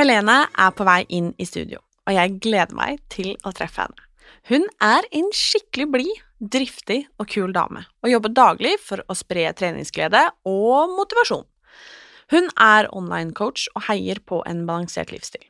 Helene 0.00 0.46
er 0.56 0.70
på 0.72 0.84
vei 0.88 1.02
inn 1.12 1.34
i 1.36 1.44
studio, 1.44 1.76
og 2.08 2.14
jeg 2.16 2.38
gleder 2.40 2.72
meg 2.72 3.02
til 3.12 3.34
å 3.44 3.50
treffe 3.52 3.82
henne. 3.84 4.06
Hun 4.48 4.64
er 4.80 5.04
en 5.12 5.28
skikkelig 5.36 5.86
blid, 5.92 6.22
driftig 6.40 7.02
og 7.20 7.28
kul 7.28 7.52
dame, 7.52 7.82
og 8.00 8.08
jobber 8.08 8.32
daglig 8.32 8.72
for 8.80 9.04
å 9.04 9.18
spre 9.18 9.44
treningsglede 9.52 10.24
og 10.48 10.96
motivasjon. 10.96 11.44
Hun 12.32 12.48
er 12.56 12.88
online-coach 12.96 13.66
og 13.74 13.84
heier 13.90 14.24
på 14.24 14.40
en 14.48 14.64
balansert 14.64 15.12
livsstil. 15.12 15.44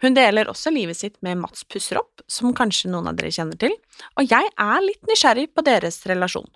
Hun 0.00 0.16
deler 0.16 0.48
også 0.48 0.72
livet 0.72 0.96
sitt 0.96 1.20
med 1.20 1.42
Mats 1.44 1.68
Pusseropp, 1.68 2.24
som 2.24 2.56
kanskje 2.56 2.88
noen 2.88 3.12
av 3.12 3.20
dere 3.20 3.36
kjenner 3.36 3.60
til, 3.60 3.76
og 4.16 4.32
jeg 4.32 4.48
er 4.48 4.84
litt 4.88 5.12
nysgjerrig 5.12 5.50
på 5.52 5.68
deres 5.68 6.00
relasjon. 6.08 6.48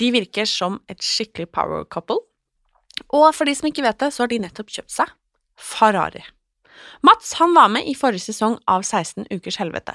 De 0.00 0.14
virker 0.16 0.48
som 0.48 0.80
et 0.88 1.04
skikkelig 1.04 1.52
power 1.52 1.84
couple, 1.84 2.22
og 3.12 3.32
for 3.36 3.44
de 3.44 3.60
som 3.60 3.68
ikke 3.68 3.84
vet 3.84 4.06
det, 4.06 4.14
så 4.16 4.24
har 4.24 4.32
de 4.32 4.46
nettopp 4.46 4.72
kjøpt 4.72 5.02
seg 5.02 5.18
Ferrari. 5.52 6.24
Mats 7.02 7.34
han 7.38 7.54
var 7.56 7.70
med 7.72 7.86
i 7.88 7.94
forrige 7.98 8.28
sesong 8.28 8.56
av 8.70 8.84
16 8.84 9.26
ukers 9.32 9.58
helvete, 9.60 9.94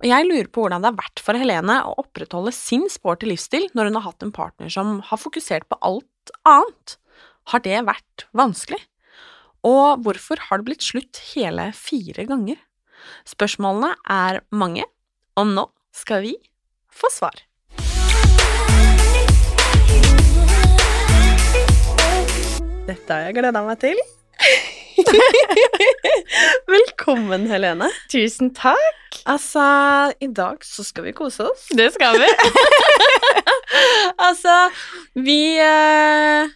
og 0.00 0.06
jeg 0.10 0.26
lurer 0.26 0.50
på 0.50 0.64
hvordan 0.64 0.84
det 0.84 0.92
har 0.92 1.00
vært 1.00 1.22
for 1.24 1.38
Helene 1.38 1.80
å 1.86 1.96
opprettholde 2.02 2.54
sin 2.56 2.88
sporty 2.92 3.30
livsstil 3.30 3.68
når 3.78 3.90
hun 3.90 3.98
har 4.00 4.06
hatt 4.10 4.26
en 4.26 4.34
partner 4.34 4.72
som 4.72 4.98
har 5.08 5.22
fokusert 5.22 5.68
på 5.70 5.78
alt 5.86 6.32
annet. 6.48 6.98
Har 7.52 7.64
det 7.64 7.80
vært 7.86 8.26
vanskelig? 8.36 8.80
Og 9.66 10.04
hvorfor 10.04 10.40
har 10.48 10.60
det 10.60 10.68
blitt 10.68 10.86
slutt 10.86 11.20
hele 11.32 11.70
fire 11.74 12.26
ganger? 12.28 12.58
Spørsmålene 13.28 13.94
er 14.10 14.42
mange, 14.50 14.84
og 15.38 15.52
nå 15.54 15.68
skal 15.94 16.22
vi 16.26 16.34
få 16.92 17.10
svar. 17.14 17.44
Dette 22.88 23.12
har 23.12 23.26
jeg 23.28 23.36
gleda 23.36 23.60
meg 23.66 23.80
til. 23.82 23.98
Velkommen, 26.76 27.46
Helene. 27.50 27.88
Tusen 28.12 28.52
takk. 28.56 29.18
Altså, 29.28 29.62
i 30.20 30.28
dag 30.32 30.64
så 30.64 30.84
skal 30.86 31.08
vi 31.08 31.14
kose 31.16 31.46
oss. 31.48 31.68
Det 31.76 31.88
skal 31.94 32.18
vi. 32.20 32.28
altså, 34.28 34.56
vi 35.18 35.40
eh, 35.62 36.50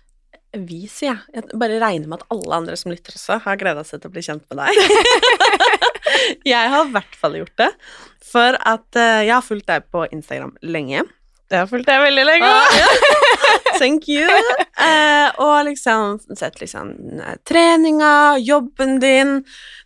Vi, 0.69 0.83
sier 0.91 1.15
jeg. 1.15 1.21
Jeg 1.37 1.61
bare 1.61 1.81
regner 1.83 2.11
med 2.11 2.21
at 2.21 2.35
alle 2.35 2.61
andre 2.63 2.77
som 2.79 2.93
lytter 2.93 3.17
også, 3.17 3.41
har 3.45 3.61
gleda 3.61 3.85
seg 3.89 4.03
til 4.03 4.13
å 4.13 4.17
bli 4.17 4.25
kjent 4.27 4.45
med 4.53 4.63
deg. 4.63 4.77
jeg 6.53 6.75
har 6.75 6.87
i 6.87 6.95
hvert 6.97 7.19
fall 7.19 7.39
gjort 7.41 7.57
det, 7.61 7.71
for 8.33 8.59
at 8.59 9.01
eh, 9.01 9.25
jeg 9.29 9.37
har 9.37 9.47
fulgt 9.47 9.71
deg 9.71 9.89
på 9.93 10.07
Instagram 10.11 10.57
lenge. 10.65 11.07
Det 11.53 11.59
har 11.61 11.67
fulgt 11.69 11.85
deg 11.91 12.01
veldig 12.01 12.23
lenge. 12.25 12.49
Ah, 12.49 12.77
ja. 12.79 12.87
Thank 13.83 14.07
you. 14.09 14.25
Eh, 14.81 15.29
og 15.43 15.67
liksom 15.67 16.15
sett 16.39 16.61
liksom 16.63 16.93
eh, 17.21 17.35
treninga, 17.49 18.39
jobben 18.41 18.95
din, 19.03 19.35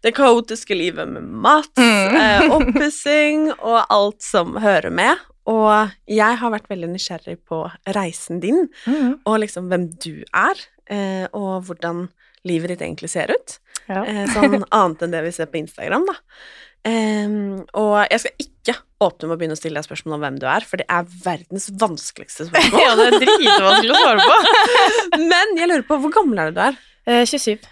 det 0.07 0.13
kaotiske 0.15 0.77
livet 0.79 1.09
med 1.11 1.27
mat, 1.27 1.73
Mm. 1.77 2.15
eh, 2.21 2.45
oppussing 2.59 3.49
og 3.57 3.81
alt 3.91 4.23
som 4.23 4.55
hører 4.63 4.95
med. 4.95 5.19
Og 5.51 5.91
jeg 6.11 6.39
har 6.41 6.55
vært 6.55 6.71
veldig 6.71 6.93
nysgjerrig 6.95 7.37
på 7.51 7.65
reisen 7.99 8.41
din, 8.43 8.69
Mm. 8.87 9.17
og 9.27 9.41
liksom 9.43 9.67
hvem 9.71 9.89
du 10.03 10.23
er, 10.35 10.63
eh, 10.87 11.27
og 11.35 11.67
hvordan 11.67 12.07
livet 12.47 12.77
ditt 12.77 12.87
egentlig 12.87 13.11
ser 13.11 13.31
ut. 13.35 13.59
Ja. 13.91 14.05
Eh, 14.07 14.27
sånn 14.35 14.63
annet 14.71 15.03
enn 15.03 15.15
det 15.19 15.25
vi 15.27 15.35
ser 15.35 15.51
på 15.51 15.59
Instagram, 15.65 16.07
da. 16.07 16.15
Em, 16.87 17.65
og 17.75 18.07
jeg 18.11 18.21
skal 18.23 18.45
ikke 18.47 18.77
åpne 19.05 19.29
med 19.29 19.35
å 19.37 19.39
begynne 19.41 19.57
å 19.57 19.61
stille 19.61 19.77
deg 19.81 19.85
spørsmål 19.87 20.17
om 20.17 20.23
hvem 20.25 20.37
du 20.41 20.47
er, 20.49 20.65
for 20.65 20.81
det 20.81 20.87
er 20.89 21.09
verdens 21.25 21.67
vanskeligste 21.81 22.47
spørsmål. 22.49 22.81
Ja, 22.87 22.95
det 22.97 23.07
er 23.11 23.19
dritvanskelig 23.21 23.93
å 23.93 24.03
svare 24.03 24.25
på. 24.25 24.37
Men 25.33 25.57
jeg 25.61 25.69
lurer 25.71 25.85
på, 25.89 25.99
hvor 26.05 26.15
gammel 26.17 26.41
er 26.41 26.51
du 26.53 26.57
du 26.59 26.63
er? 26.65 26.79
Eh, 27.07 27.23
27. 27.29 27.67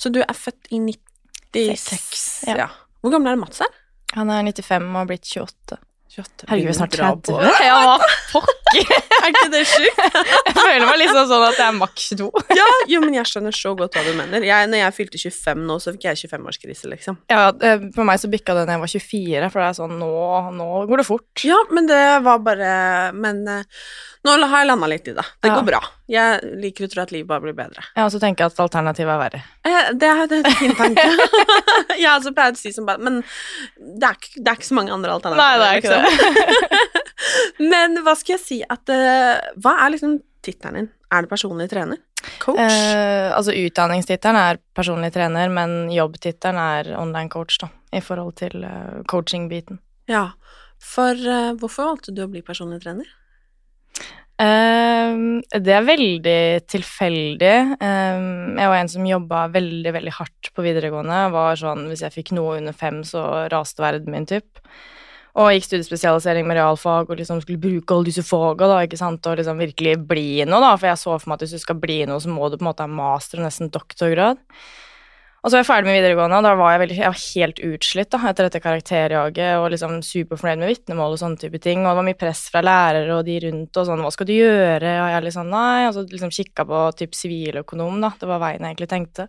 Så 0.00 0.12
du 0.14 0.20
er 0.22 0.36
født 0.36 0.70
i 0.70 0.78
96? 0.78 1.86
6, 1.90 2.24
Ja. 2.52 2.56
ja. 2.64 2.68
Hvor 3.02 3.14
gammel 3.16 3.32
er 3.32 3.40
Mats 3.40 3.62
her? 3.64 3.72
Han 4.14 4.30
er 4.30 4.44
95 4.46 4.86
og 4.90 4.98
har 5.00 5.08
blitt 5.10 5.26
28. 5.26 5.78
28. 6.10 6.48
Herregud, 6.50 6.66
vi 6.66 6.74
snart 6.74 6.94
Begynner 6.96 7.14
å 7.14 7.20
dra 7.20 7.36
30. 7.38 7.60
på. 7.60 7.64
Ja, 7.64 7.98
fuck! 8.32 8.56
Er 9.20 9.28
ikke 9.30 9.48
det 9.52 9.60
sjukt? 9.68 10.00
Jeg 10.00 10.54
føler 10.56 10.84
meg 10.86 10.98
liksom 11.02 11.26
sånn 11.30 11.44
at 11.46 11.58
jeg 11.58 11.66
er 11.66 11.76
maks 11.78 12.08
to. 12.18 12.28
Ja, 12.60 12.66
jo, 12.90 13.00
men 13.04 13.16
jeg 13.18 13.30
skjønner 13.30 13.54
så 13.54 13.72
godt 13.78 13.98
hva 13.98 14.04
du 14.06 14.10
mener. 14.18 14.46
Jeg, 14.46 14.70
når 14.70 14.82
jeg 14.82 14.96
fylte 14.96 15.20
25 15.22 15.64
nå, 15.68 15.78
så 15.82 15.94
fikk 15.94 16.08
jeg 16.08 16.20
25-årskrise, 16.24 16.90
liksom. 16.92 17.18
Ja, 17.30 17.48
eh, 17.66 17.86
for 17.94 18.08
meg 18.08 18.22
så 18.22 18.30
bikka 18.32 18.56
det 18.58 18.66
da 18.66 18.76
jeg 18.76 18.84
var 18.84 18.94
24, 18.94 19.50
for 19.54 19.62
det 19.62 19.68
er 19.68 19.78
sånn 19.80 19.96
nå, 20.02 20.12
nå 20.58 20.70
går 20.90 21.02
det 21.02 21.08
fort. 21.08 21.44
Ja, 21.46 21.58
men 21.70 21.90
det 21.90 22.02
var 22.26 22.42
bare 22.44 22.70
Men 23.16 23.42
eh, 23.50 23.82
nå 24.26 24.34
har 24.50 24.58
jeg 24.60 24.68
landa 24.68 24.86
litt 24.90 25.06
i 25.08 25.14
det. 25.16 25.24
Det 25.40 25.48
Ja. 25.48 25.54
går 25.56 25.64
bra. 25.66 25.80
Jeg 26.12 26.40
liker 26.60 26.84
å 26.84 26.90
tro 26.92 27.02
at 27.02 27.12
livet 27.14 27.26
bare 27.30 27.40
blir 27.40 27.54
bedre. 27.56 27.84
Ja, 27.96 28.04
og 28.04 28.10
så 28.12 28.20
tenker 28.20 28.44
jeg 28.44 28.52
at 28.52 28.60
alternativet 28.60 29.14
er 29.14 29.20
verre. 29.22 29.40
Eh, 29.64 29.92
Det 29.96 30.08
er, 30.10 30.26
det 30.28 30.38
er 30.40 30.50
en 30.50 30.58
fin 30.60 30.74
tanke. 30.76 31.04
jeg 32.02 32.10
også 32.10 32.34
pleier 32.36 32.52
å 32.52 32.60
si 32.60 32.72
som 32.76 32.84
bare 32.86 32.98
Men 33.00 33.22
det 33.22 34.10
er, 34.10 34.16
det 34.36 34.46
er 34.48 34.58
ikke 34.58 34.68
så 34.68 34.76
mange 34.76 34.92
andre 34.92 35.14
alternativer. 35.16 35.40
Nei, 35.40 35.56
det 35.58 35.66
er 35.66 35.76
ikke 35.80 35.96
liksom. 35.96 36.90
men 37.72 37.98
hva 38.04 38.14
skal 38.18 38.36
jeg 38.36 38.42
si 38.44 38.60
at 38.68 38.92
uh, 38.92 39.40
Hva 39.60 39.76
er 39.86 39.94
liksom 39.96 40.18
tittelen 40.44 40.76
din? 40.82 40.90
Er 41.12 41.24
det 41.24 41.30
personlig 41.32 41.68
trener? 41.72 41.98
Coach? 42.40 42.60
Eh, 42.60 43.30
altså 43.32 43.52
utdanningstittelen 43.56 44.36
er 44.36 44.58
personlig 44.76 45.10
trener, 45.14 45.48
men 45.52 45.88
jobbtittelen 45.92 46.60
er 46.60 46.90
online 47.00 47.28
coach, 47.32 47.56
da, 47.60 47.70
i 47.96 48.00
forhold 48.04 48.36
til 48.40 48.60
uh, 48.64 49.00
coaching-biten. 49.08 49.80
ja. 50.08 50.28
For 50.80 51.12
uh, 51.12 51.50
hvorfor 51.60 51.90
valgte 51.90 52.12
du 52.16 52.22
å 52.24 52.28
bli 52.32 52.40
personlig 52.40 52.78
trener? 52.80 53.04
Ehm, 54.40 55.42
det 55.52 55.74
er 55.74 55.84
veldig 55.84 56.38
tilfeldig. 56.70 57.56
Ehm, 57.84 58.56
jeg 58.56 58.70
var 58.72 58.78
en 58.78 58.88
som 58.88 59.04
jobba 59.08 59.42
veldig, 59.52 59.92
veldig 59.98 60.14
hardt 60.16 60.50
på 60.54 60.64
videregående. 60.64 61.18
Var 61.34 61.60
sånn, 61.60 61.84
hvis 61.90 62.04
jeg 62.06 62.14
fikk 62.14 62.32
noe 62.38 62.56
under 62.60 62.72
fem, 62.72 63.02
så 63.04 63.48
raste 63.52 63.84
verden 63.84 64.10
min, 64.14 64.24
typ. 64.26 64.62
Og 65.38 65.52
gikk 65.52 65.68
studiespesialisering 65.68 66.46
med 66.48 66.56
realfag 66.58 67.10
og 67.10 67.20
liksom 67.20 67.42
skulle 67.42 67.60
bruke 67.62 67.94
alle 67.94 68.08
disse 68.08 68.24
faga, 68.26 68.66
da, 68.66 68.80
ikke 68.86 68.98
sant, 68.98 69.26
og 69.28 69.36
liksom 69.38 69.60
virkelig 69.60 69.94
bli 70.08 70.42
noe, 70.48 70.62
da. 70.64 70.72
For 70.76 70.88
jeg 70.90 71.02
så 71.04 71.18
for 71.18 71.30
meg 71.30 71.38
at 71.38 71.44
hvis 71.46 71.58
du 71.60 71.62
skal 71.66 71.78
bli 71.82 72.00
noe, 72.08 72.18
så 72.22 72.32
må 72.32 72.48
du 72.48 72.56
på 72.56 72.64
en 72.64 72.70
måte 72.72 72.86
ha 72.86 72.90
master 72.90 73.38
og 73.38 73.46
nesten 73.46 73.70
doktorgrad. 73.70 74.40
Og 75.40 75.48
så 75.48 75.54
var 75.54 75.62
jeg 75.62 75.68
ferdig 75.70 75.88
med 75.88 75.94
videregående, 75.96 76.36
og 76.36 76.44
da 76.44 76.50
var 76.58 76.74
jeg, 76.74 76.80
veldig, 76.82 76.96
jeg 76.98 77.12
var 77.14 77.20
helt 77.22 77.60
utslitt 77.64 78.10
da, 78.12 78.18
etter 78.28 78.46
dette 78.46 78.60
karakterjaget, 78.60 79.52
og 79.56 79.70
liksom 79.72 79.94
superfornøyd 80.04 80.60
med 80.60 80.72
vitnemål 80.74 81.14
og 81.14 81.20
sånne 81.22 81.40
type 81.40 81.60
ting, 81.64 81.80
og 81.80 81.88
det 81.88 82.00
var 82.00 82.06
mye 82.10 82.18
press 82.20 82.42
fra 82.52 82.60
lærere 82.60 83.14
og 83.16 83.24
de 83.24 83.38
rundt, 83.46 83.70
og 83.80 83.86
sånn, 83.88 84.02
hva 84.04 84.10
skal 84.12 84.28
du 84.28 84.34
gjøre, 84.34 84.92
og 85.00 85.08
jeg 85.14 85.24
liksom, 85.30 85.48
nei, 85.54 85.86
og 85.86 85.96
så 85.96 86.04
liksom 86.10 86.34
kikket 86.36 86.68
på 86.68 86.82
typ 87.00 87.16
siviløkonom 87.16 88.04
da, 88.04 88.12
det 88.20 88.28
var 88.28 88.42
veien 88.44 88.66
jeg 88.66 88.74
egentlig 88.74 88.90
tenkte. 88.92 89.26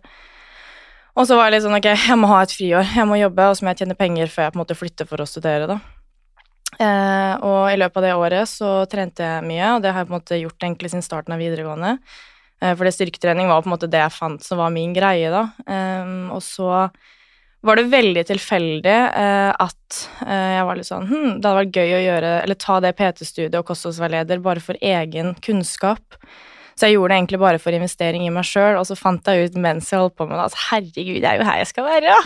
Og 1.16 1.28
så 1.28 1.36
var 1.36 1.48
jeg 1.48 1.56
litt 1.56 1.64
sånn, 1.64 1.78
ok, 1.80 1.88
jeg 1.92 2.18
må 2.20 2.28
ha 2.28 2.42
et 2.44 2.54
friår, 2.58 2.92
jeg 2.98 3.08
må 3.08 3.16
jobbe, 3.20 3.48
og 3.48 3.56
så 3.56 3.64
må 3.64 3.72
jeg 3.72 3.82
tjene 3.82 3.96
penger 3.96 4.32
før 4.32 4.46
jeg 4.46 4.52
på 4.52 4.58
en 4.58 4.64
måte 4.66 4.76
flytter 4.76 5.08
for 5.08 5.24
å 5.24 5.28
studere 5.28 5.70
da. 5.70 5.80
Eh, 6.80 7.32
og 7.44 7.66
i 7.68 7.76
løpet 7.80 8.00
av 8.00 8.06
det 8.06 8.12
året 8.16 8.48
så 8.48 8.74
trente 8.88 9.24
jeg 9.24 9.48
mye, 9.48 9.74
og 9.74 9.82
det 9.84 9.92
har 9.92 10.04
jeg 10.04 10.08
på 10.08 10.14
en 10.14 10.18
måte 10.18 10.40
gjort 10.40 10.68
egentlig 10.68 10.92
siden 10.92 11.04
starten 11.04 11.34
av 11.36 11.40
videregående. 11.40 11.96
Eh, 12.62 12.76
For 12.76 12.86
det 12.86 12.94
styrketrening 12.96 13.50
var 13.50 13.64
på 13.64 13.70
en 13.70 13.74
måte 13.74 13.90
det 13.90 14.04
jeg 14.04 14.14
fant 14.14 14.44
som 14.44 14.60
var 14.62 14.72
min 14.74 14.94
greie, 14.94 15.32
da. 15.32 15.48
Ehm, 15.66 16.30
og 16.34 16.42
så 16.46 16.86
var 17.62 17.78
det 17.78 17.90
veldig 17.92 18.24
tilfeldig 18.26 18.94
eh, 18.94 19.50
at 19.50 19.98
eh, 20.26 20.48
jeg 20.56 20.64
var 20.66 20.78
litt 20.78 20.88
sånn 20.88 21.04
hm, 21.06 21.28
Det 21.38 21.46
hadde 21.46 21.58
vært 21.60 21.76
gøy 21.78 21.92
å 21.94 22.00
gjøre, 22.06 22.32
eller 22.42 22.58
ta 22.58 22.78
det 22.82 22.96
PT-studiet 22.98 23.60
og 23.60 23.68
kostholdsveileder 23.68 24.42
bare 24.42 24.62
for 24.64 24.78
egen 24.82 25.36
kunnskap. 25.44 26.18
Så 26.72 26.88
jeg 26.88 26.96
gjorde 26.96 27.12
det 27.12 27.20
egentlig 27.20 27.40
bare 27.42 27.60
for 27.62 27.76
investering 27.76 28.24
i 28.26 28.32
meg 28.34 28.46
sjøl, 28.48 28.80
og 28.80 28.86
så 28.88 28.96
fant 28.98 29.28
jeg 29.28 29.50
ut 29.50 29.58
mens 29.60 29.92
jeg 29.92 30.00
holdt 30.00 30.16
på 30.18 30.26
med 30.26 30.38
det 30.40 30.48
at 30.48 30.60
herregud, 30.70 31.18
det 31.22 31.28
er 31.30 31.38
jo 31.38 31.46
her 31.46 31.62
jeg 31.62 31.70
skal 31.70 31.86
være, 31.86 32.14
ja. 32.16 32.20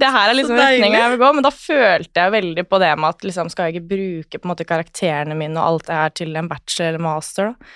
Det 0.00 0.08
her 0.14 0.30
er 0.30 0.36
liksom 0.38 0.56
retninga 0.56 0.96
jeg 0.96 1.12
vil 1.12 1.20
gå, 1.20 1.30
men 1.36 1.44
da 1.44 1.50
følte 1.52 2.22
jeg 2.22 2.32
veldig 2.32 2.62
på 2.70 2.78
det 2.80 2.90
med 2.96 3.08
at 3.10 3.24
liksom 3.26 3.50
skal 3.52 3.68
jeg 3.68 3.74
ikke 3.76 3.90
bruke 3.90 4.38
på 4.38 4.46
en 4.48 4.52
måte 4.54 4.64
karakterene 4.68 5.36
mine 5.36 5.60
og 5.60 5.66
alt 5.66 5.90
det 5.90 5.98
her 5.98 6.14
til 6.22 6.38
en 6.40 6.48
bachelor 6.48 6.94
eller 6.94 7.04
master, 7.04 7.50
da. 7.50 7.72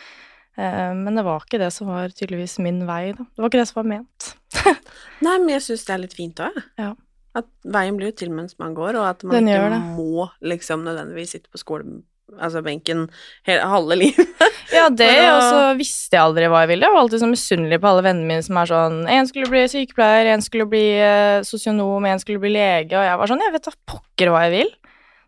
Eh, 0.56 0.93
men 0.95 1.19
det 1.19 1.25
var 1.27 1.43
ikke 1.43 1.61
det 1.62 1.73
som 1.75 1.91
var 1.91 2.12
tydeligvis 2.15 2.59
min 2.62 2.85
vei, 2.89 3.12
da. 3.17 3.27
Det 3.27 3.43
var 3.43 3.51
ikke 3.51 3.62
det 3.62 3.69
som 3.71 3.81
var 3.83 3.91
ment. 3.91 4.31
Nei, 5.27 5.37
men 5.39 5.51
jeg 5.56 5.67
syns 5.67 5.87
det 5.89 5.97
er 5.97 6.03
litt 6.05 6.17
fint 6.17 6.43
òg, 6.45 6.55
jeg. 6.55 6.69
Ja. 6.81 6.95
At 7.35 7.49
veien 7.67 7.97
blir 7.99 8.12
jo 8.12 8.19
til 8.21 8.31
mens 8.31 8.55
man 8.62 8.77
går, 8.77 8.95
og 9.01 9.09
at 9.09 9.25
man 9.27 9.41
Den 9.41 9.51
ikke 9.51 9.79
må 9.97 10.29
liksom 10.47 10.85
nødvendigvis 10.87 11.35
sitte 11.35 11.51
på 11.51 11.59
skolen, 11.59 12.05
altså 12.39 12.62
benken, 12.62 13.09
hele, 13.49 13.67
halve 13.71 13.99
livet. 14.05 14.31
Ja, 14.75 14.89
det, 14.91 15.06
og 15.29 15.43
så 15.45 15.59
visste 15.79 16.17
jeg 16.17 16.25
aldri 16.25 16.47
hva 16.51 16.62
jeg 16.65 16.71
ville. 16.73 16.87
Jeg 16.87 16.95
var 16.95 17.05
alltid 17.05 17.21
så 17.23 17.27
misunnelig 17.31 17.77
på 17.83 17.87
alle 17.87 18.03
vennene 18.03 18.27
mine 18.27 18.43
som 18.43 18.56
er 18.59 18.71
sånn 18.71 18.97
En 19.12 19.29
skulle 19.29 19.51
bli 19.53 19.61
sykepleier, 19.71 20.31
en 20.33 20.43
skulle 20.43 20.67
bli 20.67 20.83
eh, 20.99 21.45
sosionom, 21.47 22.06
en 22.09 22.23
skulle 22.23 22.43
bli 22.43 22.55
lege, 22.56 22.97
og 22.97 23.05
jeg 23.05 23.21
var 23.21 23.31
sånn 23.31 23.45
Jeg 23.45 23.55
vet 23.55 23.69
da 23.69 23.75
pokker 23.93 24.33
hva 24.33 24.41
jeg 24.49 24.55
vil. 24.56 24.73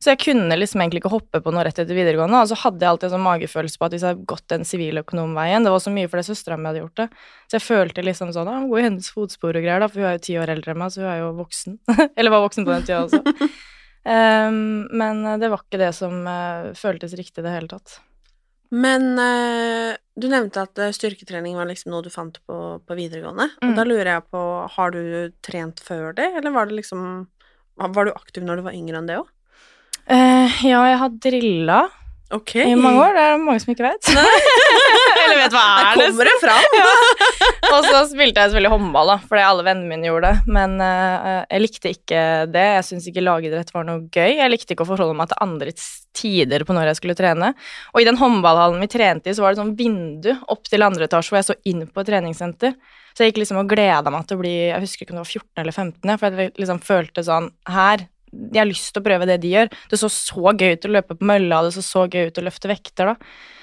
Så 0.02 0.12
jeg 0.12 0.20
kunne 0.22 0.58
liksom 0.58 0.82
egentlig 0.82 1.00
ikke 1.02 1.12
hoppe 1.14 1.40
på 1.42 1.52
noe 1.54 1.64
rett 1.66 1.78
etter 1.80 1.96
videregående. 1.96 2.42
Og 2.42 2.50
så 2.50 2.58
hadde 2.60 2.84
jeg 2.84 2.92
alltid 2.92 3.08
en 3.08 3.14
sånn 3.16 3.26
magefølelse 3.26 3.80
på 3.80 3.86
at 3.86 3.94
hvis 3.96 4.04
jeg 4.04 4.14
hadde 4.14 4.28
gått 4.32 4.46
den 4.52 4.66
siviløkonomveien 4.68 5.66
Det 5.66 5.72
var 5.72 5.82
så 5.82 5.92
mye 5.94 6.10
fordi 6.12 6.26
søstera 6.28 6.58
mi 6.60 6.70
hadde 6.70 6.82
gjort 6.84 7.02
det. 7.02 7.08
Så 7.46 7.58
jeg 7.58 7.66
følte 7.66 8.04
liksom 8.06 8.34
sånn 8.36 8.50
Ja, 8.52 8.58
gå 8.68 8.80
i 8.80 8.86
hennes 8.88 9.12
fotspor 9.14 9.56
og 9.56 9.64
greier, 9.64 9.82
da, 9.82 9.90
for 9.92 10.02
hun 10.02 10.10
er 10.10 10.18
jo 10.18 10.26
ti 10.26 10.36
år 10.40 10.52
eldre 10.56 10.74
enn 10.74 10.82
meg, 10.82 10.92
så 10.92 11.04
hun 11.04 11.12
er 11.12 11.22
jo 11.22 11.30
voksen. 11.40 11.78
Eller 12.18 12.34
var 12.34 12.44
voksen 12.46 12.68
på 12.68 12.74
den 12.74 12.88
tida 12.88 13.04
også. 13.06 13.22
um, 14.04 14.60
men 15.02 15.24
det 15.40 15.52
var 15.52 15.64
ikke 15.64 15.80
det 15.80 15.94
som 15.96 16.20
uh, 16.28 16.74
føltes 16.78 17.16
riktig 17.18 17.42
i 17.42 17.48
det 17.48 17.56
hele 17.56 17.72
tatt. 17.72 18.00
Men 18.74 19.14
uh, 19.14 19.94
du 20.18 20.26
nevnte 20.30 20.64
at 20.64 20.80
eh, 20.80 20.94
styrketrening 20.96 21.54
var 21.58 21.68
liksom 21.68 21.92
noe 21.92 22.02
du 22.02 22.10
fant 22.10 22.38
på, 22.48 22.56
på 22.82 22.96
videregående. 22.98 23.50
Mm. 23.60 23.68
Og 23.68 23.78
da 23.78 23.84
lurer 23.86 24.10
jeg 24.10 24.24
på, 24.32 24.42
har 24.74 24.94
du 24.94 25.02
trent 25.44 25.82
før 25.84 26.16
det, 26.16 26.30
eller 26.40 26.54
var 26.54 26.68
det 26.68 26.80
liksom 26.80 27.02
Var 27.76 28.08
du 28.08 28.12
aktiv 28.14 28.44
når 28.44 28.56
du 28.56 28.62
var 28.64 28.76
yngre 28.76 28.98
enn 28.98 29.10
det 29.10 29.18
òg? 29.20 29.28
Eh, 30.06 30.58
ja, 30.68 30.80
jeg 30.86 30.98
har 31.00 31.14
drilla 31.18 31.78
okay. 32.30 32.68
i 32.70 32.74
mange 32.78 33.00
år. 33.02 33.16
Det 33.16 33.22
er 33.26 33.40
mange 33.42 33.62
som 33.62 33.72
ikke 33.72 33.88
vet. 33.88 34.10
Eller 35.24 35.40
vet 35.40 35.54
hva 35.54 35.62
er 35.66 35.88
det? 35.98 36.04
kommer 36.04 36.28
det 36.28 36.34
fram! 36.42 36.76
Og 37.74 37.88
så 37.88 38.02
spilte 38.12 38.42
jeg 38.42 38.52
selvfølgelig 38.52 38.70
håndball, 38.76 39.10
da, 39.10 39.16
fordi 39.26 39.42
alle 39.42 39.64
vennene 39.66 39.90
mine 39.90 40.06
gjorde 40.06 40.30
det. 40.30 40.54
Men 40.54 40.76
uh, 40.78 41.42
jeg 41.50 41.64
likte 41.64 41.92
ikke 41.96 42.22
det. 42.54 42.66
Jeg 42.76 42.86
syntes 42.86 43.08
ikke 43.10 43.24
lagidrett 43.26 43.72
var 43.74 43.88
noe 43.88 44.04
gøy. 44.06 44.36
Jeg 44.38 44.52
likte 44.52 44.76
ikke 44.76 44.86
å 44.86 44.92
forholde 44.92 45.18
meg 45.18 45.32
til 45.32 45.42
andre 45.42 45.74
tider 46.16 46.64
på 46.66 46.76
når 46.76 46.92
jeg 46.92 47.00
skulle 47.00 47.18
trene. 47.18 47.50
Og 47.94 48.02
i 48.02 48.06
den 48.06 48.20
håndballhallen 48.20 48.78
vi 48.84 48.92
trente 48.94 49.32
i, 49.32 49.34
så 49.36 49.42
var 49.42 49.54
det 49.54 49.62
sånn 49.64 49.74
vindu 49.78 50.30
opp 50.46 50.70
til 50.70 50.86
andre 50.86 51.10
etasje 51.10 51.34
hvor 51.34 51.42
jeg 51.42 51.50
så 51.50 51.58
inn 51.66 51.88
på 51.90 52.04
et 52.04 52.12
treningssenter. 52.12 52.78
Så 53.16 53.24
jeg 53.24 53.32
gikk 53.32 53.42
liksom 53.42 53.64
og 53.64 53.70
gleda 53.72 54.12
meg 54.12 54.28
til 54.28 54.36
å 54.36 54.42
bli 54.42 54.54
Jeg 54.68 54.82
husker 54.82 55.06
ikke 55.06 55.14
om 55.14 55.18
det 55.18 55.24
var 55.24 55.34
14 55.40 55.62
eller 55.62 55.74
15, 55.74 56.18
for 56.20 56.26
jeg 56.44 56.52
liksom 56.60 56.80
følte 56.84 57.24
sånn 57.24 57.46
Her 57.72 58.04
jeg 58.52 58.60
har 58.60 58.68
lyst 58.68 58.92
til 58.92 59.02
å 59.02 59.06
prøve 59.06 59.28
det 59.28 59.40
de 59.42 59.52
gjør. 59.52 59.70
Det 59.90 60.00
så 60.00 60.10
så 60.12 60.54
gøy 60.54 60.76
ut 60.76 60.88
å 60.88 60.94
løpe 60.96 61.18
på 61.18 61.28
mølla, 61.28 61.62
det 61.66 61.76
så 61.76 61.84
så 61.84 62.06
gøy 62.10 62.30
ut 62.30 62.40
å 62.40 62.46
løfte 62.46 62.70
vekter, 62.72 63.12
da. 63.12 63.54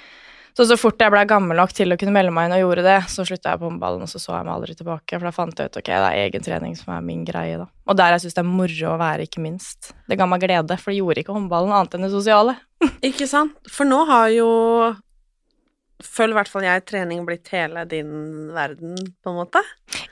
Så 0.54 0.68
så 0.70 0.76
fort 0.78 1.00
jeg 1.02 1.10
ble 1.10 1.24
gammel 1.26 1.58
nok 1.58 1.72
til 1.74 1.90
å 1.90 1.96
kunne 1.98 2.12
melde 2.14 2.30
meg 2.30 2.46
inn 2.46 2.52
og 2.54 2.60
gjorde 2.60 2.84
det, 2.86 2.98
så 3.10 3.24
slutta 3.26 3.56
jeg 3.56 3.58
på 3.58 3.66
håndballen, 3.66 4.04
og 4.06 4.10
så 4.10 4.20
så 4.22 4.36
jeg 4.36 4.46
meg 4.46 4.52
aldri 4.54 4.76
tilbake. 4.78 5.16
For 5.16 5.26
da 5.26 5.32
fant 5.34 5.58
jeg 5.58 5.72
ut 5.72 5.78
ok, 5.80 5.88
det 5.90 6.10
er 6.12 6.18
egen 6.28 6.44
trening 6.46 6.76
som 6.78 6.92
er 6.94 7.00
min 7.02 7.24
greie, 7.26 7.56
da. 7.58 7.66
Og 7.90 7.98
der 7.98 8.14
jeg 8.14 8.22
syns 8.22 8.36
det 8.36 8.44
er 8.44 8.52
moro 8.52 8.92
å 8.92 9.00
være, 9.00 9.26
ikke 9.26 9.42
minst. 9.42 9.90
Det 10.06 10.18
ga 10.20 10.28
meg 10.30 10.44
glede, 10.46 10.78
for 10.78 10.94
det 10.94 11.00
gjorde 11.00 11.24
ikke 11.24 11.34
håndballen 11.34 11.74
annet 11.74 11.98
enn 11.98 12.06
det 12.06 12.12
sosiale. 12.14 12.54
Ikke 13.08 13.26
sant? 13.26 13.56
For 13.72 13.88
nå 13.88 14.02
har 14.06 14.28
jo 14.34 14.48
Føler 16.04 16.34
i 16.34 16.36
hvert 16.38 16.50
fall 16.52 16.66
jeg 16.66 16.84
trening 16.86 17.22
blitt 17.26 17.48
hele 17.54 17.82
din 17.88 18.52
verden, 18.54 18.94
på 19.24 19.32
en 19.32 19.38
måte. 19.40 19.62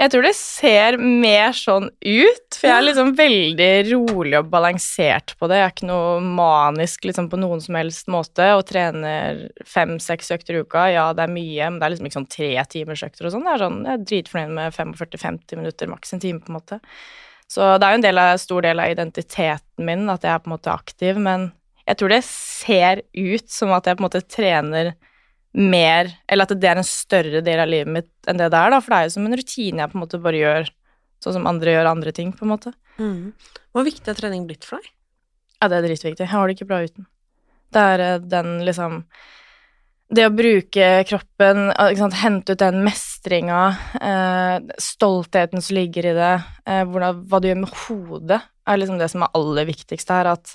Jeg 0.01 0.13
tror 0.13 0.25
det 0.27 0.33
ser 0.39 0.97
mer 0.99 1.53
sånn 1.57 1.89
ut, 1.93 2.57
for 2.57 2.69
jeg 2.69 2.75
er 2.75 2.87
liksom 2.87 3.13
veldig 3.19 3.71
rolig 3.91 4.35
og 4.41 4.51
balansert 4.53 5.35
på 5.39 5.51
det. 5.51 5.61
Jeg 5.61 5.69
er 5.69 5.75
ikke 5.75 5.91
noe 5.91 6.19
manisk 6.25 7.07
liksom 7.09 7.29
på 7.33 7.41
noen 7.43 7.63
som 7.63 7.79
helst 7.79 8.11
måte, 8.13 8.49
og 8.57 8.65
trener 8.71 9.45
fem-seks 9.69 10.33
økter 10.35 10.59
i 10.59 10.65
uka. 10.65 10.87
Ja, 10.95 11.07
det 11.17 11.27
er 11.27 11.35
mye, 11.35 11.69
men 11.71 11.81
det 11.81 11.87
er 11.87 11.95
liksom 11.95 12.11
ikke 12.11 12.21
sånn 12.21 12.31
tre 12.39 12.53
timers 12.73 13.07
økter 13.07 13.29
og 13.29 13.37
sånn. 13.37 13.49
Jeg 13.49 13.59
er 13.59 13.67
sånn, 13.67 13.81
Jeg 13.87 13.95
er 13.95 14.07
dritfornøyd 14.11 14.57
med 14.59 14.79
45-50 14.79 15.61
minutter, 15.61 15.93
maks 15.93 16.17
en 16.17 16.25
time, 16.25 16.43
på 16.43 16.53
en 16.53 16.59
måte. 16.59 16.81
Så 17.53 17.75
det 17.77 17.87
er 17.87 17.95
jo 17.95 18.01
en 18.01 18.07
del 18.07 18.21
av, 18.23 18.37
stor 18.41 18.65
del 18.65 18.81
av 18.81 18.93
identiteten 18.95 19.85
min 19.85 20.09
at 20.09 20.25
jeg 20.25 20.33
er 20.33 20.41
på 20.41 20.49
en 20.49 20.57
måte 20.57 20.73
aktiv, 20.73 21.19
men 21.21 21.51
jeg 21.87 21.99
tror 21.99 22.13
det 22.15 22.23
ser 22.25 23.03
ut 23.13 23.51
som 23.51 23.73
at 23.75 23.89
jeg 23.89 23.99
på 23.99 24.03
en 24.03 24.07
måte 24.07 24.23
trener 24.25 24.95
mer, 25.53 26.09
eller 26.29 26.49
at 26.49 26.55
det 26.57 26.69
er 26.69 26.81
en 26.81 26.87
større 26.87 27.43
del 27.45 27.61
av 27.61 27.69
livet 27.69 27.93
mitt 27.93 28.31
enn 28.31 28.39
det 28.41 28.49
det 28.53 28.59
er, 28.59 28.73
da, 28.73 28.81
for 28.81 28.95
det 28.95 28.99
er 28.99 29.09
jo 29.09 29.15
som 29.17 29.27
en 29.29 29.37
rutine 29.37 29.83
jeg 29.83 29.93
på 29.93 29.99
en 29.99 30.05
måte 30.05 30.21
bare 30.23 30.41
gjør, 30.41 30.71
sånn 31.23 31.37
som 31.37 31.49
andre 31.51 31.75
gjør 31.75 31.91
andre 31.91 32.15
ting, 32.17 32.33
på 32.37 32.47
en 32.47 32.53
måte. 32.55 32.73
Mm. 32.97 33.33
Hvor 33.73 33.87
viktig 33.87 34.09
har 34.09 34.19
trening 34.19 34.47
blitt 34.49 34.65
for 34.69 34.81
deg? 34.81 34.89
Ja, 35.61 35.69
det 35.71 35.79
er 35.79 35.87
dritviktig. 35.87 36.25
Jeg 36.25 36.33
har 36.33 36.49
det 36.49 36.57
ikke 36.57 36.69
bra 36.73 36.81
uten. 36.83 37.07
Det 37.73 37.85
er 37.95 38.05
eh, 38.05 38.19
den 38.33 38.59
liksom 38.67 39.05
Det 40.13 40.27
å 40.29 40.33
bruke 40.35 40.89
kroppen, 41.09 41.71
eh, 41.71 41.95
sant, 41.97 42.19
hente 42.21 42.53
ut 42.53 42.61
den 42.61 42.83
mestringa, 42.85 43.61
eh, 43.97 44.57
stoltheten 44.77 45.63
som 45.65 45.79
ligger 45.79 46.11
i 46.11 46.17
det, 46.19 46.33
eh, 46.69 46.83
hvordan, 46.85 47.23
hva 47.31 47.41
du 47.41 47.49
gjør 47.49 47.63
med 47.63 47.79
hodet, 47.87 48.41
er 48.69 48.77
liksom 48.77 48.99
det 49.01 49.09
som 49.09 49.25
er 49.25 49.33
aller 49.39 49.65
viktigst 49.71 50.13
her. 50.13 50.29
At 50.35 50.53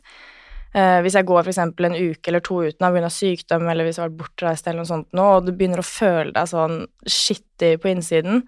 eh, 0.78 1.00
hvis 1.04 1.18
jeg 1.18 1.28
går 1.28 1.50
eksempel 1.52 1.90
en 1.90 1.98
uke 1.98 2.30
eller 2.32 2.44
to 2.46 2.62
uten 2.68 2.86
av 2.88 2.98
av 3.02 3.14
sykdom, 3.14 3.68
eller 3.72 3.88
hvis 3.88 3.98
jeg 3.98 4.04
har 4.06 4.10
vært 4.12 4.22
bortreist 4.24 4.68
eller 4.68 4.84
noe 4.84 4.92
sånt 4.92 5.14
nå, 5.18 5.28
og 5.38 5.46
du 5.48 5.52
begynner 5.54 5.82
å 5.82 5.88
føle 5.88 6.34
deg 6.36 6.50
sånn 6.52 6.84
skittig 7.08 7.78
på 7.82 7.90
innsiden, 7.94 8.44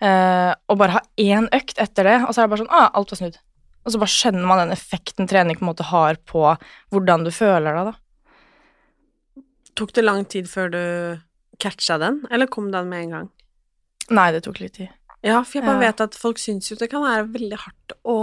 eh, 0.00 0.52
og 0.68 0.80
bare 0.80 0.98
ha 0.98 1.02
én 1.18 1.48
økt 1.54 1.78
etter 1.78 2.04
det, 2.10 2.18
og 2.24 2.34
så 2.34 2.42
er 2.42 2.48
det 2.48 2.52
bare 2.56 2.64
sånn 2.64 2.74
ah, 2.74 2.90
alt 2.98 3.14
var 3.14 3.22
snudd. 3.22 3.38
Og 3.86 3.94
så 3.94 4.00
bare 4.02 4.12
skjønner 4.12 4.44
man 4.50 4.60
den 4.64 4.74
effekten 4.74 5.28
trening 5.30 5.56
på 5.56 5.64
en 5.64 5.70
måte 5.70 5.86
har 5.88 6.18
på 6.28 6.44
hvordan 6.92 7.24
du 7.24 7.30
føler 7.32 7.72
deg, 7.78 7.92
da. 7.92 9.42
Tok 9.78 9.92
det 9.94 10.04
lang 10.04 10.24
tid 10.28 10.48
før 10.50 10.72
du 10.74 10.82
catcha 11.62 11.96
den, 12.02 12.24
eller 12.30 12.50
kom 12.50 12.70
den 12.74 12.88
med 12.90 13.06
en 13.06 13.14
gang? 13.14 13.28
Nei, 14.10 14.30
det 14.34 14.42
tok 14.46 14.58
litt 14.60 14.74
tid. 14.78 14.90
Ja, 15.26 15.40
for 15.42 15.58
jeg 15.58 15.64
bare 15.66 15.80
Ja. 15.82 15.90
vet 15.90 16.00
at 16.00 16.14
folk 16.14 16.38
syns 16.38 16.68
jo 16.70 16.76
det 16.76 16.90
kan 16.90 17.02
være 17.02 17.26
veldig 17.32 17.58
hardt 17.58 17.92
å 18.04 18.18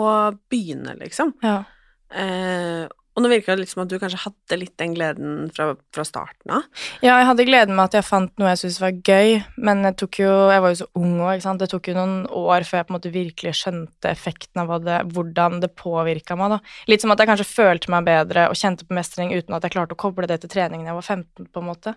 begynne, 0.50 0.96
liksom. 1.00 1.34
Ja. 1.44 1.64
Eh, 2.12 2.88
og 3.16 3.24
nå 3.24 3.30
virka 3.32 3.54
det 3.56 3.64
litt 3.64 3.72
som 3.72 3.86
at 3.86 3.92
du 3.92 3.96
kanskje 4.02 4.20
hadde 4.26 4.58
litt 4.60 4.74
den 4.82 4.96
gleden 4.98 5.36
fra, 5.56 5.70
fra 5.96 6.04
starten 6.04 6.52
av. 6.58 6.66
Ja, 7.00 7.16
jeg 7.22 7.30
hadde 7.30 7.46
gleden 7.48 7.78
med 7.78 7.88
at 7.88 7.96
jeg 7.96 8.08
fant 8.08 8.34
noe 8.36 8.50
jeg 8.52 8.60
syntes 8.60 8.82
var 8.84 8.98
gøy, 9.08 9.38
men 9.56 9.86
jeg, 9.88 10.10
jo, 10.20 10.34
jeg 10.52 10.64
var 10.66 10.74
jo 10.74 10.80
så 10.82 10.90
ung 11.00 11.14
òg. 11.24 11.46
Det 11.62 11.70
tok 11.72 11.88
jo 11.88 11.96
noen 11.96 12.18
år 12.28 12.68
før 12.68 12.82
jeg 12.82 12.88
på 12.90 12.92
en 12.94 12.98
måte 12.98 13.14
virkelig 13.14 13.54
skjønte 13.62 14.12
effekten 14.12 14.64
av 14.66 14.74
det, 14.84 15.00
hvordan 15.16 15.62
det 15.64 15.72
påvirka 15.80 16.36
meg, 16.40 16.58
da. 16.58 16.60
Litt 16.92 17.06
som 17.06 17.16
at 17.16 17.24
jeg 17.24 17.32
kanskje 17.32 17.48
følte 17.48 17.94
meg 17.96 18.10
bedre 18.10 18.50
og 18.52 18.60
kjente 18.60 18.88
på 18.88 18.98
mestring 18.98 19.32
uten 19.32 19.56
at 19.56 19.64
jeg 19.64 19.78
klarte 19.78 19.96
å 19.96 20.02
koble 20.06 20.28
det 20.28 20.42
til 20.44 20.52
treningen 20.52 20.84
da 20.84 20.92
jeg 20.92 21.00
var 21.00 21.10
15, 21.16 21.48
på 21.56 21.64
en 21.64 21.70
måte. 21.72 21.96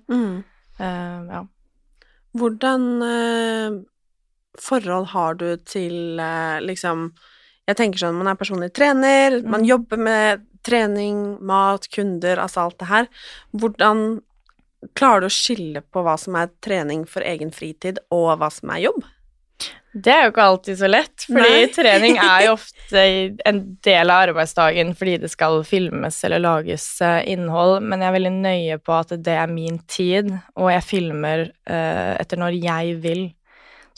Eh, 0.78 1.20
ja. 1.34 1.42
Hvordan 2.38 2.86
uh, 3.02 3.78
forhold 4.60 5.10
har 5.14 5.34
du 5.40 5.48
til 5.66 6.20
uh, 6.20 6.60
liksom 6.62 7.10
Jeg 7.68 7.76
tenker 7.76 8.00
sånn, 8.00 8.16
man 8.16 8.30
er 8.30 8.38
personlig 8.40 8.70
trener, 8.72 9.42
man 9.44 9.60
Mm. 9.60 9.68
jobber 9.68 9.98
med 10.00 10.46
trening, 10.68 11.38
mat, 11.44 11.88
kunder, 11.94 12.40
altså 12.44 12.66
alt 12.66 12.78
det 12.82 12.90
her. 12.92 13.12
Hvordan 13.56 14.06
klarer 14.98 15.24
du 15.24 15.30
å 15.30 15.34
skille 15.34 15.82
på 15.82 16.04
hva 16.06 16.14
som 16.20 16.36
er 16.38 16.52
trening 16.64 17.06
for 17.08 17.26
egen 17.26 17.50
fritid, 17.54 18.02
og 18.14 18.36
hva 18.38 18.50
som 18.52 18.74
er 18.74 18.86
jobb? 18.88 19.06
Det 19.92 20.12
er 20.12 20.26
jo 20.26 20.32
ikke 20.32 20.44
alltid 20.44 20.78
så 20.78 20.88
lett, 20.90 21.24
fordi 21.24 21.48
Nei. 21.54 21.70
trening 21.74 22.18
er 22.20 22.44
jo 22.44 22.52
ofte 22.58 23.04
en 23.48 23.62
del 23.84 24.12
av 24.12 24.28
arbeidsdagen 24.28 24.92
fordi 24.98 25.16
det 25.24 25.30
skal 25.32 25.62
filmes 25.66 26.18
eller 26.28 26.42
lages 26.44 26.86
eh, 27.04 27.22
innhold, 27.32 27.78
men 27.82 28.04
jeg 28.04 28.10
er 28.10 28.16
veldig 28.18 28.34
nøye 28.36 28.78
på 28.84 28.94
at 28.98 29.16
det 29.24 29.34
er 29.40 29.50
min 29.50 29.80
tid, 29.90 30.30
og 30.54 30.70
jeg 30.74 30.86
filmer 30.86 31.48
uh, 31.48 32.14
etter 32.20 32.40
når 32.40 32.60
jeg 32.60 32.94
vil. 33.02 33.24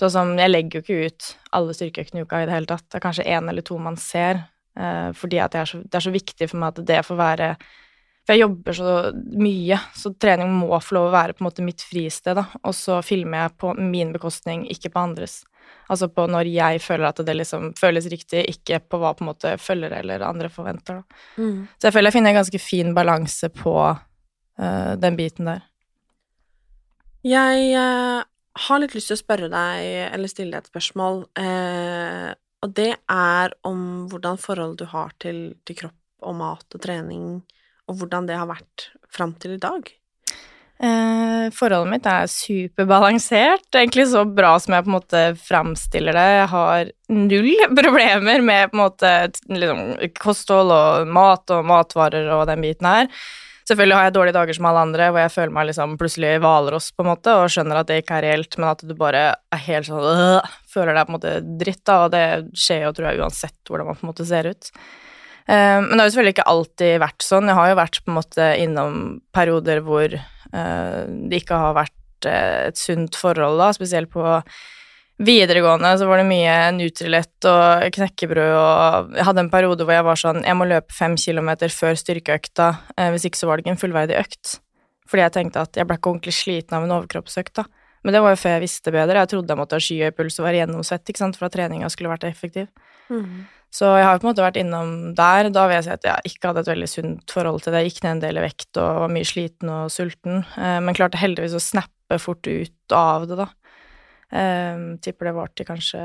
Sånn 0.01 0.15
som 0.15 0.31
Jeg 0.39 0.49
legger 0.49 0.79
jo 0.79 0.85
ikke 0.87 1.11
ut 1.11 1.27
alle 1.59 1.75
styrkeøktene 1.77 2.23
i 2.23 2.25
uka 2.25 2.39
i 2.41 2.47
det 2.49 2.55
hele 2.55 2.71
tatt. 2.71 2.87
Det 2.89 2.97
er 2.97 3.05
kanskje 3.05 3.27
én 3.29 3.51
eller 3.53 3.67
to 3.67 3.77
man 3.83 3.99
ser, 4.01 4.47
fordi 5.17 5.39
at 5.43 5.53
det 5.55 5.61
er, 5.63 5.71
så, 5.71 5.83
det 5.85 5.99
er 5.99 6.05
så 6.07 6.13
viktig 6.15 6.51
for 6.51 6.63
meg 6.63 6.73
at 6.73 6.87
det 6.89 6.99
får 7.07 7.19
være 7.19 7.49
For 8.27 8.35
jeg 8.35 8.43
jobber 8.45 8.77
så 8.77 8.95
mye, 9.43 9.79
så 9.97 10.13
trening 10.21 10.53
må 10.61 10.79
få 10.85 10.97
lov 10.97 11.09
å 11.09 11.15
være 11.15 11.35
på 11.35 11.43
en 11.43 11.49
måte 11.49 11.65
mitt 11.67 11.83
fristed, 11.83 12.37
da. 12.39 12.45
Og 12.63 12.77
så 12.77 13.01
filmer 13.03 13.45
jeg 13.45 13.57
på 13.65 13.73
min 13.79 14.13
bekostning, 14.15 14.67
ikke 14.71 14.93
på 14.95 15.03
andres. 15.03 15.41
Altså 15.91 16.07
på 16.13 16.27
når 16.31 16.51
jeg 16.53 16.83
føler 16.85 17.09
at 17.09 17.23
det 17.27 17.35
liksom 17.35 17.73
føles 17.79 18.07
riktig, 18.13 18.45
ikke 18.53 18.79
på 18.87 19.01
hva 19.01 19.15
på 19.17 19.25
en 19.25 19.31
måte 19.33 19.57
følgere 19.59 20.03
eller 20.05 20.23
andre 20.27 20.51
forventer. 20.53 21.01
Da. 21.01 21.25
Så 21.81 21.89
jeg 21.89 21.97
føler 21.97 22.11
jeg 22.11 22.19
finner 22.19 22.35
en 22.35 22.41
ganske 22.43 22.61
fin 22.63 22.95
balanse 22.95 23.51
på 23.55 23.75
uh, 23.91 24.93
den 25.03 25.19
biten 25.19 25.51
der. 25.51 25.65
Jeg 27.27 27.73
uh, 27.75 28.23
har 28.69 28.83
litt 28.83 28.95
lyst 28.97 29.11
til 29.11 29.19
å 29.19 29.23
spørre 29.25 29.51
deg, 29.53 29.89
eller 30.11 30.31
stille 30.31 30.55
deg 30.55 30.65
et 30.65 30.71
spørsmål, 30.71 31.25
eh, 31.39 32.31
og 32.61 32.75
det 32.77 32.93
er 33.11 33.55
om 33.67 34.07
hvordan 34.11 34.41
forhold 34.41 34.77
du 34.81 34.87
har 34.91 35.15
til, 35.23 35.55
til 35.65 35.79
kropp 35.85 35.97
og 36.29 36.37
mat 36.37 36.77
og 36.77 36.83
trening, 36.85 37.41
og 37.89 37.97
hvordan 38.01 38.29
det 38.29 38.37
har 38.37 38.51
vært 38.51 38.91
fram 39.11 39.33
til 39.41 39.57
i 39.57 39.63
dag. 39.63 39.89
Eh, 40.81 41.51
forholdet 41.53 41.91
mitt 41.93 42.07
er 42.09 42.29
superbalansert, 42.31 43.67
egentlig 43.77 44.07
så 44.13 44.23
bra 44.25 44.55
som 44.61 44.73
jeg 44.73 44.87
på 44.87 44.89
en 44.89 44.97
måte 44.97 45.23
framstiller 45.41 46.17
det. 46.17 46.29
Jeg 46.39 46.49
har 46.55 46.93
null 47.13 47.51
problemer 47.81 48.45
med 48.45 48.71
på 48.71 48.79
en 48.79 48.85
måte 48.87 49.13
liksom, 49.53 49.83
kosthold 50.21 50.73
og 50.73 51.13
mat 51.13 51.53
og 51.57 51.69
matvarer 51.69 52.31
og 52.37 52.47
den 52.49 52.65
biten 52.65 52.89
her. 52.89 53.11
Selvfølgelig 53.71 53.95
har 53.95 54.09
jeg 54.09 54.15
dårlige 54.17 54.35
dager 54.35 54.57
som 54.57 54.67
alle 54.67 54.81
andre, 54.83 55.09
hvor 55.13 55.23
jeg 55.23 55.31
føler 55.31 55.53
meg 55.55 55.67
liksom 55.69 55.93
plutselig 56.01 56.31
Hvalross, 56.43 56.89
på 56.91 57.05
en 57.05 57.11
måte, 57.13 57.35
og 57.39 57.53
skjønner 57.55 57.79
at 57.79 57.91
det 57.91 58.01
ikke 58.01 58.17
er 58.17 58.25
reelt, 58.27 58.57
men 58.59 58.67
at 58.73 58.83
du 58.83 58.97
bare 58.99 59.21
er 59.39 59.61
helt 59.69 59.87
sånn 59.87 60.07
øh, 60.11 60.57
Føler 60.71 60.95
deg 60.95 61.07
på 61.07 61.13
en 61.13 61.17
måte 61.17 61.35
dritt, 61.61 61.85
da, 61.87 62.01
og 62.07 62.11
det 62.15 62.25
skjer 62.59 62.85
jo, 62.85 62.91
tror 62.97 63.09
jeg, 63.09 63.21
uansett 63.23 63.71
hvordan 63.71 63.89
man 63.91 63.99
på 63.99 64.05
en 64.05 64.11
måte 64.11 64.27
ser 64.27 64.49
ut. 64.51 64.73
Eh, 65.51 65.79
men 65.83 65.93
det 65.93 66.01
har 66.01 66.09
jo 66.09 66.15
selvfølgelig 66.15 66.35
ikke 66.37 66.51
alltid 66.53 66.93
vært 67.03 67.27
sånn. 67.27 67.51
Jeg 67.51 67.59
har 67.59 67.71
jo 67.71 67.79
vært 67.81 68.03
på 68.03 68.13
en 68.13 68.19
måte 68.19 68.51
innom 68.63 68.99
perioder 69.35 69.83
hvor 69.87 70.15
eh, 70.15 71.01
det 71.31 71.41
ikke 71.43 71.63
har 71.65 71.79
vært 71.79 72.29
eh, 72.31 72.69
et 72.69 72.79
sunt 72.79 73.19
forhold, 73.19 73.59
da, 73.63 73.73
spesielt 73.75 74.13
på 74.15 74.25
videregående 75.21 75.93
så 76.01 76.07
var 76.09 76.21
det 76.21 76.29
mye 76.31 76.55
Nutrilett 76.77 77.49
og 77.49 77.85
knekkebrød 77.97 78.55
og 78.57 79.13
Jeg 79.19 79.27
hadde 79.29 79.45
en 79.45 79.53
periode 79.53 79.85
hvor 79.85 79.97
jeg 79.97 80.07
var 80.07 80.21
sånn 80.21 80.41
Jeg 80.47 80.57
må 80.57 80.69
løpe 80.71 80.97
fem 80.97 81.17
kilometer 81.21 81.73
før 81.75 81.99
styrkeøkta, 82.01 82.71
hvis 83.13 83.29
ikke 83.29 83.41
så 83.41 83.51
var 83.51 83.59
det 83.59 83.67
ikke 83.67 83.75
en 83.77 83.83
fullverdig 83.85 84.19
økt. 84.21 84.57
Fordi 85.11 85.27
jeg 85.27 85.35
tenkte 85.35 85.65
at 85.67 85.77
jeg 85.77 85.89
ble 85.89 85.99
ikke 85.99 86.13
ordentlig 86.13 86.37
sliten 86.39 86.77
av 86.79 86.87
en 86.87 86.97
overkroppsøkt, 87.01 87.55
da. 87.59 87.67
Men 88.07 88.17
det 88.17 88.21
var 88.25 88.33
jo 88.33 88.41
før 88.41 88.55
jeg 88.57 88.65
visste 88.65 88.93
bedre. 88.95 89.23
Jeg 89.25 89.33
trodde 89.33 89.53
jeg 89.53 89.61
måtte 89.61 89.77
ha 89.77 89.85
skyhøy 89.85 90.13
puls 90.17 90.39
og 90.41 90.47
være 90.47 90.63
gjennomsvett 90.63 91.11
ikke 91.13 91.21
sant, 91.21 91.37
for 91.37 91.49
at 91.51 91.57
treninga 91.57 91.91
skulle 91.93 92.13
vært 92.13 92.29
effektiv. 92.31 92.71
Mm. 93.13 93.43
Så 93.71 93.91
jeg 93.99 94.07
har 94.07 94.19
på 94.19 94.25
en 94.27 94.31
måte 94.33 94.45
vært 94.47 94.59
innom 94.59 94.95
der. 95.19 95.51
Da 95.53 95.67
vil 95.69 95.77
jeg 95.77 95.87
si 95.87 95.93
at 95.95 96.07
jeg 96.09 96.33
ikke 96.33 96.51
hadde 96.51 96.65
et 96.65 96.71
veldig 96.73 96.89
sunt 96.91 97.35
forhold 97.35 97.61
til 97.63 97.75
det. 97.75 97.83
Jeg 97.85 97.93
gikk 97.93 98.07
ned 98.07 98.13
en 98.17 98.23
del 98.25 98.41
i 98.41 98.45
vekt 98.47 98.81
og 98.81 99.03
var 99.05 99.13
mye 99.13 99.29
sliten 99.29 99.75
og 99.75 99.93
sulten, 99.95 100.45
men 100.57 100.97
klarte 100.97 101.21
heldigvis 101.21 101.59
å 101.59 101.63
snappe 101.63 102.19
fort 102.23 102.49
ut 102.49 102.97
av 102.97 103.29
det, 103.31 103.39
da. 103.39 103.51
Um, 104.31 104.99
tipper 105.03 105.31
det 105.31 105.37
varte 105.37 105.67
kanskje 105.67 106.03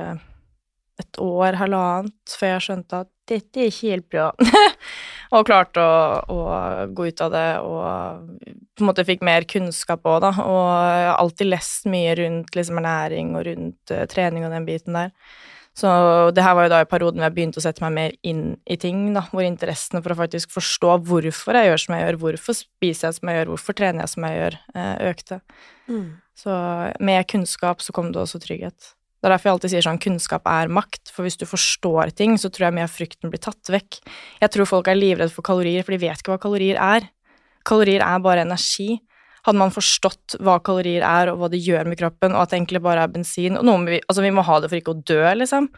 et 1.01 1.19
år, 1.19 1.57
halvannet, 1.59 2.15
før 2.39 2.53
jeg 2.55 2.63
skjønte 2.65 3.01
at 3.03 3.09
dette 3.27 3.59
er 3.59 3.71
ikke 3.71 3.89
helt 3.91 4.05
bra. 4.13 4.27
og 5.35 5.47
klarte 5.47 5.81
å, 5.83 5.97
å, 6.31 6.45
gå 6.95 7.09
ut 7.09 7.23
av 7.25 7.33
det 7.33 7.47
og 7.65 8.29
på 8.75 8.83
en 8.83 8.89
måte 8.89 9.05
fikk 9.07 9.25
mer 9.25 9.47
kunnskap 9.49 10.07
òg, 10.07 10.21
da. 10.23 10.31
Og 10.45 11.09
alltid 11.15 11.51
lest 11.51 11.89
mye 11.91 12.15
rundt 12.21 12.55
liksom, 12.55 12.79
ernæring 12.79 13.35
og 13.35 13.45
rundt 13.49 13.93
uh, 13.93 14.05
trening 14.11 14.47
og 14.47 14.55
den 14.55 14.67
biten 14.67 14.95
der. 14.97 15.11
Så 15.75 15.89
det 16.31 16.43
her 16.45 16.55
var 16.55 16.69
jo 16.69 16.71
da 16.71 16.81
i 16.85 16.87
perioden 16.87 17.19
hvor 17.19 17.27
jeg 17.27 17.35
begynte 17.35 17.59
å 17.59 17.63
sette 17.65 17.83
meg 17.83 17.95
mer 17.97 18.13
inn 18.23 18.43
i 18.63 18.77
ting, 18.79 19.09
da, 19.15 19.25
hvor 19.27 19.43
interessene 19.43 19.99
for 19.99 20.15
å 20.15 20.19
faktisk 20.21 20.53
forstå 20.55 20.93
hvorfor 21.09 21.59
jeg 21.59 21.67
gjør 21.67 21.81
som 21.83 21.95
jeg 21.97 22.05
gjør, 22.05 22.17
hvorfor 22.21 22.55
spiser 22.61 23.09
jeg 23.09 23.17
som 23.17 23.31
jeg 23.31 23.41
gjør, 23.41 23.51
hvorfor 23.51 23.75
trener 23.75 24.05
jeg 24.05 24.13
som 24.13 24.27
jeg 24.29 24.37
gjør, 24.39 24.57
eh, 24.71 24.93
økte. 25.09 25.41
Mm. 25.89 26.13
Så 26.35 26.51
med 26.99 27.25
kunnskap 27.31 27.83
så 27.83 27.95
kom 27.95 28.11
det 28.11 28.21
også 28.21 28.41
trygghet. 28.43 28.93
Det 29.25 29.29
er 29.31 29.33
derfor 29.33 29.49
jeg 29.49 29.55
alltid 29.55 29.71
sier 29.73 29.85
sånn 29.87 30.01
kunnskap 30.03 30.45
er 30.45 30.69
makt, 30.69 31.09
for 31.09 31.25
hvis 31.25 31.39
du 31.41 31.47
forstår 31.49 32.11
ting, 32.13 32.35
så 32.37 32.51
tror 32.53 32.67
jeg 32.67 32.75
mye 32.77 32.85
av 32.85 32.93
frykten 32.93 33.31
blir 33.33 33.41
tatt 33.41 33.71
vekk. 33.73 33.97
Jeg 34.43 34.53
tror 34.53 34.69
folk 34.69 34.89
er 34.91 34.99
livredde 34.99 35.33
for 35.33 35.45
kalorier, 35.47 35.81
for 35.81 35.95
de 35.95 36.01
vet 36.03 36.21
ikke 36.21 36.35
hva 36.35 36.41
kalorier 36.43 36.77
er. 36.77 37.07
Kalorier 37.65 38.05
er 38.05 38.21
bare 38.21 38.43
energi. 38.45 38.99
Hadde 39.47 39.61
man 39.61 39.73
forstått 39.73 40.37
hva 40.45 40.59
kalorier 40.65 41.05
er, 41.05 41.31
og 41.31 41.41
hva 41.41 41.49
det 41.49 41.63
gjør 41.65 41.89
med 41.89 41.97
kroppen, 42.03 42.35
og 42.35 42.43
at 42.43 42.53
det 42.53 42.59
egentlig 42.59 42.83
bare 42.85 43.07
er 43.07 43.15
bensin 43.15 43.57
og 43.57 43.65
noe 43.65 43.81
vi, 43.87 43.99
Altså, 44.05 44.21
vi 44.25 44.33
må 44.35 44.45
ha 44.45 44.59
det 44.61 44.69
for 44.69 44.81
ikke 44.81 44.93
å 44.93 45.01
dø, 45.01 45.23
liksom. 45.41 45.71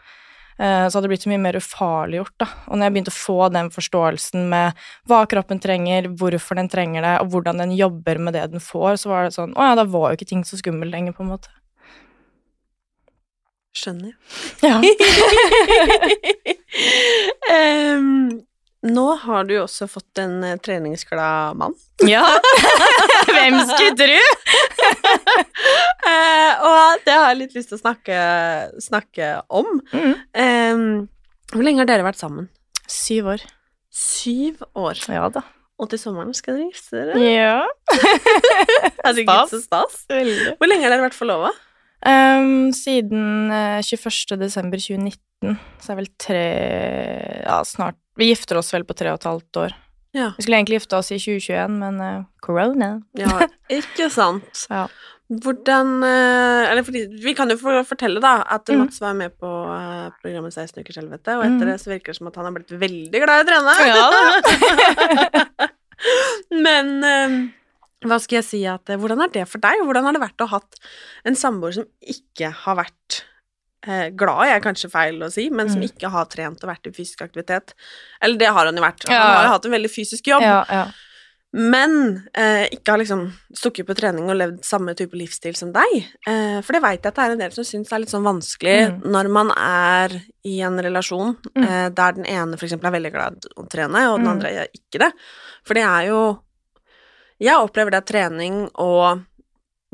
Eh, 0.58 0.88
så 0.88 0.96
hadde 0.96 1.06
det 1.06 1.12
blitt 1.12 1.22
så 1.22 1.30
mye 1.30 1.42
mer 1.42 1.56
ufarliggjort, 1.60 2.34
da. 2.42 2.48
Og 2.66 2.74
når 2.78 2.88
jeg 2.88 2.94
begynte 2.96 3.12
å 3.14 3.18
få 3.18 3.36
den 3.54 3.68
forståelsen 3.70 4.48
med 4.50 4.80
hva 5.06 5.20
kroppen 5.30 5.60
trenger, 5.62 6.08
hvorfor 6.18 6.58
den 6.58 6.70
trenger 6.72 7.06
det, 7.06 7.14
og 7.22 7.30
hvordan 7.34 7.62
den 7.62 7.76
jobber 7.78 8.18
med 8.18 8.34
det 8.34 8.48
den 8.54 8.64
får, 8.64 8.98
så 9.04 9.12
var 9.12 9.28
det 9.28 9.36
sånn 9.36 9.54
Å 9.54 9.70
ja, 9.70 9.78
da 9.78 9.86
var 9.86 10.10
jo 10.10 10.18
ikke 10.18 10.32
ting 10.32 10.42
så 10.48 10.58
skummelt 10.58 10.90
lenger, 10.94 11.14
på 11.14 11.22
en 11.22 11.30
måte. 11.30 11.54
Skjønner. 13.78 14.16
Ja. 14.64 14.80
um, 17.54 18.47
nå 18.86 19.06
har 19.24 19.46
du 19.48 19.56
jo 19.56 19.64
også 19.64 19.88
fått 19.90 20.20
en 20.22 20.38
uh, 20.44 20.54
treningsglad 20.62 21.58
mann. 21.58 21.74
Ja. 22.06 22.22
Hvem 23.26 23.58
skulle 23.66 23.96
tro? 23.98 24.20
uh, 26.06 26.52
og 26.68 27.04
det 27.06 27.16
har 27.16 27.32
jeg 27.32 27.40
litt 27.40 27.58
lyst 27.58 27.72
til 27.72 27.78
å 27.80 27.82
snakke, 27.82 28.18
snakke 28.84 29.32
om. 29.50 29.80
Mm. 29.90 30.14
Um, 30.38 30.88
hvor 31.54 31.66
lenge 31.66 31.82
har 31.82 31.90
dere 31.90 32.06
vært 32.06 32.20
sammen? 32.20 32.50
Syv 32.88 33.34
år. 33.34 33.46
Syv 33.90 34.62
år? 34.78 35.00
Ja 35.10 35.26
da. 35.32 35.42
Og 35.78 35.90
til 35.90 36.00
sommeren 36.00 36.34
skal 36.34 36.58
dere 36.58 36.70
gifte 36.72 37.02
dere? 37.02 37.18
Ja. 37.22 37.60
stas. 39.18 39.52
Så 39.52 39.62
stas. 39.62 40.02
Veldig. 40.10 40.54
Hvor 40.58 40.70
lenge 40.70 40.86
har 40.86 40.94
dere 40.94 41.06
vært 41.06 41.18
forlova? 41.18 41.52
Um, 41.98 42.70
siden 42.74 43.50
uh, 43.50 43.82
21. 43.82 44.38
desember 44.38 44.78
2019, 44.78 45.56
så 45.82 45.92
er 45.92 45.98
vel 45.98 46.10
tre 46.14 46.44
Ja, 47.42 47.58
snart 47.66 47.98
Vi 48.18 48.30
gifter 48.32 48.58
oss 48.60 48.72
vel 48.74 48.86
på 48.86 48.96
tre 48.98 49.12
og 49.14 49.20
et 49.20 49.28
halvt 49.28 49.60
år. 49.64 49.76
Ja. 50.16 50.32
Vi 50.36 50.42
skulle 50.44 50.58
egentlig 50.58 50.80
gifte 50.80 50.98
oss 50.98 51.12
i 51.14 51.18
2021, 51.20 51.76
men 51.78 52.00
uh, 52.02 52.24
corona. 52.44 52.96
ja, 53.18 53.46
ikke 53.80 54.10
sant. 54.12 54.66
Ja. 54.72 54.88
Hvordan 55.28 55.98
uh, 56.00 56.70
Eller 56.70 56.80
fordi 56.80 57.02
Vi 57.20 57.34
kan 57.36 57.52
jo 57.52 57.58
fortelle, 57.84 58.16
da, 58.24 58.38
at 58.48 58.64
mm. 58.64 58.78
Mats 58.80 59.02
var 59.02 59.12
med 59.12 59.34
på 59.36 59.50
uh, 59.68 60.08
programmet 60.22 60.56
16 60.56 60.80
ukers 60.80 60.96
helvete, 61.02 61.34
og 61.36 61.44
etter 61.44 61.68
mm. 61.68 61.68
det 61.68 61.76
så 61.82 61.92
virker 61.92 62.14
det 62.14 62.16
som 62.16 62.30
at 62.30 62.38
han 62.40 62.48
har 62.48 62.54
blitt 62.56 62.72
veldig 62.80 63.20
glad 63.26 63.36
i 63.36 63.44
å 63.44 63.48
trene. 63.50 63.74
Ja, 63.92 65.68
men 66.66 67.52
hva 68.06 68.18
skal 68.22 68.38
jeg 68.38 68.46
si 68.46 68.60
at 68.70 68.90
eh, 68.92 68.98
Hvordan 69.00 69.24
er 69.24 69.32
det 69.34 69.46
for 69.50 69.62
deg, 69.62 69.82
hvordan 69.82 70.06
har 70.06 70.14
det 70.14 70.22
vært 70.22 70.44
å 70.44 70.50
ha 70.52 70.60
en 71.26 71.38
samboer 71.38 71.74
som 71.80 71.88
ikke 72.14 72.52
har 72.64 72.78
vært 72.78 73.18
eh, 73.18 73.27
glad, 74.18 74.46
er 74.52 74.62
kanskje 74.64 74.90
feil 74.92 75.20
å 75.24 75.30
si, 75.32 75.48
men 75.50 75.70
som 75.70 75.82
mm. 75.82 75.88
ikke 75.90 76.12
har 76.12 76.30
trent 76.32 76.62
og 76.64 76.70
vært 76.70 76.90
i 76.90 76.94
fysisk 76.94 77.24
aktivitet. 77.24 77.74
Eller 78.20 78.40
det 78.40 78.50
har 78.52 78.68
han 78.68 78.76
jo 78.76 78.84
vært. 78.84 79.06
Han 79.08 79.16
har 79.18 79.46
jo 79.46 79.52
hatt 79.56 79.68
en 79.68 79.76
veldig 79.78 79.92
fysisk 79.92 80.32
jobb. 80.32 80.44
Ja, 80.44 80.62
ja. 80.68 80.88
Men 81.56 81.92
eh, 82.36 82.66
ikke 82.76 82.92
har 82.92 83.00
liksom 83.00 83.22
stukket 83.56 83.86
på 83.88 83.94
trening 83.96 84.26
og 84.28 84.36
levd 84.36 84.58
samme 84.68 84.92
type 84.96 85.16
livsstil 85.16 85.56
som 85.56 85.70
deg. 85.72 85.94
Eh, 86.28 86.58
for 86.64 86.76
det 86.76 86.82
veit 86.84 87.00
jeg 87.00 87.08
at 87.08 87.16
det 87.16 87.24
er 87.24 87.36
en 87.36 87.40
del 87.40 87.54
som 87.56 87.64
syns 87.64 87.92
er 87.92 88.02
litt 88.02 88.12
sånn 88.12 88.26
vanskelig 88.26 88.74
mm. 88.90 89.06
når 89.08 89.30
man 89.32 89.52
er 89.54 90.18
i 90.44 90.58
en 90.66 90.76
relasjon 90.84 91.32
mm. 91.48 91.64
eh, 91.64 91.86
der 91.96 92.18
den 92.18 92.28
ene 92.28 92.58
f.eks. 92.58 92.76
er 92.76 92.96
veldig 92.98 93.14
glad 93.14 93.48
å 93.56 93.64
trene, 93.64 94.04
og 94.10 94.18
den 94.18 94.28
mm. 94.28 94.32
andre 94.34 94.52
er 94.52 94.76
ikke 94.76 95.00
det. 95.06 95.10
For 95.64 95.78
det 95.78 95.86
er 95.88 96.10
jo 96.10 96.20
jeg 97.38 97.64
opplever 97.64 97.94
det 97.94 98.02
at 98.02 98.10
trening 98.10 98.64
og 98.82 99.24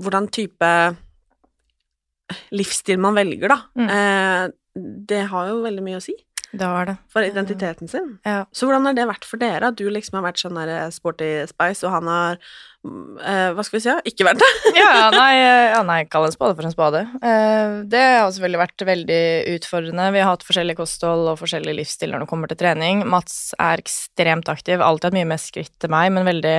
hvordan 0.02 0.26
type 0.34 0.68
livsstil 2.54 3.00
man 3.02 3.16
velger, 3.18 3.52
da, 3.52 3.58
mm. 3.76 3.90
eh, 3.94 4.94
det 5.10 5.24
har 5.30 5.50
jo 5.50 5.64
veldig 5.64 5.84
mye 5.86 6.00
å 6.00 6.04
si. 6.04 6.16
Det 6.54 6.66
har 6.66 6.86
det. 6.86 6.94
For 7.10 7.26
identiteten 7.26 7.90
sin. 7.90 8.14
Ja. 8.26 8.44
Så 8.54 8.68
hvordan 8.68 8.86
har 8.86 8.94
det 8.96 9.08
vært 9.10 9.26
for 9.26 9.42
dere? 9.42 9.72
At 9.72 9.78
du 9.78 9.88
liksom 9.90 10.18
har 10.18 10.26
vært 10.28 10.40
sånn 10.42 10.58
der 10.58 10.70
eh, 10.70 10.92
sporty 10.94 11.30
spice, 11.50 11.82
og 11.86 11.94
han 11.96 12.10
har 12.10 12.38
eh, 12.38 13.50
Hva 13.56 13.64
skal 13.66 13.78
vi 13.78 13.82
si? 13.86 13.94
Ikke 14.12 14.28
vært 14.28 14.42
det? 14.42 14.50
ja, 14.78 15.08
nei, 15.14 15.32
ja, 15.40 15.82
nei, 15.86 16.00
kall 16.10 16.28
en 16.28 16.34
spade 16.34 16.54
for 16.58 16.68
en 16.68 16.74
spade. 16.74 17.02
Eh, 17.18 17.80
det 17.90 18.04
har 18.04 18.30
selvfølgelig 18.30 18.62
vært 18.62 18.86
veldig 18.90 19.20
utfordrende. 19.56 20.08
Vi 20.14 20.22
har 20.22 20.30
hatt 20.30 20.46
forskjellig 20.46 20.78
kosthold 20.78 21.32
og 21.32 21.42
forskjellig 21.42 21.76
livsstil 21.80 22.14
når 22.14 22.24
det 22.24 22.30
kommer 22.30 22.52
til 22.52 22.62
trening. 22.62 23.04
Mats 23.10 23.38
er 23.58 23.82
ekstremt 23.82 24.50
aktiv, 24.52 24.78
alltid 24.78 25.10
hatt 25.10 25.18
mye 25.18 25.30
mer 25.34 25.42
skritt 25.42 25.74
til 25.82 25.94
meg, 25.94 26.12
men 26.14 26.28
veldig 26.30 26.58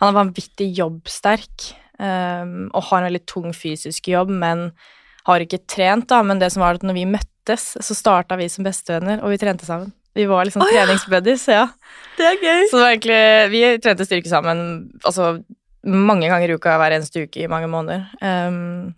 han 0.00 0.10
er 0.10 0.16
vanvittig 0.16 0.72
jobbsterk 0.74 1.72
og 1.94 2.80
har 2.88 2.96
en 2.98 3.06
veldig 3.06 3.20
tung 3.30 3.52
fysisk 3.54 4.08
jobb, 4.10 4.32
men 4.34 4.64
har 5.28 5.44
ikke 5.44 5.62
trent, 5.70 6.08
da. 6.10 6.22
Men 6.26 6.40
det 6.42 6.52
som 6.54 6.64
var 6.64 6.78
at 6.78 6.86
når 6.86 6.98
vi 6.98 7.04
møttes, 7.08 7.74
så 7.80 7.96
starta 7.96 8.38
vi 8.40 8.48
som 8.52 8.66
bestevenner, 8.66 9.22
og 9.24 9.32
vi 9.32 9.40
trente 9.40 9.66
sammen. 9.68 9.92
Vi 10.14 10.28
var 10.30 10.46
liksom 10.46 10.62
oh, 10.62 10.70
treningsbuddies, 10.70 11.48
ja. 11.50 11.66
Det 12.18 12.26
er 12.28 12.36
gøy. 12.38 12.66
Så 12.70 12.78
det 12.78 12.82
var 12.84 12.92
egentlig 12.92 13.22
Vi 13.50 13.62
trente 13.82 14.06
styrke 14.06 14.30
sammen 14.30 14.60
altså 15.02 15.32
mange 15.84 16.28
ganger 16.30 16.48
i 16.48 16.54
uka 16.56 16.76
hver 16.80 16.94
eneste 16.96 17.26
uke 17.26 17.42
i 17.44 17.48
mange 17.50 17.68
måneder. 17.68 18.06
Um, 18.22 18.94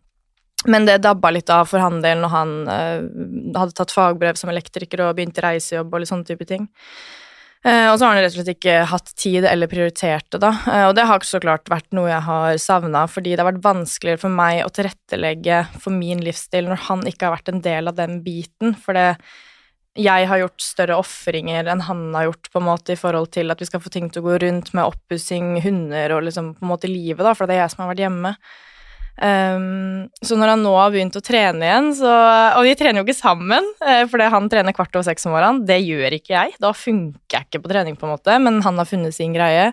men 0.71 0.87
det 0.87 1.00
dabba 1.04 1.33
litt 1.35 1.50
av 1.52 1.66
for 1.71 1.83
han 1.83 1.99
del 2.02 2.21
når 2.23 2.33
han 2.33 2.52
uh, 2.68 3.59
hadde 3.59 3.75
tatt 3.76 3.95
fagbrev 3.95 4.38
som 4.38 4.50
elektriker 4.52 5.02
og 5.04 5.16
begynte 5.18 5.42
reisejobb 5.45 5.92
og 5.92 6.02
litt 6.02 6.12
sånne 6.12 6.28
type 6.28 6.47
ting. 6.49 6.68
Eh, 7.67 7.89
og 7.91 7.97
så 7.99 8.07
har 8.07 8.15
han 8.15 8.23
rett 8.23 8.31
og 8.31 8.39
slett 8.39 8.53
ikke 8.53 8.77
hatt 8.93 9.09
tid 9.19 9.47
eller 9.49 9.71
prioritert 9.71 10.29
det, 10.31 10.39
da. 10.45 10.53
Eh, 10.71 10.85
og 10.87 10.95
det 10.95 11.07
har 11.09 11.25
så 11.27 11.41
klart 11.43 11.67
vært 11.73 11.89
noe 11.97 12.13
jeg 12.13 12.23
har 12.29 12.61
savna, 12.63 13.07
fordi 13.11 13.33
det 13.35 13.43
har 13.43 13.51
vært 13.51 13.65
vanskeligere 13.65 14.23
for 14.23 14.37
meg 14.39 14.63
å 14.63 14.71
tilrettelegge 14.71 15.65
for 15.83 15.97
min 15.97 16.23
livsstil 16.23 16.71
når 16.71 16.85
han 16.87 17.03
ikke 17.11 17.27
har 17.27 17.35
vært 17.35 17.51
en 17.51 17.65
del 17.65 17.91
av 17.91 17.99
den 17.99 18.21
biten. 18.27 18.77
For 18.79 18.95
det 18.95 19.09
jeg 19.97 20.29
har 20.29 20.43
gjort 20.43 20.61
større 20.61 20.99
ofringer 21.01 21.67
enn 21.73 21.83
han 21.89 22.07
har 22.15 22.29
gjort, 22.29 22.51
på 22.53 22.61
en 22.61 22.69
måte, 22.69 22.95
i 22.95 23.01
forhold 23.01 23.31
til 23.35 23.51
at 23.51 23.63
vi 23.63 23.69
skal 23.69 23.83
få 23.83 23.91
ting 23.93 24.11
til 24.13 24.23
å 24.23 24.29
gå 24.29 24.39
rundt 24.45 24.75
med 24.77 24.93
oppussing, 24.93 25.57
hunder 25.65 26.13
og 26.15 26.27
liksom 26.29 26.53
på 26.59 26.67
en 26.67 26.73
måte 26.75 26.91
livet, 26.91 27.25
da, 27.25 27.33
for 27.35 27.49
det 27.49 27.57
er 27.57 27.65
jeg 27.65 27.75
som 27.75 27.85
har 27.85 27.95
vært 27.95 28.05
hjemme. 28.05 28.35
Um, 29.17 30.09
så 30.21 30.37
når 30.37 30.51
han 30.53 30.65
nå 30.67 30.75
har 30.77 30.91
begynt 30.93 31.15
å 31.17 31.23
trene 31.25 31.65
igjen, 31.65 31.87
så 31.97 32.11
Og 32.59 32.67
vi 32.67 32.75
trener 32.77 33.01
jo 33.01 33.07
ikke 33.07 33.17
sammen, 33.17 33.65
uh, 33.81 34.03
fordi 34.11 34.27
han 34.33 34.49
trener 34.53 34.77
kvart 34.77 34.93
over 34.93 35.07
seks 35.09 35.25
om 35.29 35.33
morgenen. 35.33 35.63
Det 35.69 35.79
gjør 35.81 36.19
ikke 36.19 36.35
jeg. 36.35 36.57
Da 36.61 36.73
funker 36.77 37.39
jeg 37.39 37.49
ikke 37.49 37.63
på 37.65 37.73
trening, 37.73 37.97
på 37.97 38.09
en 38.09 38.17
måte, 38.17 38.37
men 38.43 38.61
han 38.67 38.83
har 38.83 38.89
funnet 38.89 39.17
sin 39.17 39.37
greie. 39.37 39.71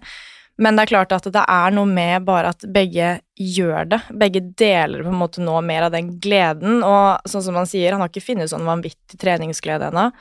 Men 0.61 0.77
det 0.77 0.85
er 0.85 0.91
klart 0.91 1.13
at 1.15 1.25
det 1.33 1.43
er 1.49 1.73
noe 1.73 1.89
med 1.89 2.27
bare 2.27 2.51
at 2.53 2.63
begge 2.69 3.17
gjør 3.41 3.87
det. 3.89 3.99
Begge 4.21 4.43
deler 4.61 5.01
på 5.01 5.09
en 5.09 5.19
måte 5.19 5.41
nå 5.41 5.57
mer 5.65 5.87
av 5.87 5.95
den 5.95 6.13
gleden. 6.21 6.83
Og 6.85 7.29
sånn 7.29 7.43
som 7.47 7.57
han 7.57 7.69
sier, 7.69 7.95
han 7.95 8.03
har 8.03 8.11
ikke 8.11 8.27
funnet 8.27 8.51
sånn 8.51 8.67
vanvittig 8.69 9.17
treningsglede 9.21 9.89
ennå. 9.89 10.11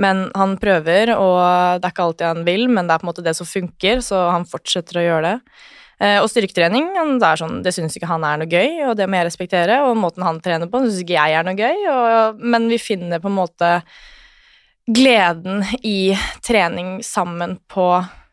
Men 0.00 0.28
han 0.38 0.54
prøver, 0.60 1.12
og 1.18 1.82
det 1.82 1.88
er 1.88 1.92
ikke 1.92 2.06
alltid 2.06 2.28
han 2.30 2.46
vil, 2.46 2.68
men 2.70 2.86
det 2.86 2.94
er 2.94 3.02
på 3.02 3.08
en 3.08 3.10
måte 3.10 3.26
det 3.26 3.34
som 3.36 3.48
funker, 3.48 4.00
så 4.04 4.28
han 4.32 4.46
fortsetter 4.48 5.02
å 5.02 5.04
gjøre 5.04 5.26
det. 5.26 5.58
Eh, 6.02 6.18
og 6.18 6.26
styrketrening, 6.30 6.88
det, 7.20 7.26
er 7.28 7.38
sånn, 7.38 7.60
det 7.62 7.74
syns 7.76 7.94
ikke 7.94 8.10
han 8.10 8.24
er 8.26 8.40
noe 8.40 8.50
gøy, 8.50 8.88
og 8.88 8.96
det 8.98 9.06
må 9.06 9.20
jeg 9.20 9.28
respektere. 9.28 9.82
Og 9.86 9.94
måten 10.00 10.24
han 10.26 10.40
trener 10.42 10.70
på, 10.70 10.82
syns 10.82 11.02
ikke 11.04 11.14
jeg 11.14 11.36
er 11.38 11.46
noe 11.46 11.58
gøy, 11.58 11.84
og, 11.92 12.42
men 12.42 12.66
vi 12.72 12.80
finner 12.82 13.22
på 13.22 13.30
en 13.30 13.38
måte 13.38 13.70
gleden 14.90 15.62
i 15.86 16.16
trening 16.42 16.96
sammen 17.06 17.60
på 17.70 17.86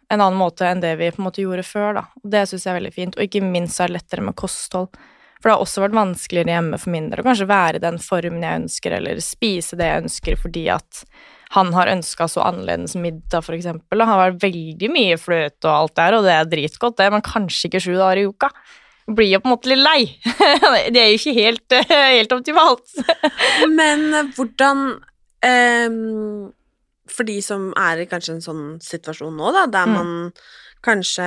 en 0.10 0.24
annen 0.24 0.40
måte 0.40 0.66
enn 0.66 0.82
det 0.82 0.96
vi 0.98 1.12
på 1.14 1.22
en 1.22 1.28
måte 1.28 1.44
gjorde 1.44 1.68
før, 1.68 2.00
da. 2.00 2.06
Det 2.26 2.48
syns 2.50 2.66
jeg 2.66 2.74
er 2.74 2.80
veldig 2.80 2.96
fint. 2.96 3.18
Og 3.18 3.28
ikke 3.28 3.46
minst 3.46 3.78
er 3.78 3.92
det 3.92 4.00
lettere 4.00 4.26
med 4.26 4.38
kosthold. 4.40 4.90
For 5.40 5.48
det 5.48 5.54
har 5.54 5.62
også 5.64 5.84
vært 5.86 5.96
vanskeligere 5.96 6.56
hjemme 6.58 6.80
for 6.82 6.92
min 6.92 7.12
del 7.12 7.22
å 7.22 7.28
kanskje 7.28 7.48
være 7.48 7.78
i 7.78 7.84
den 7.84 8.00
formen 8.02 8.42
jeg 8.44 8.64
ønsker, 8.64 8.96
eller 8.98 9.22
spise 9.24 9.78
det 9.80 9.88
jeg 9.88 10.08
ønsker 10.08 10.42
fordi 10.42 10.66
at 10.74 11.04
han 11.56 11.72
har 11.74 11.90
ønska 11.90 12.28
så 12.30 12.44
annerledes 12.46 12.94
middag, 12.96 13.42
for 13.42 13.58
eksempel. 13.58 13.98
Det 13.98 14.06
har 14.06 14.20
vært 14.22 14.44
veldig 14.44 14.90
mye 14.94 15.18
fløte 15.18 15.66
og 15.66 15.74
alt 15.74 15.96
der, 15.98 16.18
og 16.20 16.28
det 16.28 16.36
er 16.36 16.52
dritgodt, 16.52 17.00
det, 17.00 17.08
men 17.10 17.26
kanskje 17.26 17.72
ikke 17.72 17.82
sju 17.82 17.96
dager 17.96 18.22
i 18.22 18.28
uka. 18.30 18.52
Blir 19.10 19.32
jo 19.32 19.40
på 19.42 19.50
en 19.50 19.56
måte 19.56 19.72
litt 19.72 19.82
lei. 19.82 20.04
det 20.94 21.02
er 21.02 21.10
jo 21.10 21.18
ikke 21.18 21.34
helt, 21.40 21.78
helt 22.20 22.36
optimalt. 22.38 22.94
men 23.80 24.06
hvordan 24.38 24.84
um, 25.50 26.52
For 27.10 27.26
de 27.26 27.40
som 27.42 27.72
er 27.74 28.04
i 28.04 28.08
kanskje 28.12 28.38
en 28.38 28.46
sånn 28.46 28.64
situasjon 28.86 29.34
nå, 29.34 29.50
da, 29.56 29.66
der 29.74 29.90
mm. 29.90 29.98
man 29.98 30.14
kanskje 30.86 31.26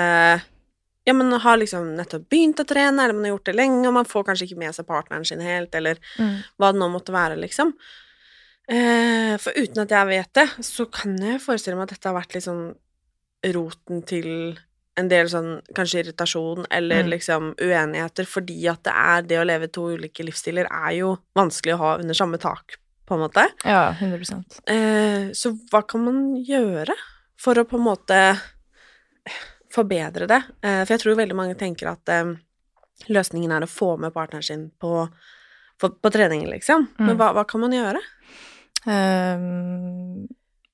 ja, 1.02 1.16
men 1.18 1.34
har 1.34 1.58
liksom 1.58 1.96
nettopp 1.98 2.28
begynt 2.30 2.62
å 2.62 2.68
trene, 2.68 3.02
eller 3.02 3.16
man 3.16 3.26
har 3.26 3.34
gjort 3.34 3.50
det 3.50 3.56
lenge, 3.58 3.82
og 3.88 3.96
man 3.98 4.06
får 4.06 4.28
kanskje 4.28 4.46
ikke 4.46 4.62
med 4.62 4.76
seg 4.76 4.86
partneren 4.86 5.26
sin 5.26 5.42
helt, 5.42 5.74
eller 5.74 5.98
mm. 6.14 6.36
hva 6.62 6.70
det 6.70 6.78
nå 6.78 6.86
måtte 6.94 7.14
være, 7.14 7.40
liksom. 7.42 7.74
Eh, 8.70 9.34
for 9.42 9.56
uten 9.58 9.82
at 9.82 9.94
jeg 9.94 10.08
vet 10.10 10.34
det, 10.38 10.48
så 10.64 10.86
kan 10.92 11.16
jeg 11.18 11.40
forestille 11.42 11.78
meg 11.78 11.88
at 11.88 11.96
dette 11.96 12.10
har 12.10 12.18
vært 12.18 12.36
litt 12.36 12.46
sånn 12.46 12.68
roten 13.52 14.04
til 14.06 14.28
en 15.00 15.08
del 15.08 15.28
sånn 15.30 15.54
kanskje 15.76 16.02
irritasjon 16.02 16.66
eller 16.70 17.06
mm. 17.06 17.10
liksom 17.14 17.48
uenigheter, 17.56 18.28
fordi 18.28 18.58
at 18.70 18.82
det 18.84 18.92
er 18.92 19.26
det 19.28 19.40
å 19.40 19.46
leve 19.48 19.70
to 19.72 19.86
ulike 19.94 20.26
livsstiler 20.26 20.68
er 20.68 20.92
jo 20.98 21.14
vanskelig 21.38 21.76
å 21.76 21.80
ha 21.80 21.92
under 22.02 22.16
samme 22.16 22.40
tak, 22.42 22.76
på 23.08 23.16
en 23.16 23.24
måte. 23.24 23.46
Ja, 23.64 23.94
100 23.96 24.42
eh, 24.68 25.32
Så 25.36 25.54
hva 25.72 25.82
kan 25.88 26.04
man 26.04 26.22
gjøre 26.44 26.96
for 27.40 27.58
å 27.58 27.66
på 27.68 27.80
en 27.80 27.86
måte 27.88 28.20
forbedre 29.72 30.28
det? 30.28 30.42
Eh, 30.60 30.82
for 30.84 30.94
jeg 30.94 31.04
tror 31.06 31.20
veldig 31.22 31.38
mange 31.38 31.58
tenker 31.58 31.94
at 31.94 32.12
eh, 32.12 32.34
løsningen 33.08 33.56
er 33.56 33.64
å 33.64 33.70
få 33.70 33.94
med 33.96 34.12
partneren 34.14 34.44
sin 34.44 34.68
på, 34.76 35.06
på, 35.80 35.94
på 35.96 36.12
trening, 36.12 36.44
liksom. 36.52 36.90
Men 37.00 37.14
mm. 37.14 37.20
hva, 37.20 37.32
hva 37.38 37.48
kan 37.48 37.64
man 37.64 37.74
gjøre? 37.74 38.02
Um, 38.86 40.28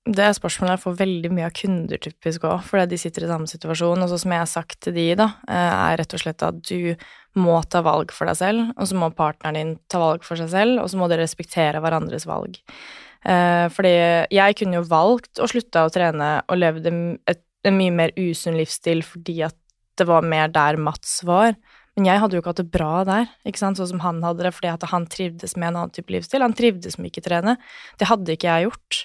det 0.09 0.25
er 0.25 0.37
spørsmålet 0.37 0.77
jeg 0.77 0.83
får 0.87 0.95
veldig 1.03 1.31
mye 1.37 1.49
av 1.49 1.57
kunder 1.57 2.01
typisk 2.01 2.47
òg, 2.49 2.63
fordi 2.65 2.87
de 2.93 2.99
sitter 3.01 3.27
i 3.27 3.29
samme 3.29 3.49
situasjon. 3.51 4.05
Og 4.05 4.09
så 4.09 4.21
som 4.23 4.33
jeg 4.33 4.41
har 4.41 4.49
sagt 4.49 4.79
til 4.87 4.95
de, 4.97 5.09
da, 5.21 5.27
eh, 5.51 5.75
er 5.93 5.99
rett 6.01 6.15
og 6.17 6.23
slett 6.23 6.45
at 6.47 6.63
du 6.65 6.95
må 7.39 7.59
ta 7.69 7.83
valg 7.85 8.15
for 8.17 8.31
deg 8.31 8.39
selv, 8.39 8.71
og 8.79 8.89
så 8.89 8.97
må 8.97 9.11
partneren 9.13 9.59
din 9.59 9.75
ta 9.93 10.01
valg 10.01 10.25
for 10.25 10.41
seg 10.41 10.49
selv, 10.55 10.81
og 10.81 10.89
så 10.89 11.01
må 11.01 11.11
dere 11.11 11.27
respektere 11.27 11.83
hverandres 11.85 12.25
valg. 12.29 12.57
Uh, 13.27 13.67
fordi 13.75 13.93
jeg 14.31 14.57
kunne 14.61 14.79
jo 14.79 14.89
valgt 14.89 15.41
å 15.43 15.49
slutte 15.51 15.83
å 15.83 15.91
trene 15.93 16.29
og 16.47 16.61
levd 16.61 16.87
en 16.89 17.75
mye 17.75 17.93
mer 17.93 18.13
usunn 18.15 18.55
livsstil 18.57 19.03
fordi 19.03 19.41
at 19.49 19.57
det 19.99 20.07
var 20.07 20.23
mer 20.23 20.53
der 20.55 20.79
Mats 20.79 21.19
var. 21.27 21.57
Men 21.99 22.07
jeg 22.07 22.21
hadde 22.23 22.37
jo 22.37 22.41
ikke 22.45 22.53
hatt 22.53 22.61
det 22.63 22.71
bra 22.71 22.93
der, 23.03 23.31
ikke 23.43 23.59
sant, 23.59 23.81
sånn 23.81 23.91
som 23.91 24.01
han 24.05 24.23
hadde 24.23 24.45
det, 24.47 24.55
fordi 24.55 24.71
at 24.71 24.85
han 24.93 25.09
trivdes 25.11 25.57
med 25.59 25.73
en 25.73 25.81
annen 25.81 25.95
type 25.97 26.15
livsstil. 26.15 26.45
Han 26.45 26.55
trivdes 26.55 26.95
med 26.95 27.11
ikke 27.11 27.25
trene. 27.25 27.57
Det 27.99 28.07
hadde 28.07 28.37
ikke 28.37 28.53
jeg 28.53 28.69
gjort. 28.69 29.01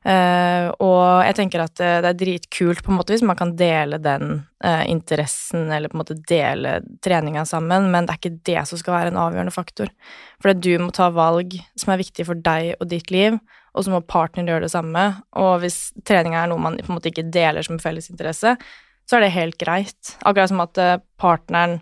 Uh, 0.00 0.70
og 0.80 1.26
jeg 1.26 1.34
tenker 1.36 1.60
at 1.60 1.74
det, 1.76 1.88
det, 2.06 2.10
er 2.14 2.20
dritkult 2.22 2.78
på 2.86 2.88
en 2.88 2.96
måte 2.96 3.12
hvis 3.12 3.24
man 3.26 3.36
kan 3.36 3.50
dele 3.58 3.98
den 4.00 4.30
uh, 4.64 4.84
interessen, 4.88 5.66
eller 5.74 5.90
på 5.90 5.98
en 5.98 6.02
måte 6.04 6.16
dele 6.30 6.78
treninga 7.04 7.42
sammen, 7.50 7.90
men 7.90 8.06
det 8.06 8.14
er 8.14 8.22
ikke 8.22 8.46
det 8.48 8.62
som 8.70 8.80
skal 8.80 8.94
være 8.94 9.12
en 9.12 9.20
avgjørende 9.26 9.56
faktor. 9.58 9.90
For 10.40 10.54
du 10.54 10.70
må 10.80 10.94
ta 10.96 11.10
valg 11.12 11.58
som 11.74 11.92
er 11.92 12.00
viktig 12.00 12.30
for 12.30 12.46
deg 12.46 12.76
og 12.78 12.88
ditt 12.94 13.10
liv, 13.10 13.42
og 13.74 13.84
så 13.84 13.92
må 13.92 14.04
partner 14.06 14.54
gjøre 14.54 14.68
det 14.68 14.72
samme. 14.78 15.04
Og 15.42 15.66
hvis 15.66 15.82
treninga 16.06 16.46
er 16.46 16.54
noe 16.54 16.62
man 16.62 16.78
på 16.78 16.94
en 16.94 17.00
måte 17.00 17.10
ikke 17.10 17.26
deler 17.34 17.66
som 17.66 17.82
felles 17.82 18.08
interesse, 18.14 18.54
så 19.10 19.18
er 19.18 19.26
det 19.26 19.34
helt 19.34 19.58
greit. 19.58 20.16
Akkurat 20.22 20.54
som 20.54 20.62
at 20.62 20.78
partneren 21.18 21.80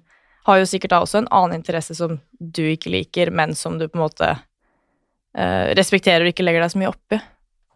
har 0.49 0.61
jo 0.61 0.69
sikkert 0.69 0.95
da 0.95 1.03
også 1.05 1.23
en 1.23 1.33
annen 1.35 1.61
interesse 1.61 1.97
som 1.99 2.19
du 2.39 2.63
ikke 2.71 2.93
liker, 2.93 3.33
men 3.35 3.55
som 3.59 3.77
du 3.79 3.87
på 3.89 3.99
en 3.99 4.07
måte 4.07 4.31
uh, 4.39 5.67
respekterer 5.79 6.25
og 6.25 6.33
ikke 6.33 6.47
legger 6.47 6.65
deg 6.65 6.73
så 6.73 6.81
mye 6.81 6.93
oppi, 6.93 7.21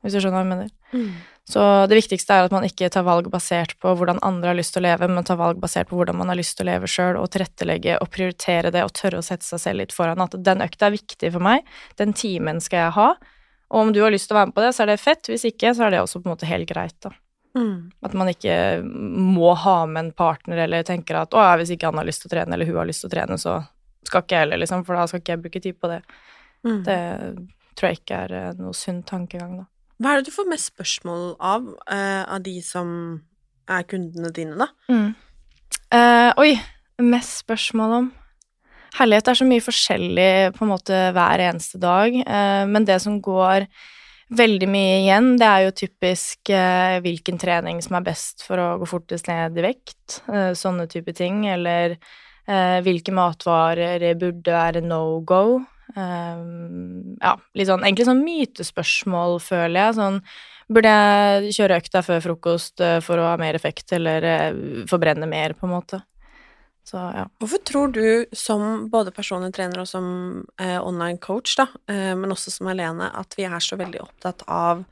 hvis 0.02 0.16
du 0.16 0.22
skjønner 0.22 0.40
hva 0.40 0.44
jeg 0.46 0.52
mener. 0.54 0.72
Mm. 0.92 1.12
Så 1.52 1.62
det 1.90 1.98
viktigste 1.98 2.36
er 2.36 2.46
at 2.46 2.54
man 2.54 2.64
ikke 2.64 2.88
tar 2.94 3.04
valg 3.06 3.26
basert 3.30 3.74
på 3.82 3.92
hvordan 3.98 4.20
andre 4.22 4.52
har 4.52 4.58
lyst 4.58 4.76
til 4.76 4.84
å 4.84 4.86
leve, 4.86 5.08
men 5.10 5.26
tar 5.26 5.40
valg 5.40 5.58
basert 5.62 5.90
på 5.90 5.98
hvordan 5.98 6.20
man 6.20 6.30
har 6.30 6.38
lyst 6.38 6.54
til 6.58 6.68
å 6.68 6.70
leve 6.70 6.90
sjøl, 6.90 7.18
og 7.18 7.32
tilrettelegge 7.34 7.98
og 7.98 8.10
prioritere 8.14 8.70
det 8.74 8.84
og 8.86 8.94
tørre 8.98 9.20
å 9.20 9.26
sette 9.26 9.46
seg 9.46 9.62
selv 9.64 9.82
litt 9.82 9.94
foran. 9.96 10.22
At 10.22 10.38
den 10.38 10.62
økta 10.64 10.88
er 10.88 10.96
viktig 10.96 11.32
for 11.34 11.42
meg, 11.44 11.66
den 11.98 12.14
timen 12.16 12.62
skal 12.62 12.86
jeg 12.86 12.96
ha, 12.98 13.08
og 13.72 13.86
om 13.86 13.92
du 13.92 14.02
har 14.04 14.12
lyst 14.12 14.28
til 14.28 14.36
å 14.36 14.42
være 14.42 14.50
med 14.50 14.56
på 14.56 14.64
det, 14.64 14.72
så 14.76 14.84
er 14.84 14.92
det 14.92 15.00
fett, 15.00 15.28
hvis 15.32 15.46
ikke, 15.48 15.72
så 15.74 15.86
er 15.86 15.94
det 15.94 16.02
også 16.04 16.20
på 16.20 16.28
en 16.28 16.34
måte 16.34 16.48
helt 16.48 16.68
greit, 16.68 16.96
da. 17.02 17.14
Mm. 17.58 17.92
At 18.04 18.14
man 18.16 18.30
ikke 18.32 18.54
må 18.84 19.52
ha 19.60 19.82
med 19.86 20.06
en 20.06 20.12
partner 20.16 20.64
eller 20.64 20.86
tenker 20.88 21.20
at 21.20 21.34
å, 21.36 21.42
hvis 21.60 21.74
ikke 21.74 21.90
han 21.90 22.00
har 22.00 22.08
lyst 22.08 22.24
til 22.24 22.30
å 22.30 22.34
trene 22.36 22.56
eller 22.56 22.68
hun 22.70 22.80
har 22.80 22.88
lyst 22.88 23.04
til 23.04 23.10
å 23.10 23.14
trene, 23.14 23.38
så 23.40 23.58
skal 24.08 24.24
ikke 24.24 24.36
jeg 24.36 24.46
heller, 24.46 24.62
liksom, 24.62 24.86
for 24.86 24.98
da 24.98 25.08
skal 25.08 25.22
ikke 25.22 25.34
jeg 25.34 25.42
bruke 25.42 25.62
tid 25.62 25.78
på 25.80 25.90
det. 25.92 26.00
Mm. 26.66 26.80
Det 26.86 27.00
tror 27.76 27.88
jeg 27.88 28.00
ikke 28.00 28.22
er 28.26 28.34
eh, 28.38 28.48
noe 28.60 28.76
sunn 28.76 29.02
tankegang, 29.08 29.60
da. 29.62 29.68
Hva 30.02 30.12
er 30.12 30.20
det 30.20 30.32
du 30.32 30.34
får 30.34 30.48
mest 30.50 30.72
spørsmål 30.72 31.36
av, 31.38 31.68
uh, 31.86 32.22
av 32.26 32.40
de 32.42 32.56
som 32.64 32.88
er 33.70 33.84
kundene 33.86 34.32
dine, 34.34 34.56
da? 34.58 34.66
Mm. 34.90 35.12
Uh, 35.92 36.30
oi, 36.42 36.50
mest 37.04 37.42
spørsmål 37.44 37.96
om 38.00 38.10
Herlighet 38.92 39.30
er 39.30 39.36
så 39.38 39.46
mye 39.48 39.62
forskjellig 39.64 40.32
på 40.56 40.64
en 40.66 40.70
måte 40.72 40.96
hver 41.16 41.40
eneste 41.46 41.78
dag, 41.80 42.16
uh, 42.26 42.64
men 42.68 42.84
det 42.88 42.98
som 43.04 43.20
går 43.24 43.64
veldig 44.38 44.68
mye 44.70 44.94
igjen. 45.02 45.34
Det 45.40 45.48
er 45.48 45.64
jo 45.66 45.74
typisk 45.82 46.52
eh, 46.52 46.98
hvilken 47.04 47.40
trening 47.40 47.82
som 47.84 47.98
er 47.98 48.06
best 48.06 48.44
for 48.46 48.60
å 48.60 48.68
gå 48.80 48.88
fortest 48.90 49.28
ned 49.30 49.58
i 49.58 49.64
vekt, 49.66 50.22
eh, 50.32 50.52
sånne 50.58 50.88
type 50.90 51.14
ting, 51.16 51.44
eller 51.50 51.96
eh, 51.96 52.78
hvilke 52.84 53.14
matvarer 53.14 54.04
burde 54.20 54.56
være 54.56 54.84
no 54.84 55.20
go. 55.26 55.60
Eh, 55.96 56.46
ja, 57.20 57.36
litt 57.58 57.70
sånn 57.70 57.84
egentlig 57.84 58.08
sånn 58.08 58.24
mytespørsmål, 58.24 59.38
føler 59.42 59.78
jeg. 59.86 60.00
Sånn 60.00 60.24
Burde 60.72 60.88
jeg 60.88 61.52
kjøre 61.56 61.76
økta 61.82 62.00
før 62.06 62.20
frokost 62.24 62.80
eh, 62.80 62.98
for 63.04 63.20
å 63.20 63.26
ha 63.26 63.34
mer 63.40 63.58
effekt, 63.58 63.92
eller 63.92 64.24
eh, 64.24 64.62
forbrenne 64.88 65.28
mer, 65.28 65.56
på 65.58 65.66
en 65.68 65.74
måte? 65.74 65.98
Så, 66.82 66.98
ja. 66.98 67.26
Hvorfor 67.38 67.62
tror 67.62 67.92
du, 67.94 68.26
som 68.34 68.88
både 68.90 69.12
personlig 69.14 69.52
trener 69.54 69.84
og 69.84 69.88
som 69.88 70.06
eh, 70.60 70.78
online 70.82 71.20
coach, 71.22 71.54
da, 71.60 71.68
eh, 71.90 72.10
men 72.18 72.34
også 72.34 72.50
som 72.50 72.68
Helene, 72.72 73.06
at 73.14 73.36
vi 73.38 73.46
er 73.46 73.62
så 73.62 73.78
veldig 73.78 74.00
opptatt 74.02 74.42
av 74.50 74.82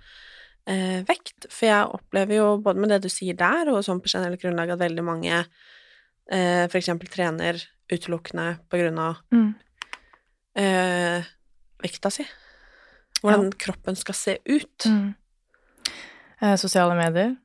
eh, 0.70 1.00
vekt? 1.09 1.48
For 1.50 1.66
jeg 1.66 1.90
opplever 1.98 2.38
jo, 2.38 2.46
både 2.62 2.85
med 2.85 2.94
det 2.94 3.00
du 3.05 3.11
sier 3.11 3.38
der, 3.38 3.72
og 3.72 3.83
sånn 3.87 4.03
på 4.03 4.12
generelt 4.12 4.42
grunnlag, 4.42 4.70
at 4.70 4.85
veldig 4.85 5.07
mange 5.07 5.35
eh, 5.35 6.64
eksempel 6.70 7.11
trener 7.11 7.59
utelukkende 7.90 8.55
på 8.70 8.85
grunn 8.85 9.03
av 9.03 9.24
mm. 9.35 9.50
Eh, 10.61 11.26
vekta 11.79 12.11
si. 12.11 12.24
Hvordan 13.20 13.53
ja. 13.53 13.59
kroppen 13.62 13.96
skal 13.96 14.16
se 14.18 14.33
ut. 14.44 14.87
Mm. 14.90 15.12
Eh, 16.42 16.57
sosiale 16.59 16.96
medier. 16.98 17.37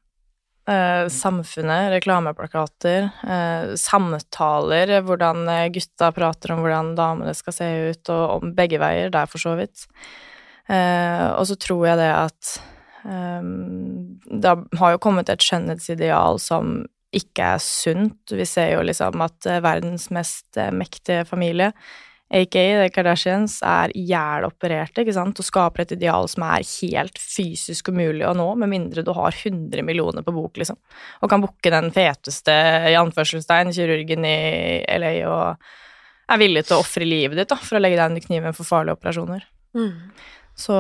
Eh, 0.65 1.07
samfunnet, 1.13 1.91
reklameplakater, 1.93 3.09
eh, 3.27 3.75
samtaler, 3.77 4.95
hvordan 5.05 5.43
eh, 5.47 5.67
gutta 5.69 6.09
prater 6.11 6.55
om 6.55 6.63
hvordan 6.63 6.95
damene 6.97 7.35
skal 7.37 7.53
se 7.53 7.67
ut, 7.91 8.09
og 8.09 8.23
om 8.39 8.53
begge 8.57 8.79
veier, 8.81 9.11
der 9.13 9.29
for 9.29 9.37
så 9.43 9.53
vidt. 9.59 9.85
Eh, 10.65 11.27
og 11.37 11.45
så 11.45 11.57
tror 11.61 11.83
jeg 11.85 11.99
det 12.01 12.09
at 12.09 12.55
eh, 13.05 13.51
det 14.41 14.55
har 14.81 14.95
jo 14.95 15.03
kommet 15.05 15.29
et 15.29 15.45
skjønnhetsideal 15.45 16.41
som 16.41 16.79
ikke 17.13 17.51
er 17.53 17.61
sunt. 17.61 18.33
Vi 18.33 18.49
ser 18.49 18.73
jo 18.73 18.81
liksom 18.89 19.21
at 19.21 19.45
eh, 19.45 19.61
verdens 19.61 20.09
mest 20.09 20.57
mektige 20.73 21.27
familie 21.29 21.75
aka 22.33 22.63
The 22.81 22.89
Kardashians, 22.93 23.59
er 23.61 23.93
jælopererte 23.93 25.03
ikke 25.03 25.15
sant, 25.15 25.39
og 25.39 25.45
skaper 25.45 25.83
et 25.83 25.95
ideal 25.95 26.27
som 26.31 26.45
er 26.47 26.65
helt 26.65 27.19
fysisk 27.21 27.91
umulig 27.93 28.25
å 28.25 28.33
nå, 28.37 28.47
med 28.61 28.71
mindre 28.71 29.05
du 29.05 29.11
har 29.15 29.35
100 29.35 29.85
millioner 29.85 30.25
på 30.25 30.33
bok, 30.35 30.57
liksom, 30.61 30.79
og 31.21 31.31
kan 31.31 31.43
booke 31.43 31.73
den 31.73 31.91
feteste, 31.95 32.55
i 32.89 32.97
anførselstegn, 32.99 33.73
kirurgen 33.75 34.25
i 34.25 34.37
LA 34.97 35.13
og 35.29 35.67
er 36.25 36.41
villig 36.41 36.65
til 36.65 36.77
å 36.77 36.81
ofre 36.81 37.05
livet 37.05 37.37
ditt 37.37 37.51
da, 37.51 37.59
for 37.61 37.77
å 37.77 37.83
legge 37.83 37.99
deg 37.99 38.09
under 38.09 38.25
kniven 38.25 38.57
for 38.57 38.67
farlige 38.67 38.97
operasjoner. 38.97 39.45
Mm. 39.77 39.93
Så 40.55 40.75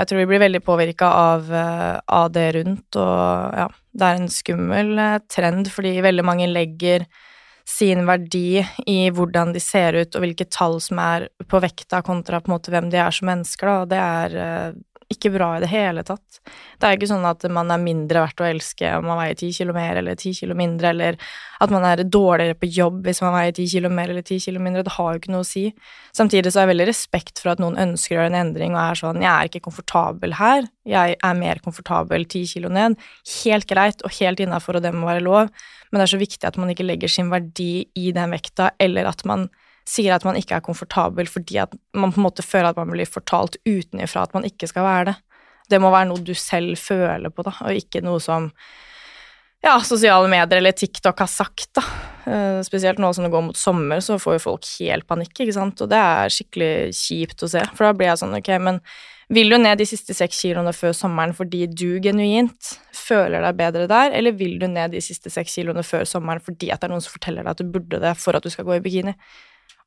jeg 0.00 0.08
tror 0.08 0.22
vi 0.22 0.28
blir 0.30 0.40
veldig 0.40 0.62
påvirka 0.64 1.08
av, 1.12 1.50
eh, 1.52 2.00
av 2.16 2.30
det 2.32 2.46
rundt, 2.56 2.96
og 2.96 3.58
ja, 3.60 3.68
det 3.92 4.06
er 4.06 4.20
en 4.20 4.30
skummel 4.32 4.94
eh, 4.98 5.18
trend 5.28 5.68
fordi 5.70 5.98
veldig 6.04 6.24
mange 6.24 6.48
legger 6.48 7.04
sin 7.68 8.06
verdi 8.08 8.62
i 8.88 8.98
hvordan 9.12 9.52
de 9.52 9.60
ser 9.60 9.98
ut 10.00 10.16
og 10.16 10.24
hvilke 10.24 10.46
tall 10.48 10.78
som 10.80 11.00
er 11.02 11.26
på 11.50 11.60
vekta 11.60 12.00
kontra 12.06 12.40
på 12.40 12.48
en 12.48 12.54
måte 12.56 12.72
hvem 12.72 12.88
de 12.92 13.00
er 13.02 13.12
som 13.12 13.28
mennesker, 13.28 13.68
da, 13.68 13.88
det 13.90 13.98
er 14.00 14.36
eh, 14.44 14.78
ikke 15.08 15.30
bra 15.32 15.54
i 15.56 15.60
det 15.62 15.70
hele 15.72 16.02
tatt. 16.04 16.40
Det 16.76 16.84
er 16.84 16.98
ikke 16.98 17.08
sånn 17.08 17.24
at 17.24 17.44
man 17.52 17.70
er 17.72 17.80
mindre 17.80 18.20
verdt 18.26 18.42
å 18.42 18.46
elske 18.48 18.90
om 18.98 19.06
man 19.08 19.16
veier 19.22 19.38
ti 19.40 19.48
kilo 19.56 19.72
mer 19.72 19.96
eller 20.00 20.18
ti 20.20 20.34
kilo 20.36 20.56
mindre, 20.58 20.90
eller 20.92 21.16
at 21.64 21.72
man 21.72 21.86
er 21.88 22.02
dårligere 22.04 22.58
på 22.60 22.68
jobb 22.76 23.00
hvis 23.06 23.22
man 23.24 23.32
veier 23.32 23.54
ti 23.56 23.64
kilo 23.72 23.88
mer 23.92 24.12
eller 24.12 24.26
ti 24.26 24.36
kilo 24.42 24.60
mindre. 24.60 24.84
Det 24.84 24.92
har 24.98 25.14
jo 25.14 25.22
ikke 25.22 25.32
noe 25.32 25.46
å 25.46 25.48
si. 25.48 25.64
Samtidig 26.16 26.52
så 26.52 26.60
har 26.60 26.68
jeg 26.68 26.74
veldig 26.74 26.88
respekt 26.90 27.40
for 27.40 27.54
at 27.54 27.62
noen 27.62 27.80
ønsker 27.80 28.14
å 28.14 28.18
gjøre 28.18 28.32
en 28.34 28.40
endring 28.42 28.76
og 28.76 28.82
er 28.82 29.00
sånn 29.00 29.24
Jeg 29.24 29.32
er 29.32 29.48
ikke 29.48 29.64
komfortabel 29.64 30.36
her, 30.38 30.68
jeg 30.88 31.16
er 31.16 31.40
mer 31.40 31.62
komfortabel 31.64 32.28
ti 32.28 32.44
kilo 32.50 32.68
ned. 32.72 32.98
Helt 33.40 33.68
greit 33.70 34.04
og 34.04 34.12
helt 34.20 34.44
innafor, 34.44 34.76
og 34.76 34.84
det 34.84 34.92
må 34.92 35.08
være 35.08 35.24
lov, 35.24 35.48
men 35.88 36.02
det 36.02 36.04
er 36.04 36.12
så 36.12 36.20
viktig 36.20 36.44
at 36.44 36.60
man 36.60 36.74
ikke 36.74 36.86
legger 36.86 37.12
sin 37.12 37.32
verdi 37.32 37.88
i 37.96 38.12
den 38.12 38.36
vekta, 38.36 38.74
eller 38.82 39.08
at 39.08 39.24
man 39.28 39.48
sier 39.88 40.14
at 40.14 40.26
man 40.26 40.36
ikke 40.38 40.58
er 40.58 40.64
komfortabel 40.64 41.30
fordi 41.30 41.60
at 41.62 41.72
man 41.96 42.12
på 42.12 42.20
en 42.20 42.26
måte 42.28 42.44
føler 42.44 42.70
at 42.72 42.80
man 42.80 42.92
blir 42.92 43.08
fortalt 43.08 43.56
utenfra 43.68 44.26
at 44.26 44.36
man 44.36 44.46
ikke 44.48 44.68
skal 44.70 44.86
være 44.86 45.10
det. 45.10 45.16
Det 45.68 45.80
må 45.82 45.92
være 45.92 46.10
noe 46.10 46.24
du 46.24 46.34
selv 46.36 46.78
føler 46.80 47.32
på, 47.32 47.44
da, 47.44 47.52
og 47.64 47.76
ikke 47.76 48.04
noe 48.04 48.20
som 48.24 48.50
ja, 49.64 49.74
sosiale 49.84 50.28
medier 50.30 50.60
eller 50.60 50.76
TikTok 50.76 51.18
har 51.24 51.30
sagt, 51.30 51.70
da. 51.76 51.84
Uh, 52.28 52.60
spesielt 52.64 53.00
nå 53.00 53.10
som 53.16 53.24
det 53.26 53.32
går 53.32 53.46
mot 53.48 53.58
sommer, 53.58 54.00
så 54.04 54.18
får 54.20 54.36
jo 54.36 54.44
folk 54.44 54.68
helt 54.78 55.06
panikk, 55.08 55.34
ikke 55.34 55.56
sant, 55.56 55.80
og 55.82 55.90
det 55.90 55.98
er 55.98 56.32
skikkelig 56.32 56.72
kjipt 56.94 57.44
å 57.44 57.50
se, 57.50 57.64
for 57.74 57.88
da 57.88 57.94
blir 57.96 58.12
jeg 58.12 58.20
sånn, 58.22 58.36
ok, 58.38 58.52
men 58.62 58.80
vil 59.34 59.52
du 59.52 59.58
ned 59.60 59.80
de 59.80 59.84
siste 59.88 60.14
seks 60.16 60.38
kiloene 60.40 60.72
før 60.72 60.94
sommeren 60.96 61.34
fordi 61.36 61.66
du 61.68 61.98
genuint 62.00 62.70
føler 62.96 63.44
deg 63.44 63.58
bedre 63.58 63.88
der, 63.90 64.14
eller 64.16 64.36
vil 64.36 64.56
du 64.60 64.64
ned 64.70 64.94
de 64.96 65.02
siste 65.04 65.32
seks 65.32 65.58
kiloene 65.58 65.84
før 65.84 66.08
sommeren 66.08 66.40
fordi 66.44 66.70
at 66.72 66.80
det 66.80 66.88
er 66.88 66.94
noen 66.94 67.04
som 67.04 67.16
forteller 67.18 67.44
deg 67.44 67.52
at 67.52 67.60
du 67.60 67.74
burde 67.74 68.00
det 68.00 68.14
for 68.20 68.38
at 68.38 68.46
du 68.46 68.52
skal 68.52 68.64
gå 68.68 68.78
i 68.78 68.84
bikini? 68.84 69.12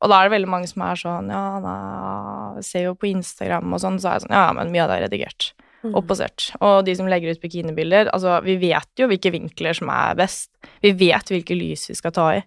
Og 0.02 0.10
da 0.10 0.18
er 0.20 0.30
det 0.30 0.34
veldig 0.38 0.50
mange 0.50 0.68
som 0.70 0.82
er 0.82 0.98
sånn 0.98 1.28
Ja, 1.30 1.42
nei, 1.62 2.62
ser 2.66 2.88
jo 2.90 2.96
på 2.98 3.10
Instagram 3.12 3.74
og 3.74 3.80
sånn, 3.84 4.00
så 4.02 4.10
er 4.10 4.18
jeg 4.18 4.26
sånn 4.28 4.34
Ja, 4.38 4.48
men 4.58 4.72
mye 4.74 4.84
av 4.86 4.90
det 4.94 5.00
er 5.00 5.08
redigert 5.10 5.52
Mm. 5.82 5.96
og 5.98 6.04
posert. 6.06 6.52
Og 6.62 6.84
de 6.86 6.94
som 6.94 7.08
legger 7.10 7.32
ut 7.34 7.42
bikinibilder 7.42 8.12
Altså, 8.14 8.36
vi 8.46 8.54
vet 8.62 8.86
jo 9.02 9.08
hvilke 9.10 9.32
vinkler 9.34 9.74
som 9.74 9.90
er 9.90 10.14
best. 10.14 10.52
Vi 10.84 10.92
vet 10.94 11.26
hvilke 11.34 11.58
lys 11.58 11.88
vi 11.90 11.96
skal 11.98 12.12
ta 12.14 12.28
i. 12.36 12.44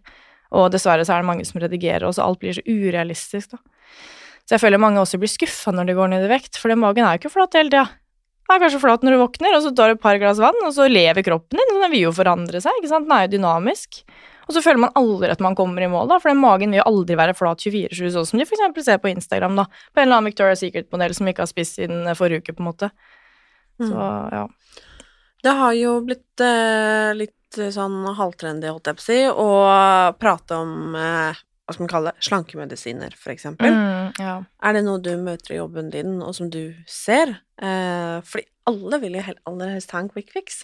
Og 0.53 0.71
dessverre 0.71 1.03
så 1.03 1.17
er 1.17 1.23
det 1.25 1.27
mange 1.27 1.45
som 1.45 1.59
redigerer, 1.61 2.07
og 2.07 2.15
så 2.15 2.23
alt 2.23 2.39
blir 2.39 2.55
så 2.55 2.63
urealistisk, 2.63 3.51
da. 3.51 3.59
Så 4.47 4.55
jeg 4.55 4.61
føler 4.63 4.79
mange 4.79 5.03
også 5.03 5.19
blir 5.19 5.27
skuffa 5.33 5.73
når 5.75 5.87
de 5.91 5.95
går 5.99 6.11
ned 6.13 6.29
i 6.29 6.31
vekt, 6.31 6.61
for 6.63 6.71
den 6.71 6.79
magen 6.79 7.03
er 7.03 7.17
jo 7.19 7.25
ikke 7.25 7.33
flat 7.35 7.59
hele 7.59 7.71
tida. 7.75 7.89
Den 8.47 8.55
er 8.55 8.63
kanskje 8.63 8.81
flat 8.85 9.03
når 9.03 9.17
du 9.17 9.23
våkner, 9.25 9.57
og 9.57 9.63
så 9.67 9.75
tar 9.75 9.89
du 9.91 9.95
et 9.97 10.01
par 10.05 10.19
glass 10.23 10.39
vann, 10.39 10.55
og 10.63 10.71
så 10.77 10.87
lever 10.87 11.27
kroppen 11.27 11.59
din. 11.59 11.75
Den 11.83 11.91
vil 11.91 12.05
jo 12.07 12.13
forandre 12.15 12.61
seg, 12.63 12.71
ikke 12.79 12.93
sant. 12.93 13.09
Den 13.09 13.17
er 13.19 13.27
jo 13.27 13.35
dynamisk. 13.35 14.05
Og 14.47 14.57
så 14.57 14.63
føler 14.65 14.83
man 14.87 14.95
aldri 14.99 15.31
at 15.33 15.43
man 15.45 15.57
kommer 15.59 15.85
i 15.85 15.91
mål, 15.91 16.09
da, 16.11 16.19
for 16.23 16.33
den 16.33 16.43
magen 16.43 16.75
vil 16.75 16.83
jo 16.83 16.89
aldri 16.91 17.19
være 17.19 17.37
flat 17.39 17.65
24-7, 17.65 18.03
sånn 18.15 18.29
som 18.31 18.41
de 18.41 18.47
eksempel 18.47 18.87
ser 18.87 19.01
på 19.03 19.13
Instagram, 19.13 19.57
da. 19.63 19.69
På 19.93 20.03
en 20.03 20.09
eller 20.09 20.21
annen 20.21 20.31
Victoria's 20.31 20.65
Secret-modell 20.65 21.17
som 21.17 21.31
ikke 21.31 21.45
har 21.47 21.51
spist 21.51 21.81
siden 21.81 22.11
forrige 22.19 22.45
uke, 22.45 22.57
på 22.57 22.65
en 22.65 22.71
måte. 22.73 22.91
Så 23.81 24.11
ja. 24.35 24.45
Det 25.45 25.53
har 25.59 25.73
jo 25.77 25.97
blitt 26.07 26.41
eh, 26.41 27.11
litt 27.17 27.59
eh, 27.61 27.73
sånn 27.75 27.99
halvtrendy, 28.17 28.71
holdt 28.71 28.89
jeg 28.89 29.01
på 29.01 29.03
å 29.03 29.09
si, 29.09 29.19
å 29.29 29.49
prate 30.17 30.57
om 30.57 30.95
eh, 30.97 31.43
hva 31.65 31.75
skal 31.75 31.85
man 31.85 31.93
kalle 31.93 32.13
det, 32.13 32.25
slankemedisiner, 32.29 33.15
for 33.17 33.33
eksempel. 33.33 33.73
Mm, 33.73 34.09
ja. 34.21 34.35
Er 34.65 34.77
det 34.77 34.85
noe 34.85 35.01
du 35.05 35.13
møter 35.21 35.55
i 35.55 35.61
jobben 35.61 35.89
din, 35.93 36.19
og 36.25 36.35
som 36.37 36.51
du 36.53 36.77
ser? 36.89 37.39
Eh, 37.61 38.19
fordi 38.25 38.45
alle 38.69 39.01
vil 39.01 39.17
jo 39.19 39.25
aller 39.51 39.75
helst 39.77 39.93
ha 39.97 40.03
en 40.03 40.11
quick 40.13 40.33
fix. 40.33 40.63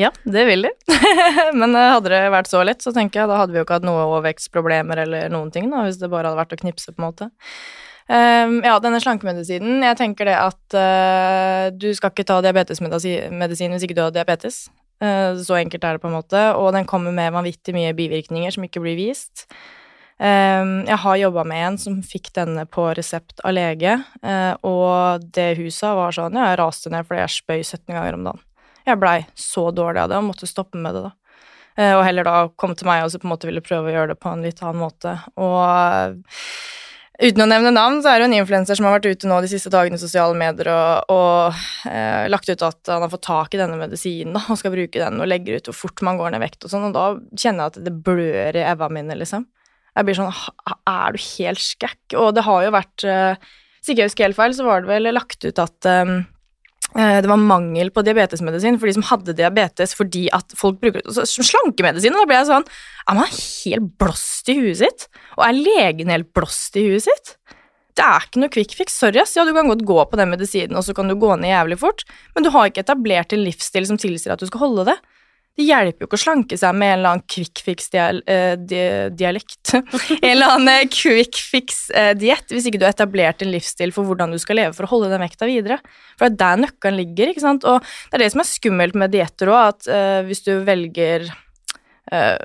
Ja, 0.00 0.10
det 0.24 0.46
vil 0.48 0.64
de. 0.64 0.70
Men 1.60 1.74
eh, 1.76 1.92
hadde 1.92 2.12
det 2.12 2.22
vært 2.32 2.48
så 2.48 2.62
lett, 2.64 2.80
så 2.80 2.92
tenker 2.96 3.22
jeg 3.22 3.30
da 3.30 3.42
hadde 3.42 3.52
vi 3.52 3.60
jo 3.60 3.66
ikke 3.66 3.80
hatt 3.80 3.86
noe 3.86 4.06
overvekstproblemer 4.06 5.04
eller 5.04 5.32
noen 5.32 5.52
ting, 5.52 5.68
da, 5.72 5.84
hvis 5.84 6.00
det 6.00 6.08
bare 6.12 6.30
hadde 6.30 6.40
vært 6.40 6.56
å 6.56 6.60
knipse, 6.62 6.94
på 6.94 7.02
en 7.02 7.08
måte. 7.10 7.30
Um, 8.10 8.56
ja, 8.66 8.74
denne 8.82 8.98
slankemedisinen, 8.98 9.84
jeg 9.86 9.98
tenker 10.00 10.26
det 10.26 10.34
at 10.34 10.74
uh, 10.74 11.68
du 11.70 11.92
skal 11.94 12.10
ikke 12.10 12.26
ta 12.26 12.40
diabetesmedisin 12.42 13.76
hvis 13.76 13.84
ikke 13.86 13.98
du 13.98 14.02
har 14.02 14.14
diabetes. 14.14 14.64
Uh, 15.04 15.38
så 15.38 15.60
enkelt 15.60 15.84
er 15.86 15.96
det 15.96 16.02
på 16.02 16.10
en 16.10 16.16
måte, 16.16 16.40
og 16.58 16.72
den 16.74 16.88
kommer 16.90 17.14
med 17.14 17.36
vanvittig 17.36 17.76
mye 17.76 17.92
bivirkninger 17.94 18.56
som 18.56 18.66
ikke 18.66 18.82
blir 18.82 18.98
vist. 18.98 19.46
Um, 20.18 20.82
jeg 20.88 20.98
har 21.04 21.22
jobba 21.22 21.46
med 21.48 21.66
en 21.68 21.78
som 21.80 22.00
fikk 22.04 22.32
denne 22.36 22.66
på 22.68 22.88
resept 22.98 23.44
av 23.46 23.54
lege, 23.54 23.94
uh, 24.26 24.54
og 24.66 25.30
det 25.36 25.54
sa 25.72 25.94
var 25.96 26.16
sånn 26.16 26.36
Ja, 26.36 26.50
jeg 26.50 26.60
raste 26.64 26.90
ned 26.92 27.06
fordi 27.06 27.22
jeg 27.22 27.36
spøy 27.38 27.60
17 27.62 27.94
ganger 27.94 28.18
om 28.18 28.26
dagen. 28.32 28.46
Jeg 28.90 29.00
blei 29.00 29.18
så 29.38 29.70
dårlig 29.74 30.04
av 30.04 30.10
det 30.10 30.18
og 30.18 30.28
måtte 30.32 30.48
stoppe 30.50 30.80
med 30.80 30.96
det, 30.96 31.06
da. 31.08 31.14
Eh, 31.78 31.94
og 31.94 32.04
heller 32.04 32.26
da 32.26 32.36
komme 32.58 32.76
til 32.76 32.88
meg 32.88 33.04
og 33.04 33.12
så 33.12 33.20
på 33.20 33.28
en 33.28 33.34
måte 33.34 33.48
ville 33.48 33.64
prøve 33.64 33.90
å 33.90 33.94
gjøre 33.94 34.12
det 34.14 34.20
på 34.20 34.32
en 34.32 34.44
litt 34.44 34.60
annen 34.64 34.82
måte. 34.82 35.14
Og 35.40 36.18
uten 37.20 37.44
å 37.44 37.48
nevne 37.48 37.72
navn, 37.74 38.00
så 38.02 38.12
er 38.12 38.20
det 38.20 38.30
en 38.30 38.36
influenser 38.40 38.78
som 38.78 38.88
har 38.88 38.96
vært 38.98 39.14
ute 39.14 39.30
nå 39.30 39.38
de 39.44 39.52
siste 39.52 39.72
dagene 39.72 40.00
i 40.00 40.02
sosiale 40.02 40.36
medier 40.38 40.72
og, 40.72 41.14
og 41.14 41.62
eh, 41.90 42.26
lagt 42.32 42.50
ut 42.50 42.66
at 42.66 42.90
han 42.90 43.04
har 43.04 43.12
fått 43.12 43.28
tak 43.28 43.54
i 43.54 43.60
denne 43.60 43.78
medisinen 43.80 44.36
da, 44.36 44.44
og 44.50 44.60
skal 44.60 44.74
bruke 44.74 45.02
den, 45.04 45.22
og 45.22 45.30
legger 45.30 45.60
ut 45.60 45.70
hvor 45.70 45.78
fort 45.84 46.04
man 46.06 46.20
går 46.20 46.34
ned 46.34 46.44
vekt 46.44 46.66
og 46.66 46.74
sånn, 46.74 46.90
og 46.90 46.98
da 46.98 47.06
kjenner 47.38 47.66
jeg 47.68 47.74
at 47.74 47.80
det 47.86 47.96
blør 48.10 48.58
i 48.58 48.66
evva 48.74 48.90
mine, 48.92 49.16
liksom. 49.20 49.46
Jeg 49.90 50.06
blir 50.06 50.14
sånn 50.14 50.30
Er 50.86 51.16
du 51.16 51.18
helt 51.18 51.58
skækk? 51.58 52.14
Og 52.20 52.28
det 52.36 52.44
har 52.46 52.62
jo 52.62 52.74
vært 52.76 53.04
eh, 53.10 53.48
ikke 53.80 54.04
jeg 54.04 54.10
husker 54.10 54.28
helt 54.28 54.38
feil, 54.38 54.54
så 54.54 54.66
var 54.66 54.84
det 54.84 54.90
vel 54.92 55.10
lagt 55.14 55.44
ut 55.44 55.60
at 55.60 55.88
eh, 55.88 56.12
det 56.94 57.28
var 57.30 57.38
mangel 57.38 57.92
på 57.94 58.02
diabetesmedisin 58.02 58.78
for 58.80 58.90
de 58.90 58.96
som 58.96 59.06
hadde 59.06 59.36
diabetes 59.38 59.92
fordi 59.94 60.24
at 60.34 60.56
folk 60.58 60.80
bruker 60.82 61.04
som 61.06 61.46
slankemedisin. 61.46 62.16
Og 62.16 62.24
da 62.24 62.30
ble 62.30 62.38
jeg 62.40 62.48
sånn 62.48 62.66
Er 63.06 63.18
man 63.20 63.30
helt 63.30 63.92
blåst 64.00 64.50
i 64.50 64.56
huet 64.58 64.80
sitt? 64.82 65.06
Og 65.38 65.44
er 65.46 65.60
legen 65.60 66.10
helt 66.10 66.32
blåst 66.34 66.78
i 66.80 66.88
huet 66.88 67.06
sitt? 67.06 67.36
Det 67.98 68.06
er 68.06 68.26
ikke 68.26 68.40
noe 68.40 68.52
quick 68.54 68.74
fix. 68.78 68.94
Sorry, 68.96 69.20
ass. 69.20 69.34
Ja, 69.36 69.44
du 69.44 69.52
kan 69.54 69.68
godt 69.68 69.82
gå 69.86 69.98
på 70.08 70.18
den 70.18 70.30
medisinen, 70.32 70.76
og 70.78 70.86
så 70.86 70.94
kan 70.96 71.10
du 71.10 71.16
gå 71.20 71.34
ned 71.36 71.50
jævlig 71.50 71.80
fort, 71.82 72.04
men 72.34 72.46
du 72.46 72.52
har 72.54 72.70
ikke 72.70 72.84
etablert 72.84 73.34
en 73.34 73.42
livsstil 73.44 73.88
som 73.88 73.98
tilsier 74.00 74.34
at 74.34 74.40
du 74.40 74.46
skal 74.48 74.62
holde 74.62 74.86
det. 74.92 74.96
Det 75.58 75.66
hjelper 75.66 76.04
jo 76.04 76.08
ikke 76.08 76.16
å 76.16 76.22
slanke 76.22 76.56
seg 76.56 76.76
med 76.78 76.88
en 76.88 76.98
eller 76.98 77.10
annen 77.10 77.26
quick 77.28 77.60
fix-dialekt. 77.66 79.64
en 79.74 80.30
eller 80.30 80.52
annen 80.54 80.70
eh, 80.72 80.88
quick 80.92 81.34
fix-diett, 81.50 82.48
hvis 82.54 82.66
ikke 82.70 82.80
du 82.80 82.86
har 82.86 82.94
etablert 82.94 83.42
en 83.44 83.52
livsstil 83.52 83.92
for 83.96 84.02
hvordan 84.08 84.32
du 84.32 84.38
skal 84.40 84.56
leve 84.62 84.74
for 84.76 84.84
å 84.86 84.92
holde 84.94 85.12
den 85.12 85.24
vekta 85.24 85.44
videre. 85.50 85.78
For 86.14 86.22
det 86.26 86.32
er 86.32 86.42
der 86.44 86.62
nøkkelen 86.64 87.00
ligger, 87.02 87.26
ikke 87.32 87.44
sant. 87.44 87.62
Og 87.68 87.76
det 87.82 88.14
er 88.16 88.22
det 88.24 88.32
som 88.36 88.44
er 88.44 88.52
skummelt 88.52 88.94
med 89.02 89.12
dietter 89.12 89.46
òg, 89.52 89.62
at 89.74 89.80
uh, 89.90 90.20
hvis 90.28 90.44
du 90.46 90.52
velger 90.64 91.20
uh, 91.28 92.40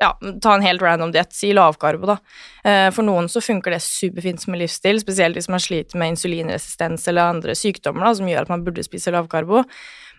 ja, 0.00 0.18
ta 0.42 0.54
en 0.54 0.62
helt 0.62 0.82
random 0.82 1.12
diett, 1.12 1.32
si 1.34 1.50
lavkarbo, 1.54 2.12
da. 2.12 2.16
Eh, 2.64 2.88
For 2.94 3.06
noen 3.06 3.28
så 3.30 3.42
funker 3.42 3.74
det 3.74 3.82
superfint 3.84 4.42
som 4.42 4.54
en 4.54 4.62
livsstil, 4.62 5.00
spesielt 5.02 5.38
hvis 5.38 5.50
man 5.50 5.62
sliter 5.62 5.98
med 5.98 6.14
insulinresistens 6.14 7.08
eller 7.10 7.34
andre 7.34 7.56
sykdommer 7.58 8.06
da, 8.06 8.12
som 8.18 8.30
gjør 8.30 8.46
at 8.46 8.52
man 8.52 8.64
burde 8.66 8.86
spise 8.86 9.14
lavkarbo. 9.14 9.64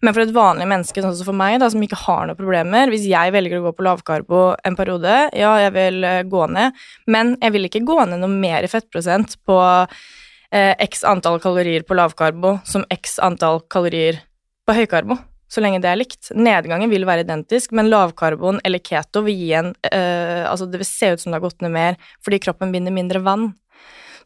Men 0.05 0.15
for 0.15 0.23
et 0.23 0.35
vanlig 0.35 0.67
menneske, 0.69 1.03
sånn 1.03 1.15
som 1.17 1.29
for 1.31 1.37
meg, 1.37 1.57
da, 1.61 1.69
som 1.71 1.83
ikke 1.83 1.99
har 2.05 2.29
noen 2.29 2.39
problemer, 2.39 2.91
hvis 2.91 3.07
jeg 3.09 3.33
velger 3.35 3.59
å 3.59 3.67
gå 3.67 3.73
på 3.77 3.87
lavkarbo 3.87 4.43
en 4.67 4.77
periode, 4.79 5.17
ja, 5.37 5.55
jeg 5.65 5.75
vil 5.75 6.05
eh, 6.07 6.21
gå 6.29 6.45
ned, 6.55 6.77
men 7.11 7.35
jeg 7.41 7.55
vil 7.55 7.69
ikke 7.69 7.85
gå 7.87 7.99
ned 8.05 8.23
noe 8.23 8.31
mer 8.31 8.65
i 8.65 8.71
fettprosent 8.71 9.35
på 9.47 9.59
eh, 9.59 10.75
x 10.87 11.03
antall 11.07 11.41
kalorier 11.43 11.87
på 11.87 11.97
lavkarbo 11.99 12.59
som 12.67 12.87
x 12.93 13.19
antall 13.23 13.63
kalorier 13.71 14.23
på 14.67 14.77
høykarbo 14.77 15.19
så 15.49 15.63
lenge 15.63 15.81
det 15.81 15.89
er 15.89 15.97
likt. 15.97 16.29
Nedgangen 16.37 16.91
vil 16.91 17.07
være 17.09 17.25
identisk, 17.25 17.73
men 17.73 17.89
lavkarbon 17.89 18.61
eller 18.65 18.81
keto 18.85 19.23
vil 19.25 19.37
gi 19.39 19.49
en 19.57 19.71
eh, 19.89 20.45
Altså, 20.45 20.67
det 20.69 20.81
vil 20.81 20.87
se 20.87 21.09
ut 21.13 21.23
som 21.23 21.31
det 21.31 21.39
har 21.39 21.47
gått 21.47 21.63
ned 21.65 21.73
mer 21.73 21.97
fordi 22.25 22.39
kroppen 22.45 22.73
binder 22.73 22.93
mindre 22.93 23.21
vann. 23.25 23.49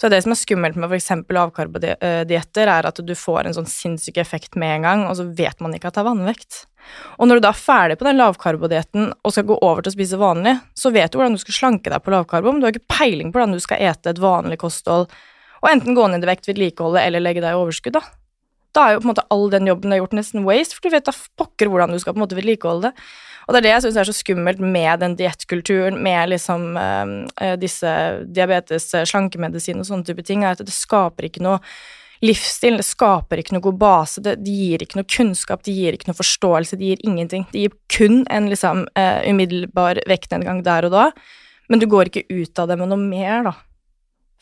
Så 0.03 0.09
det 0.11 0.17
som 0.25 0.33
er 0.33 0.35
skummelt 0.35 0.75
med 0.75 0.91
f.eks. 0.91 1.05
lavkarbodietter, 1.31 2.67
er 2.67 2.87
at 2.89 2.97
du 3.07 3.13
får 3.15 3.47
en 3.47 3.53
sånn 3.55 3.69
sinnssyk 3.71 4.17
effekt 4.19 4.57
med 4.59 4.73
en 4.75 4.87
gang, 4.87 5.03
og 5.07 5.15
så 5.15 5.23
vet 5.31 5.63
man 5.63 5.71
ikke 5.77 5.87
at 5.87 5.95
det 5.95 6.01
er 6.01 6.07
vannvekt. 6.09 6.57
Og 7.23 7.29
når 7.29 7.39
du 7.39 7.45
da 7.45 7.53
er 7.53 7.61
ferdig 7.61 7.95
på 8.01 8.09
den 8.09 8.19
lavkarbodietten 8.19 9.13
og 9.15 9.31
skal 9.31 9.45
gå 9.47 9.55
over 9.63 9.79
til 9.79 9.93
å 9.93 9.95
spise 9.95 10.19
vanlig, 10.19 10.57
så 10.75 10.91
vet 10.91 11.13
du 11.13 11.21
hvordan 11.21 11.37
du 11.37 11.43
skal 11.45 11.55
slanke 11.55 11.93
deg 11.93 12.03
på 12.03 12.11
lavkarbo, 12.11 12.51
men 12.51 12.59
du 12.59 12.67
har 12.67 12.75
ikke 12.75 12.97
peiling 12.97 13.31
på 13.31 13.39
hvordan 13.39 13.55
du 13.55 13.63
skal 13.63 13.79
ete 13.79 14.11
et 14.11 14.19
vanlig 14.19 14.59
kosthold, 14.65 15.07
og 15.63 15.71
enten 15.71 15.95
gå 15.95 16.09
ned 16.11 16.27
i 16.27 16.31
vekt, 16.33 16.51
vedlikeholde 16.51 16.99
eller 16.99 17.23
legge 17.23 17.45
deg 17.45 17.55
i 17.55 17.63
overskudd, 17.63 17.95
da 17.95 18.03
da 18.73 18.87
er 18.87 18.95
jo 18.95 19.03
på 19.03 19.05
en 19.05 19.11
måte 19.11 19.25
all 19.33 19.51
den 19.53 19.67
jobben 19.69 19.91
du 19.91 19.93
har 19.93 20.01
gjort, 20.01 20.15
nesten 20.17 20.45
waste, 20.47 20.75
for 20.75 20.87
du 20.87 20.95
vet 20.95 21.05
da 21.05 21.13
pokker 21.37 21.69
hvordan 21.69 21.93
du 21.93 21.99
skal 22.01 22.15
på 22.15 22.19
en 22.19 22.23
måte 22.23 22.37
vedlikeholde 22.37 22.89
det. 22.89 23.07
Og 23.47 23.53
det 23.53 23.59
er 23.59 23.65
det 23.65 23.73
jeg 23.73 23.83
syns 23.85 23.97
er 23.99 24.07
så 24.09 24.15
skummelt 24.15 24.61
med 24.63 25.01
den 25.03 25.17
diettkulturen, 25.19 25.97
med 26.03 26.31
liksom 26.31 26.77
eh, 26.79 27.55
disse 27.59 27.91
diabetes, 28.29 28.87
eh, 28.95 29.07
slankemedisin 29.09 29.81
og 29.81 29.89
sånne 29.89 30.07
type 30.07 30.23
ting, 30.27 30.45
er 30.45 30.55
at 30.55 30.63
det 30.63 30.75
skaper 30.75 31.27
ikke 31.27 31.43
noe 31.43 31.59
livsstil, 32.23 32.77
det 32.79 32.87
skaper 32.87 33.41
ikke 33.41 33.57
noe 33.57 33.65
god 33.65 33.79
base, 33.81 34.23
det, 34.23 34.37
det 34.45 34.53
gir 34.55 34.83
ikke 34.85 34.99
noe 34.99 35.09
kunnskap, 35.11 35.63
det 35.65 35.75
gir 35.75 35.97
ikke 35.97 36.07
noe 36.09 36.19
forståelse, 36.19 36.79
det 36.79 36.93
gir 36.93 37.03
ingenting. 37.03 37.43
Det 37.51 37.65
gir 37.65 37.75
kun 37.91 38.23
en 38.31 38.47
liksom 38.51 38.85
uh, 38.95 39.19
umiddelbar 39.27 39.99
vektnedgang 40.07 40.63
der 40.63 40.87
og 40.87 40.95
da, 40.95 41.09
men 41.67 41.83
du 41.83 41.87
går 41.91 42.11
ikke 42.11 42.27
ut 42.31 42.63
av 42.63 42.71
det 42.71 42.79
med 42.79 42.91
noe 42.93 43.01
mer, 43.01 43.49
da. 43.49 43.53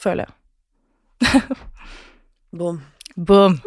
føler 0.02 0.30
jeg. 0.30 0.34
Boom. 2.60 2.82
Boom. 3.16 3.58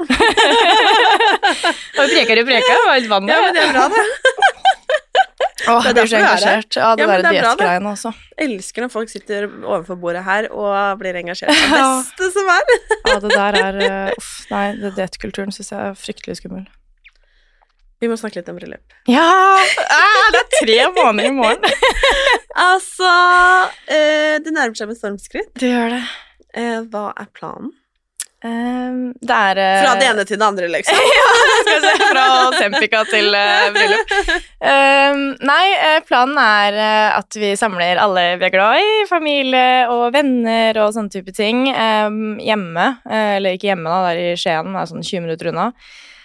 Og 1.98 2.10
preker 2.10 2.38
du 2.38 2.44
preka, 2.48 2.70
det 2.70 2.86
var 2.86 2.98
litt 2.98 3.10
vann 3.10 3.28
Ja, 3.28 3.40
men 3.44 3.56
det 3.56 3.62
er 3.64 3.72
bra, 3.74 3.88
det. 3.92 4.53
Åh, 5.70 5.86
det 5.86 5.86
jeg 5.86 5.94
blir 5.94 6.08
så 6.10 6.16
er 6.16 6.20
her. 6.20 6.28
engasjert. 6.34 6.76
Ja, 6.76 6.88
det 6.96 7.04
Ja, 7.04 7.06
der 7.06 7.06
det 7.06 7.14
er 7.14 7.22
bra, 7.22 7.30
det. 7.30 7.42
diettgreiene 7.44 7.90
også. 7.94 8.10
Elsker 8.46 8.82
når 8.84 8.90
folk 8.90 9.08
sitter 9.12 9.46
overfor 9.62 9.96
bordet 10.02 10.24
her 10.26 10.48
og 10.52 10.98
blir 10.98 11.14
engasjert. 11.20 11.54
Det 11.54 11.68
beste 11.78 12.30
som 12.34 12.50
er. 12.54 12.72
Ja, 13.06 13.18
det 13.22 13.30
der 13.36 13.58
er 13.62 13.78
eh, 13.88 14.14
Uff, 14.18 14.32
nei, 14.50 14.64
det 14.82 14.94
diettkulturen 14.98 15.54
syns 15.54 15.70
jeg 15.70 15.78
er 15.92 15.94
fryktelig 15.98 16.40
skummel. 16.42 16.66
Vi 18.02 18.08
må 18.10 18.16
snakke 18.20 18.40
litt 18.42 18.48
om 18.50 18.58
bryllup. 18.58 18.96
Ja! 19.08 19.22
Ah, 19.94 20.26
det 20.34 20.40
er 20.42 20.48
tre 20.58 20.78
måneder 20.98 21.30
i 21.30 21.36
morgen. 21.38 21.64
Altså 22.54 23.08
eh, 23.90 24.36
Det 24.44 24.52
nærmer 24.54 24.76
seg 24.78 24.86
med 24.90 24.98
stormskritt. 24.98 25.48
Det 25.58 25.70
gjør 25.72 25.94
det. 25.96 26.02
Eh, 26.54 26.76
hva 26.92 27.08
er 27.18 27.26
planen? 27.34 27.72
Ehm, 28.44 29.14
det 29.24 29.32
er 29.32 29.56
uh, 29.56 29.82
Fra 29.86 29.92
det 29.96 30.08
ene 30.10 30.24
til 30.28 30.36
det 30.36 30.44
andre, 30.44 30.68
liksom. 30.68 30.98
ja, 31.18 31.28
Skal 31.62 31.78
vi 31.80 31.88
se, 31.88 32.08
fra 32.10 32.24
Sempika 32.58 33.02
til 33.08 33.32
uh, 33.32 33.68
bryllup. 33.72 34.14
Um, 34.64 35.22
nei, 35.44 35.64
eh, 35.78 35.98
planen 36.04 36.36
er 36.40 36.76
at 37.16 37.36
vi 37.40 37.54
samler 37.56 38.00
alle 38.00 38.24
vi 38.40 38.48
er 38.48 38.52
glad 38.52 38.80
i, 38.80 39.04
familie 39.08 39.84
og 39.92 40.10
venner 40.14 40.76
og 40.82 40.92
sånne 40.96 41.12
type 41.12 41.32
ting, 41.36 41.66
um, 41.72 42.36
hjemme. 42.42 42.88
Eller 43.08 43.56
ikke 43.56 43.70
hjemme, 43.70 43.88
da, 43.88 44.10
det 44.10 44.24
er 44.24 44.34
i 44.34 44.40
Skien, 44.40 44.74
er 44.76 44.90
sånn 44.90 45.04
20 45.04 45.24
minutter 45.24 45.52
unna. 45.52 45.70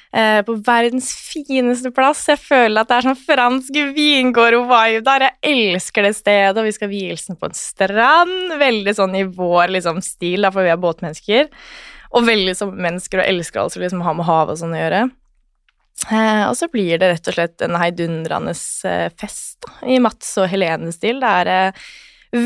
På 0.09 0.55
verdens 0.65 1.11
fineste 1.13 1.91
plass. 1.93 2.23
Jeg 2.31 2.39
føler 2.41 2.81
at 2.81 2.89
det 2.89 2.95
er 2.95 3.05
sånn 3.05 3.19
fransk 3.19 3.75
vingård-vibe 3.93 5.03
der. 5.05 5.27
Jeg 5.27 5.51
elsker 5.51 6.07
det 6.07 6.15
stedet, 6.17 6.55
og 6.57 6.65
vi 6.65 6.73
skal 6.73 6.89
vie 6.89 7.11
hilsen 7.11 7.37
på 7.37 7.45
en 7.45 7.59
strand. 7.59 8.55
Veldig 8.57 8.95
sånn 8.97 9.13
i 9.19 9.27
vår 9.27 9.75
liksom, 9.75 10.01
stil, 10.01 10.47
da, 10.47 10.53
for 10.55 10.65
vi 10.65 10.73
er 10.73 10.81
båtmennesker. 10.81 11.51
Og 12.17 12.25
veldig 12.25 12.55
som 12.57 12.73
mennesker 12.73 13.21
og 13.21 13.29
elsker 13.29 13.61
altså 13.61 13.81
liksom 13.83 14.03
ha 14.05 14.13
med 14.17 14.25
havet 14.27 14.55
og 14.55 14.61
sånn 14.63 14.75
å 14.75 14.79
gjøre. 14.81 15.01
Eh, 16.07 16.43
og 16.47 16.55
så 16.55 16.69
blir 16.71 16.99
det 16.99 17.11
rett 17.11 17.27
og 17.27 17.35
slett 17.35 17.65
en 17.65 17.75
heidundrende 17.77 18.53
eh, 18.87 19.09
fest 19.19 19.59
da, 19.65 19.73
i 19.91 19.99
Mats 20.01 20.31
og 20.39 20.47
Helene-stil. 20.49 21.19
Det 21.21 21.33
er 21.41 21.51
eh, 21.53 21.89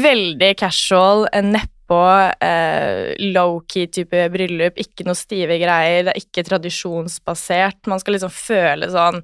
veldig 0.04 0.52
casual, 0.60 1.28
nedpå, 1.46 2.02
eh, 2.44 3.14
low-key 3.36 3.92
type 3.94 4.26
bryllup, 4.34 4.80
ikke 4.82 5.06
noe 5.08 5.20
stive 5.20 5.60
greier, 5.62 6.08
det 6.08 6.16
er 6.16 6.24
ikke 6.24 6.48
tradisjonsbasert. 6.50 7.84
Man 7.92 8.02
skal 8.02 8.18
liksom 8.18 8.34
føle 8.34 8.90
sånn 8.92 9.22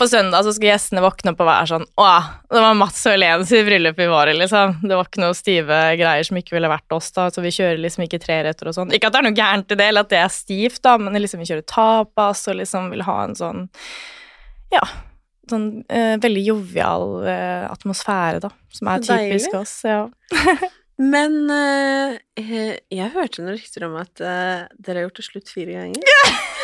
På 0.00 0.06
søndag 0.08 0.46
så 0.46 0.52
skal 0.56 0.70
gjestene 0.70 1.02
våkne 1.04 1.34
opp 1.34 1.42
og 1.44 1.48
være 1.50 1.66
sånn 1.68 1.82
Å, 2.00 2.04
det 2.48 2.62
var 2.64 2.76
Mats 2.78 3.02
og 3.04 3.12
Helene 3.12 3.44
sitt 3.48 3.66
bryllup 3.66 3.98
i 4.00 4.06
vår, 4.08 4.30
liksom. 4.38 4.78
Det 4.80 4.96
var 4.96 5.10
ikke 5.10 5.20
noe 5.20 5.36
stive 5.36 5.80
greier 6.00 6.24
som 6.24 6.38
ikke 6.40 6.56
ville 6.56 6.70
vært 6.72 6.96
oss, 6.96 7.10
da, 7.16 7.26
så 7.34 7.44
vi 7.44 7.52
kjører 7.52 7.82
liksom 7.84 8.06
ikke 8.06 8.22
treretter 8.22 8.70
og 8.70 8.76
sånn. 8.78 8.94
Ikke 8.96 9.10
at 9.10 9.16
det 9.18 9.20
er 9.20 9.28
noe 9.28 9.36
gærent 9.36 9.74
i 9.74 9.78
det, 9.82 9.90
eller 9.92 10.06
at 10.08 10.12
det 10.14 10.22
er 10.22 10.32
stivt, 10.32 10.80
da, 10.86 10.96
men 11.02 11.20
liksom 11.20 11.42
vi 11.44 11.50
kjører 11.50 11.66
tapas 11.68 12.46
og 12.48 12.56
liksom 12.62 12.88
vil 12.94 13.04
ha 13.10 13.18
en 13.26 13.36
sånn 13.38 13.62
Ja. 14.72 14.82
Sånn 15.50 15.68
eh, 15.90 16.14
veldig 16.22 16.42
jovial 16.46 17.06
eh, 17.26 17.64
atmosfære, 17.68 18.40
da, 18.44 18.50
som 18.72 18.88
er 18.92 19.02
Så 19.04 19.16
typisk 19.18 19.50
deilig. 19.50 19.60
oss. 19.60 19.76
Ja. 19.84 20.04
Men 21.00 21.36
eh, 21.50 22.16
eh, 22.40 22.72
jeg 22.92 23.12
hørte 23.14 23.42
noen 23.42 23.56
rykter 23.56 23.86
om 23.88 23.94
at 24.00 24.20
eh, 24.20 24.66
dere 24.78 25.00
har 25.00 25.06
gjort 25.08 25.20
det 25.20 25.26
slutt 25.26 25.52
fire 25.52 25.76
ganger. 25.76 26.04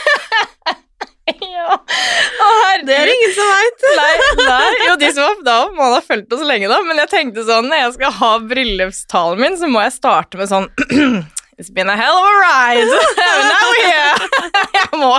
Det 2.87 2.93
er 2.93 3.09
ingen 3.09 3.33
som 3.35 3.49
veit. 3.49 3.85
Nei, 3.97 4.11
nei, 4.45 4.73
jo, 4.89 4.97
de 5.01 5.09
som 5.15 5.25
var 5.25 5.39
da, 5.47 5.57
man 5.77 5.95
har 5.95 6.05
fulgt 6.05 6.35
oss 6.37 6.43
lenge 6.47 6.69
da, 6.71 6.83
men 6.85 7.01
jeg 7.01 7.11
tenkte 7.13 7.47
sånn, 7.47 7.71
når 7.71 7.81
jeg 7.81 7.95
skal 7.97 8.13
ha 8.19 8.33
bryllupstalen 8.51 9.41
min, 9.41 9.57
så 9.59 9.71
må 9.71 9.81
jeg 9.87 9.95
starte 9.97 10.41
med 10.41 10.51
sånn 10.53 10.69
It's 11.57 11.71
been 11.73 11.89
a 11.89 11.97
hell 11.97 12.19
of 12.19 12.27
a 12.29 12.35
ride. 12.37 12.85
Now 13.49 13.69
we're 13.73 13.87
here. 13.89 14.27
Jeg 14.75 14.99
må, 15.01 15.13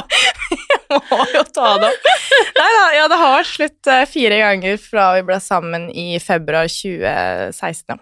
jeg 0.53 0.99
må 1.10 1.23
jo 1.33 1.41
ta 1.49 1.71
det 1.81 1.88
opp. 1.89 2.12
Nei 2.60 2.67
da, 2.75 2.83
ja, 2.93 3.07
det 3.10 3.17
har 3.17 3.33
vært 3.39 3.49
slutt 3.49 3.89
eh, 3.89 4.03
fire 4.05 4.38
ganger 4.43 4.77
fra 4.77 5.07
vi 5.15 5.23
ble 5.25 5.39
sammen 5.41 5.89
i 5.89 6.05
februar 6.21 6.69
2016. 6.69 7.89
ja. 7.89 7.97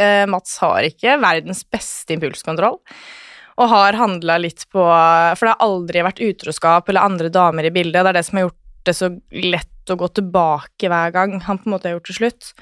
Eh, 0.00 0.24
Mats 0.32 0.56
har 0.64 0.88
ikke 0.88 1.18
verdens 1.20 1.60
beste 1.72 2.16
impulskontroll 2.16 2.80
og 3.56 3.70
har 3.72 3.96
handla 3.96 4.36
litt 4.42 4.66
på 4.72 4.82
For 4.84 5.46
det 5.48 5.54
har 5.54 5.64
aldri 5.64 6.04
vært 6.04 6.20
utroskap 6.20 6.88
eller 6.88 7.06
andre 7.08 7.30
damer 7.32 7.64
i 7.68 7.72
bildet. 7.72 8.04
Det 8.04 8.12
er 8.12 8.18
det 8.18 8.24
som 8.28 8.38
har 8.38 8.48
gjort 8.48 8.62
det 8.86 8.94
så 8.94 9.10
lett 9.32 9.90
å 9.90 9.96
gå 9.98 10.08
tilbake 10.18 10.90
hver 10.90 11.12
gang 11.14 11.40
han 11.46 11.58
på 11.58 11.68
en 11.68 11.74
måte 11.76 11.88
har 11.88 11.96
gjort 11.96 12.10
det 12.10 12.18
slutt. 12.18 12.52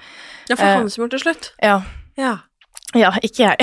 Ja, 0.49 0.57
for 0.57 0.65
Eh, 0.65 0.77
han 0.79 0.91
som 0.91 1.03
har 1.03 1.09
gjort 1.09 1.17
det 1.17 1.25
slutt. 1.25 1.53
Ja, 1.59 1.83
Ja. 2.17 2.39
ja 2.95 3.11
ikke 3.23 3.51
jeg. 3.51 3.59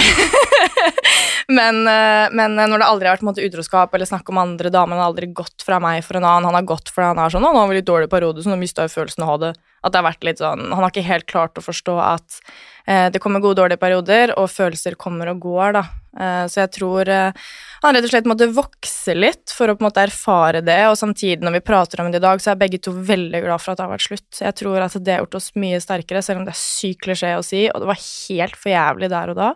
men, 1.57 1.87
eh, 1.87 2.27
men 2.33 2.57
når 2.57 2.81
det 2.81 2.89
aldri 2.89 3.09
har 3.09 3.17
vært 3.17 3.27
måte, 3.27 3.45
utroskap 3.45 3.93
eller 3.95 4.09
snakk 4.09 4.29
om 4.29 4.41
andre 4.41 4.69
damer, 4.73 4.97
han 4.97 5.03
har 5.05 5.11
aldri 5.13 5.31
gått 5.33 5.63
fra 5.65 5.79
meg 5.79 6.03
for 6.05 6.19
en 6.19 6.25
annen, 6.27 6.49
han 6.49 6.57
har 6.59 6.67
gått 6.67 6.91
fordi 6.91 7.13
han 7.13 7.21
er 7.21 7.33
sånn, 7.33 7.45
«Å, 7.45 7.53
nå 7.53 7.63
har 7.63 7.71
vi 7.71 7.79
litt 7.79 7.89
dårlig 7.89 8.09
periode, 8.11 8.43
så 8.43 8.51
nå 8.51 8.59
mista 8.61 8.85
jeg 8.85 8.95
følelsen 8.95 9.27
av 9.27 9.39
det. 9.41 9.53
At 9.81 9.93
det 9.93 10.01
har 10.01 10.09
vært 10.09 10.27
litt 10.27 10.41
sånn, 10.41 10.67
Han 10.69 10.83
har 10.83 10.91
ikke 10.91 11.07
helt 11.07 11.25
klart 11.29 11.57
å 11.57 11.65
forstå 11.65 11.95
at 12.01 12.41
eh, 12.41 12.51
det 12.85 13.21
kommer 13.21 13.39
gode 13.43 13.55
og 13.55 13.59
dårlige 13.63 13.81
perioder, 13.81 14.33
og 14.39 14.49
følelser 14.51 14.97
kommer 14.99 15.29
og 15.31 15.43
går, 15.43 15.75
da. 15.77 15.83
Eh, 16.19 16.45
så 16.51 16.65
jeg 16.65 16.71
tror 16.75 17.07
eh, 17.07 17.51
han 17.81 17.95
rett 17.95 18.03
og 18.03 18.11
slett 18.11 18.27
måtte 18.27 18.49
vokse 18.51 19.13
litt 19.15 19.53
for 19.55 19.71
å 19.71 19.77
på 19.77 19.83
en 19.83 19.87
måte 19.87 20.03
erfare 20.03 20.63
det, 20.65 20.79
og 20.89 20.97
samtidig, 20.99 21.39
når 21.45 21.55
vi 21.59 21.63
prater 21.71 22.03
om 22.03 22.11
det 22.11 22.19
i 22.19 22.25
dag, 22.25 22.41
så 22.43 22.51
er 22.51 22.59
begge 22.59 22.81
to 22.83 22.91
veldig 22.91 23.43
glad 23.45 23.63
for 23.63 23.73
at 23.73 23.79
det 23.79 23.85
har 23.85 23.93
vært 23.93 24.07
slutt. 24.09 24.41
Jeg 24.41 24.57
tror 24.59 24.83
at 24.83 24.97
det 24.99 25.15
har 25.15 25.23
gjort 25.23 25.39
oss 25.39 25.51
mye 25.59 25.79
sterkere, 25.83 26.23
selv 26.25 26.41
om 26.41 26.49
det 26.49 26.55
er 26.55 26.61
sykt 26.61 27.05
klisjé 27.05 27.31
å 27.37 27.45
si, 27.45 27.63
og 27.71 27.83
det 27.83 27.91
var 27.93 28.03
helt 28.03 28.59
for 28.59 28.73
jævlig 28.73 29.11
der 29.13 29.33
og 29.33 29.39
da. 29.39 29.53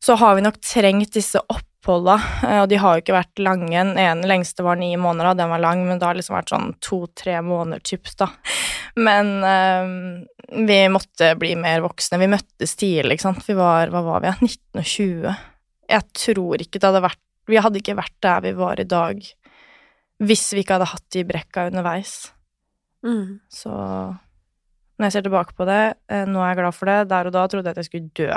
Så 0.00 0.16
har 0.20 0.36
vi 0.36 0.44
nok 0.44 0.60
trengt 0.64 1.16
disse 1.16 1.40
oppholda, 1.80 2.20
eh, 2.44 2.60
og 2.62 2.68
de 2.68 2.76
har 2.76 2.96
jo 2.96 3.02
ikke 3.02 3.16
vært 3.16 3.40
lange. 3.42 3.72
Den 3.72 3.98
ene 3.98 4.28
lengste 4.28 4.62
var 4.62 4.76
ni 4.76 4.92
måneder, 5.00 5.32
og 5.32 5.40
den 5.40 5.50
var 5.50 5.62
lang, 5.62 5.86
men 5.86 5.98
det 5.98 6.06
har 6.06 6.18
liksom 6.18 6.36
vært 6.36 6.52
sånn 6.52 6.74
to-tre 6.84 7.40
måneder 7.42 7.80
typs, 7.80 8.16
da. 8.20 8.28
Men 8.96 9.32
eh, 9.46 10.64
vi 10.66 10.78
måtte 10.92 11.34
bli 11.40 11.54
mer 11.56 11.80
voksne. 11.84 12.20
Vi 12.20 12.30
møttes 12.30 12.76
tidlig, 12.76 13.16
ikke 13.16 13.28
sant. 13.30 13.44
Vi 13.48 13.56
var, 13.58 13.90
hva 13.92 14.04
var 14.04 14.24
vi, 14.24 14.32
19 14.50 14.82
og 14.82 14.86
20. 14.92 15.44
Jeg 15.90 16.08
tror 16.14 16.62
ikke 16.62 16.78
det 16.78 16.86
hadde 16.86 17.02
vært 17.02 17.26
Vi 17.50 17.58
hadde 17.58 17.80
ikke 17.80 17.96
vært 17.98 18.14
der 18.22 18.42
vi 18.44 18.50
var 18.54 18.78
i 18.78 18.86
dag 18.86 19.24
hvis 20.20 20.50
vi 20.52 20.62
ikke 20.62 20.76
hadde 20.76 20.90
hatt 20.90 21.06
de 21.14 21.22
brekka 21.26 21.64
underveis. 21.70 22.12
Mm. 23.02 23.40
Så 23.48 23.72
når 25.00 25.08
jeg 25.08 25.14
ser 25.14 25.24
tilbake 25.24 25.54
på 25.56 25.64
det, 25.64 25.80
eh, 26.12 26.26
nå 26.28 26.42
er 26.44 26.50
jeg 26.50 26.58
glad 26.58 26.76
for 26.76 26.90
det. 26.90 26.96
Der 27.08 27.28
og 27.30 27.32
da 27.32 27.44
trodde 27.48 27.70
jeg 27.70 27.72
at 27.72 27.80
jeg 27.80 27.88
skulle 27.88 28.10
dø. 28.20 28.28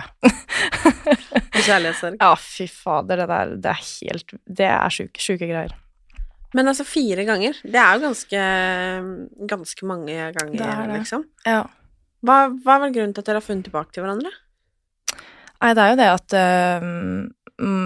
Kjærlighetssorg. 1.63 2.15
ja, 2.21 2.29
fy 2.39 2.67
fader, 2.71 3.19
det 3.19 3.27
der, 3.29 3.51
det 3.63 3.71
er 3.73 3.81
helt 3.83 4.33
Det 4.59 4.67
er 4.71 4.93
sjuke, 4.95 5.19
sjuke 5.23 5.49
greier. 5.49 5.75
Men 6.55 6.69
altså, 6.69 6.85
fire 6.87 7.25
ganger, 7.27 7.57
det 7.65 7.79
er 7.81 7.97
jo 7.97 8.03
ganske, 8.05 8.41
ganske 9.49 9.87
mange 9.89 10.15
ganger, 10.37 10.55
Det 10.55 10.71
det. 10.71 10.97
liksom. 11.01 11.25
Ja. 11.49 11.63
Hva, 12.23 12.37
hva 12.63 12.79
vel 12.85 12.93
grunnen 12.95 13.15
til 13.15 13.23
at 13.25 13.31
dere 13.31 13.41
har 13.41 13.47
funnet 13.47 13.67
tilbake 13.67 13.91
til 13.91 14.05
hverandre? 14.05 14.31
Nei, 15.63 15.71
det 15.75 15.83
er 15.83 15.89
jo 15.91 15.99
det 15.99 16.09
at 16.13 16.35
uh, 16.39 16.87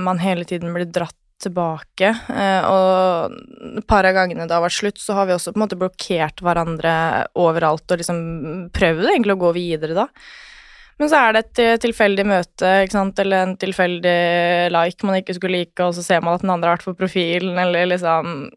man 0.05 0.21
hele 0.21 0.45
tiden 0.49 0.75
blir 0.75 0.85
dratt 0.89 1.17
tilbake, 1.41 2.09
eh, 2.33 2.65
og 2.65 3.37
et 3.77 3.87
par 3.89 4.07
av 4.09 4.15
gangene 4.17 4.47
det 4.47 4.55
har 4.55 4.63
vært 4.63 4.79
slutt, 4.79 4.99
så 5.01 5.17
har 5.17 5.29
vi 5.29 5.35
også 5.35 5.53
på 5.53 5.59
en 5.59 5.65
måte 5.65 5.79
blokkert 5.79 6.41
hverandre 6.43 6.93
overalt 7.37 7.85
og 7.93 8.01
liksom 8.01 8.19
prøvd 8.75 9.11
egentlig 9.11 9.37
å 9.37 9.43
gå 9.45 9.53
videre 9.57 9.97
da. 9.97 10.07
Men 10.97 11.11
så 11.11 11.19
er 11.21 11.35
det 11.35 11.43
et 11.43 11.61
eh, 11.61 11.79
tilfeldig 11.81 12.25
møte, 12.25 12.71
ikke 12.83 12.97
sant, 12.97 13.19
eller 13.21 13.45
en 13.45 13.57
tilfeldig 13.61 14.17
like 14.73 15.05
man 15.05 15.19
ikke 15.19 15.37
skulle 15.37 15.61
like, 15.61 15.77
og 15.85 15.93
så 15.93 16.05
ser 16.05 16.23
man 16.25 16.37
at 16.37 16.45
den 16.45 16.53
andre 16.53 16.71
har 16.71 16.79
vært 16.79 16.89
på 16.89 16.97
profilen, 17.03 17.53
eller 17.61 17.91
liksom 17.93 18.49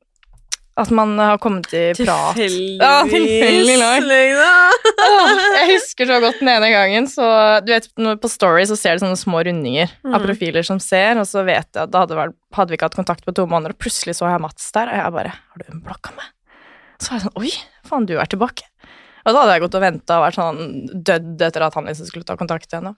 At 0.81 0.91
man 0.97 1.13
har 1.21 1.37
kommet 1.43 1.69
i 1.77 1.83
prat. 1.99 2.39
Ja, 2.41 3.03
tilfeldig 3.05 3.77
like. 3.77 4.07
liksom. 4.09 4.87
Jeg 5.59 5.67
husker 5.75 6.09
så 6.09 6.19
godt 6.25 6.39
den 6.41 6.49
ene 6.55 6.71
gangen, 6.73 7.09
så 7.11 7.27
du 7.67 7.73
vet, 7.75 7.89
på 8.23 8.31
Story 8.33 8.65
så 8.71 8.79
ser 8.81 8.97
du 8.97 9.05
sånne 9.05 9.19
små 9.21 9.43
rundinger 9.47 9.93
av 10.09 10.21
Mm. 10.21 10.27
profiler 10.27 10.65
som 10.67 10.81
ser, 10.81 11.19
og 11.21 11.27
så 11.29 11.45
vet 11.45 11.69
jeg 11.75 11.83
at 11.85 11.91
da 11.93 12.05
hadde, 12.07 12.17
vært, 12.17 12.35
hadde 12.57 12.73
vi 12.73 12.79
ikke 12.79 12.89
hatt 12.89 12.97
kontakt 12.99 13.25
på 13.27 13.35
to 13.37 13.45
måneder, 13.51 13.75
og 13.77 13.79
plutselig 13.83 14.17
så 14.17 14.31
jeg 14.31 14.41
Mats 14.41 14.71
der, 14.73 14.89
og 14.89 14.97
jeg 15.03 15.13
bare 15.19 15.35
Har 15.37 15.61
du 15.67 15.81
blokka 15.85 16.15
meg? 16.17 16.33
Så 17.01 17.11
var 17.13 17.19
jeg 17.21 17.27
sånn 17.27 17.39
Oi, 17.45 17.53
faen, 17.89 18.07
du 18.09 18.17
er 18.19 18.27
tilbake. 18.31 18.65
Og 19.27 19.35
da 19.35 19.43
hadde 19.43 19.53
jeg 19.59 19.65
gått 19.67 19.77
og 19.77 19.85
venta 19.85 20.17
og 20.19 20.25
vært 20.25 20.39
sånn 20.41 21.05
dødd 21.05 21.43
etter 21.51 21.63
at 21.67 21.75
han 21.77 21.85
liksom 21.91 22.09
skulle 22.09 22.25
ta 22.29 22.37
kontakt 22.41 22.73
igjen. 22.73 22.89
da. 22.89 22.95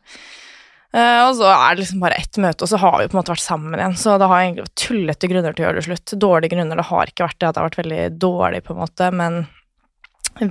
Eh, 0.93 1.21
og 1.25 1.39
så 1.39 1.49
er 1.49 1.73
det 1.73 1.85
liksom 1.85 2.03
bare 2.03 2.19
ett 2.21 2.39
møte, 2.43 2.67
og 2.67 2.69
så 2.69 2.81
har 2.83 2.99
vi 3.01 3.09
på 3.09 3.17
en 3.17 3.21
måte 3.23 3.33
vært 3.33 3.45
sammen 3.47 3.79
igjen. 3.79 3.97
Så 3.97 4.19
det 4.21 4.29
har 4.29 4.43
egentlig 4.43 4.67
vært 4.67 4.83
tullete 4.85 5.31
grunner 5.33 5.57
til 5.57 5.65
å 5.65 5.69
gjøre 5.69 5.81
det 5.81 5.87
slutt. 5.89 6.15
Dårlige 6.27 6.55
grunner. 6.55 6.81
Det 6.81 6.89
har 6.91 7.13
ikke 7.13 7.27
vært 7.29 7.39
det 7.39 7.49
at 7.49 7.57
det 7.57 7.63
har 7.63 7.71
vært 7.71 7.83
veldig 7.83 8.03
dårlig, 8.21 8.63
på 8.67 8.75
en 8.75 8.83
måte, 8.83 9.11
men 9.23 9.43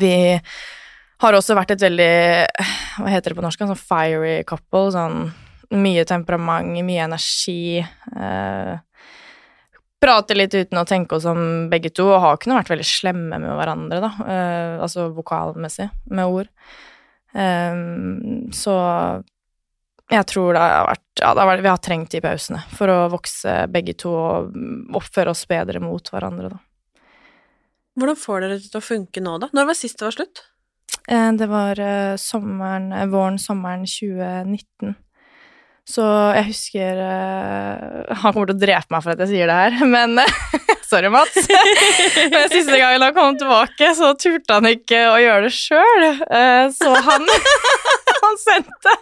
vi 0.01 0.15
har 1.21 1.37
også 1.37 1.55
vært 1.57 1.71
et 1.73 1.81
veldig 1.81 2.13
Hva 3.01 3.09
heter 3.09 3.33
det 3.33 3.37
på 3.37 3.43
norsk? 3.45 3.61
En 3.61 3.71
sånn 3.71 3.81
fiery 3.81 4.35
couple. 4.49 4.91
Sånn 4.93 5.31
mye 5.71 6.05
temperament, 6.09 6.73
mye 6.83 7.05
energi. 7.05 7.79
Eh, 7.79 8.71
prater 10.01 10.39
litt 10.39 10.55
uten 10.57 10.81
å 10.81 10.87
tenke 10.89 11.15
oss 11.15 11.27
om 11.29 11.69
begge 11.71 11.91
to, 11.93 12.07
og 12.09 12.23
har 12.23 12.39
kunnet 12.41 12.63
vært 12.63 12.73
veldig 12.73 12.87
slemme 12.89 13.37
med 13.37 13.53
hverandre, 13.59 14.01
da. 14.03 14.11
Eh, 14.25 14.73
altså 14.83 15.11
vokalmessig, 15.15 15.87
med 16.09 16.33
ord. 16.33 16.49
Eh, 17.37 17.85
så 18.57 18.75
jeg 20.11 20.27
tror 20.27 20.53
det 20.55 20.61
har 20.63 20.87
vært 20.89 21.21
Ja, 21.21 21.33
det 21.37 21.45
har 21.45 21.61
vi 21.61 21.69
har 21.71 21.81
trengt 21.83 22.11
de 22.13 22.21
pausene 22.23 22.61
for 22.75 22.91
å 22.91 22.97
vokse 23.11 23.53
begge 23.71 23.93
to 23.99 24.11
og 24.11 24.55
oppføre 24.97 25.33
oss 25.33 25.43
bedre 25.49 25.81
mot 25.83 26.11
hverandre, 26.11 26.49
da. 26.53 26.59
Hvordan 27.99 28.17
får 28.17 28.41
dere 28.43 28.57
det 28.57 28.69
til 28.71 28.79
å 28.79 28.85
funke 28.85 29.23
nå, 29.23 29.35
da? 29.43 29.49
Når 29.53 29.67
var 29.69 29.77
sist 29.77 29.99
det 29.99 30.07
var 30.07 30.15
slutt? 30.15 30.43
Eh, 31.07 31.31
Det 31.37 31.47
var 31.51 31.79
eh, 31.79 32.15
sommeren, 32.19 32.91
eh, 32.95 33.07
våren, 33.11 33.39
sommeren 33.41 33.83
2019. 33.85 34.95
Så 35.91 36.05
jeg 36.37 36.45
husker 36.51 36.99
Han 38.21 38.33
kommer 38.33 38.51
til 38.51 38.55
å 38.55 38.61
drepe 38.61 38.93
meg 38.93 39.03
for 39.03 39.13
at 39.15 39.23
jeg 39.25 39.33
sier 39.33 39.49
det 39.51 39.57
her, 39.59 39.79
men 39.89 40.19
Sorry, 40.91 41.09
Mats. 41.09 41.47
Men 42.31 42.49
siste 42.51 42.79
gangen 42.79 43.01
han 43.01 43.13
kom 43.15 43.37
tilbake, 43.39 43.93
så 43.95 44.11
turte 44.19 44.57
han 44.57 44.67
ikke 44.67 45.05
å 45.07 45.19
gjøre 45.21 45.45
det 45.47 45.53
sjøl. 45.55 46.07
Så 46.75 46.91
han, 47.05 47.29
han 48.25 48.41
sendte 48.41 48.97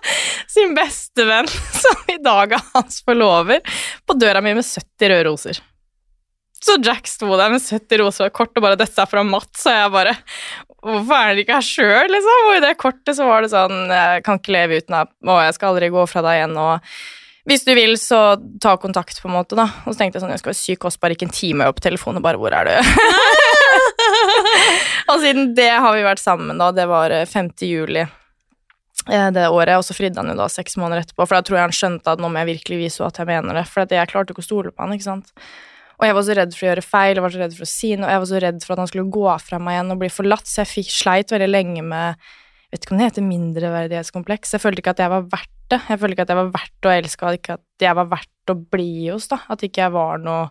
sin 0.54 0.76
beste 0.78 1.26
venn, 1.26 1.50
som 1.50 2.14
i 2.14 2.20
dag 2.22 2.54
er 2.60 2.70
hans 2.76 3.02
forlover, 3.06 3.66
på 4.06 4.18
døra 4.22 4.44
mi 4.46 4.54
med 4.60 4.68
70 4.68 5.14
røde 5.14 5.26
roser. 5.32 5.64
Så 6.60 6.76
Jack 6.84 7.08
sto 7.08 7.32
der 7.40 7.50
med 7.54 7.64
70 7.64 8.02
roser 8.04 8.28
og 8.28 8.36
kort 8.36 8.58
og 8.60 8.66
bare 8.66 8.78
'Dette 8.78 9.02
er 9.02 9.10
fra 9.10 9.24
Mats', 9.24 9.64
og 9.66 9.78
jeg 9.80 9.94
bare 9.96 10.18
Hvorfor 10.80 11.16
er 11.16 11.32
dere 11.34 11.42
ikke 11.44 11.56
her 11.58 11.66
sjøl, 11.66 12.12
liksom? 12.14 12.46
Og 12.50 12.54
i 12.56 12.62
det 12.64 12.76
kortet 12.80 13.16
så 13.18 13.26
var 13.28 13.44
det 13.44 13.50
sånn 13.52 13.90
Jeg 13.92 14.22
kan 14.24 14.40
ikke 14.40 14.54
leve 14.56 14.78
uten 14.80 14.96
deg, 14.96 15.10
og 15.28 15.40
jeg 15.44 15.56
skal 15.58 15.74
aldri 15.74 15.90
gå 15.92 16.04
fra 16.08 16.24
deg 16.24 16.38
igjen, 16.38 16.56
og 16.60 16.92
hvis 17.50 17.66
du 17.66 17.72
vil, 17.78 17.96
så 18.00 18.38
ta 18.62 18.76
kontakt, 18.82 19.18
på 19.22 19.30
en 19.30 19.36
måte, 19.36 19.58
da. 19.58 19.68
Og 19.84 19.94
så 19.94 20.02
tenkte 20.02 20.18
jeg 20.18 20.24
sånn, 20.24 20.34
jeg 20.36 20.42
skal 20.42 20.52
være 20.52 20.60
syk 20.62 20.88
også, 20.90 21.02
bare 21.02 21.18
ikke 21.18 21.28
en 21.28 21.36
time 21.36 21.68
opp 21.70 21.82
telefonen, 21.84 22.22
og 22.22 22.26
bare 22.28 22.40
hvor 22.42 22.56
er 22.56 22.70
du? 22.70 22.76
og 25.12 25.24
siden 25.24 25.54
det 25.58 25.72
har 25.72 25.96
vi 25.96 26.06
vært 26.06 26.22
sammen, 26.24 26.62
da. 26.62 26.72
Det 26.76 26.86
var 26.90 27.16
eh, 27.16 27.26
5. 27.30 27.52
juli 27.68 28.04
eh, 28.06 29.30
det 29.36 29.48
året, 29.50 29.76
og 29.80 29.86
så 29.88 29.98
fridde 29.98 30.22
han 30.22 30.32
jo 30.32 30.38
da 30.40 30.50
seks 30.52 30.78
måneder 30.80 31.04
etterpå, 31.04 31.26
for 31.26 31.40
da 31.40 31.46
tror 31.46 31.60
jeg 31.60 31.68
han 31.68 31.78
skjønte 31.80 32.16
at 32.16 32.22
nå 32.22 32.32
må 32.32 32.44
jeg 32.44 32.52
virkelig 32.54 32.84
vise 32.86 33.06
at 33.08 33.22
jeg 33.22 33.30
mener 33.30 33.62
det, 33.62 33.66
for 33.70 33.84
jeg 33.84 34.12
klarte 34.14 34.36
ikke 34.36 34.46
å 34.46 34.50
stole 34.50 34.74
på 34.74 34.86
han, 34.86 34.96
ikke 34.96 35.10
sant. 35.10 35.34
Og 36.00 36.08
jeg 36.08 36.16
var 36.16 36.24
så 36.24 36.36
redd 36.38 36.54
for 36.56 36.64
å 36.64 36.70
gjøre 36.70 36.86
feil, 36.86 37.18
jeg 37.18 37.26
var 37.26 37.34
så 37.34 37.42
redd 37.42 37.56
for 37.58 37.66
å 37.66 37.74
si 37.74 37.96
noe, 38.00 38.12
jeg 38.14 38.24
var 38.24 38.30
så 38.30 38.44
redd 38.46 38.62
for 38.64 38.76
at 38.76 38.84
han 38.86 38.92
skulle 38.92 39.12
gå 39.12 39.32
fra 39.44 39.60
meg 39.60 39.76
igjen 39.76 39.96
og 39.96 40.04
bli 40.06 40.12
forlatt, 40.14 40.48
så 40.48 40.62
jeg 40.62 40.72
fikk, 40.78 40.94
sleit 40.96 41.34
veldig 41.34 41.50
lenge 41.50 41.84
med 41.84 42.30
vet 42.70 42.86
ikke 42.86 42.94
om 42.94 43.02
det 43.02 43.08
heter 43.10 43.26
mindreverdighetskompleks. 43.26 44.54
Jeg 44.54 44.62
følte 44.64 44.84
ikke 44.84 44.94
at 44.94 45.02
jeg 45.04 45.12
var 45.12 45.26
verdt 45.32 45.52
det. 45.74 45.80
Jeg 45.90 46.02
følte 46.02 46.16
ikke 46.16 46.26
at 46.28 46.34
jeg 46.34 46.40
var 46.42 46.52
verdt 46.56 46.88
å 46.88 46.94
elske, 46.94 47.26
og 47.26 47.40
ikke 47.40 47.56
at 47.58 47.86
jeg 47.86 47.98
var 48.00 48.12
verdt 48.12 48.54
å 48.54 48.58
bli 48.76 48.92
hos, 49.08 49.28
da. 49.32 49.42
At 49.54 49.66
ikke 49.66 49.84
jeg 49.86 49.96
var 49.96 50.22
noe 50.24 50.50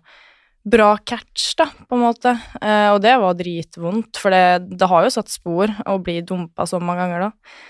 bra 0.68 0.90
catch, 1.06 1.54
da, 1.58 1.68
på 1.88 1.96
en 1.96 2.04
måte. 2.04 2.34
Eh, 2.60 2.90
og 2.92 3.00
det 3.04 3.14
var 3.22 3.38
dritvondt, 3.38 4.20
for 4.20 4.34
det, 4.34 4.78
det 4.78 4.90
har 4.90 5.06
jo 5.06 5.14
satt 5.14 5.32
spor 5.32 5.72
å 5.88 5.98
bli 6.04 6.20
dumpa 6.26 6.66
så 6.68 6.80
mange 6.82 7.06
ganger, 7.06 7.28
da. 7.28 7.66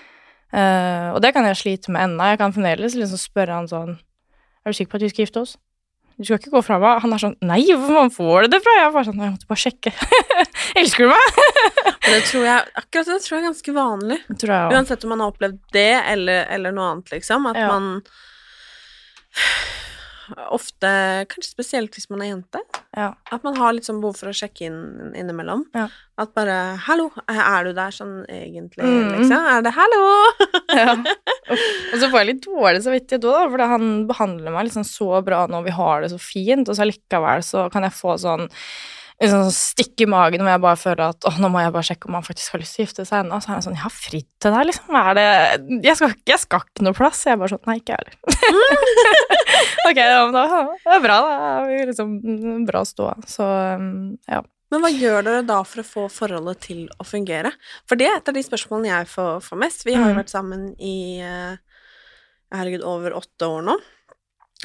Eh, 0.49 1.07
og 1.13 1.21
det 1.23 1.33
kan 1.35 1.45
jeg 1.45 1.59
slite 1.59 1.93
med 1.93 2.07
ennå. 2.07 2.31
Jeg 2.31 2.41
kan 2.41 2.53
fremdeles 2.55 2.97
liksom 2.97 3.21
spørre 3.21 3.59
han 3.59 3.67
sånn 3.69 3.99
Er 4.65 4.73
du 4.73 4.77
sikker 4.77 4.95
på 4.95 4.97
at 4.97 5.03
vi 5.05 5.11
skal 5.13 5.27
gifte 5.27 5.43
oss? 5.43 5.57
Du 6.19 6.25
skal 6.27 6.35
ikke 6.41 6.51
gå 6.51 6.59
fra 6.67 6.77
meg. 6.83 6.97
Han 7.05 7.13
er 7.15 7.21
sånn 7.21 7.35
Nei, 7.47 7.61
hvor 7.79 8.09
får 8.11 8.45
du 8.45 8.55
det 8.57 8.59
fra? 8.65 8.73
Jeg 8.75 9.05
sånn 9.07 9.21
Jeg 9.23 9.33
måtte 9.37 9.47
bare 9.47 9.61
sjekke. 9.63 9.93
Elsker 10.81 11.07
du 11.07 11.13
meg? 11.13 11.37
Det 12.09 12.17
tror 12.27 12.43
jeg, 12.43 12.65
akkurat 12.81 13.07
det 13.13 13.19
tror 13.23 13.35
jeg 13.37 13.39
er 13.39 13.47
ganske 13.47 13.75
vanlig. 13.77 14.17
Uansett 14.75 15.05
om 15.07 15.13
man 15.13 15.23
har 15.23 15.31
opplevd 15.31 15.59
det 15.75 15.87
eller, 16.11 16.43
eller 16.51 16.75
noe 16.75 16.89
annet, 16.95 17.13
liksom. 17.15 17.47
At 17.47 17.59
Ja. 17.61 17.69
man 17.71 18.01
ofte, 20.51 20.89
kanskje 21.31 21.51
spesielt 21.53 21.95
hvis 21.97 22.09
man 22.09 22.21
er 22.21 22.29
jente, 22.33 22.59
Ja. 22.97 23.13
at 23.31 23.43
man 23.43 23.55
har 23.55 23.73
litt 23.73 23.85
sånn 23.85 24.01
behov 24.01 24.17
for 24.17 24.29
å 24.29 24.33
sjekke 24.35 24.65
inn 24.67 25.13
innimellom. 25.15 25.65
Ja. 25.75 25.87
At 26.17 26.33
bare 26.35 26.77
'hallo, 26.77 27.11
er 27.29 27.63
du 27.63 27.73
der 27.73 27.91
sånn 27.91 28.25
egentlig', 28.27 28.83
Mm. 28.83 29.17
liksom? 29.19 29.31
Er 29.57 29.61
det 29.61 29.73
'hallo'? 29.73 30.33
Ja. 30.69 30.93
Og 31.93 31.97
så 31.99 32.09
får 32.11 32.19
jeg 32.19 32.27
litt 32.27 32.45
dårlig 32.45 32.83
samvittighet 32.83 33.23
òg, 33.23 33.33
da, 33.33 33.49
fordi 33.49 33.67
han 33.67 34.07
behandler 34.07 34.51
meg 34.51 34.65
liksom 34.67 34.83
så 34.85 35.23
bra 35.23 35.47
nå, 35.47 35.63
vi 35.63 35.71
har 35.71 36.01
det 36.01 36.11
så 36.11 36.19
fint, 36.19 36.67
og 36.69 36.75
så 36.75 36.81
allikevel 36.85 37.41
så 37.43 37.71
kan 37.71 37.83
jeg 37.83 37.91
få 37.91 38.17
sånn 38.19 38.49
en 39.19 39.31
sånn 39.33 39.49
stikk 39.51 39.99
i 40.05 40.07
magen 40.07 40.39
hvor 40.45 40.53
jeg 40.53 40.61
bare 40.63 40.79
føler 40.79 41.01
at 41.11 41.25
å, 41.27 41.31
nå 41.43 41.49
må 41.51 41.59
jeg 41.59 41.73
bare 41.75 41.87
sjekke 41.89 42.07
om 42.07 42.15
han 42.15 42.23
faktisk 42.23 42.53
har 42.55 42.61
lyst 42.61 42.75
til 42.77 42.83
å 42.83 42.85
gifte 42.87 43.05
seg 43.09 43.25
ennå. 43.25 43.39
Så 43.43 43.51
er 43.51 43.57
det 43.59 43.65
sånn, 43.67 43.75
jeg 43.75 43.83
har 43.83 43.95
fridd 43.95 44.27
til 44.39 44.55
deg, 44.55 44.67
liksom. 44.69 44.99
Det 45.19 45.25
Jeg 45.89 45.97
skal, 45.99 46.13
jeg 46.31 46.39
skal 46.45 46.63
ikke 46.63 46.85
noe 46.87 46.95
plass. 46.95 47.25
Jeg 47.27 47.35
er 47.35 47.41
bare 47.41 47.51
sånn, 47.51 47.65
nei, 47.67 47.75
ikke 47.81 47.97
jeg 47.97 47.99
heller. 47.99 48.15
ok, 49.89 49.99
ja, 49.99 50.21
men 50.23 50.37
da, 50.37 50.45
det 50.85 50.95
er 50.95 51.03
bra, 51.03 51.17
da. 51.25 51.51
Er 51.67 51.91
liksom 51.91 52.15
bra 52.69 52.85
ståa. 52.87 53.17
Så 53.27 53.43
um, 53.75 53.91
ja. 54.29 54.39
Men 54.69 54.83
hva 54.85 54.91
gjør 54.93 55.23
dere 55.25 55.45
da 55.49 55.59
for 55.65 55.81
å 55.81 55.87
få 55.87 56.03
forholdet 56.13 56.59
til 56.67 56.81
å 57.01 57.05
fungere? 57.07 57.49
For 57.89 57.97
det 57.97 58.05
er 58.05 58.19
et 58.19 58.27
av 58.29 58.35
de 58.37 58.43
spørsmålene 58.45 58.91
jeg 58.91 59.07
får, 59.09 59.39
får 59.47 59.61
mest. 59.65 59.85
Vi 59.87 59.95
har 59.97 60.05
jo 60.05 60.13
Mm. 60.13 60.19
vært 60.21 60.29
sammen 60.31 60.67
i 60.77 60.97
eh, 61.25 61.55
herregud, 62.53 62.83
over 62.85 63.15
åtte 63.17 63.49
år 63.49 63.65
nå. 63.65 63.75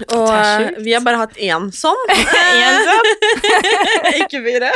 Og 0.03 0.31
eh, 0.35 0.73
vi 0.83 0.95
har 0.95 1.05
bare 1.07 1.21
hatt 1.21 1.37
én 1.39 1.69
sånn. 1.75 2.01
En 2.65 2.81
sånn? 2.89 3.11
Ikke 4.25 4.41
fire. 4.43 4.73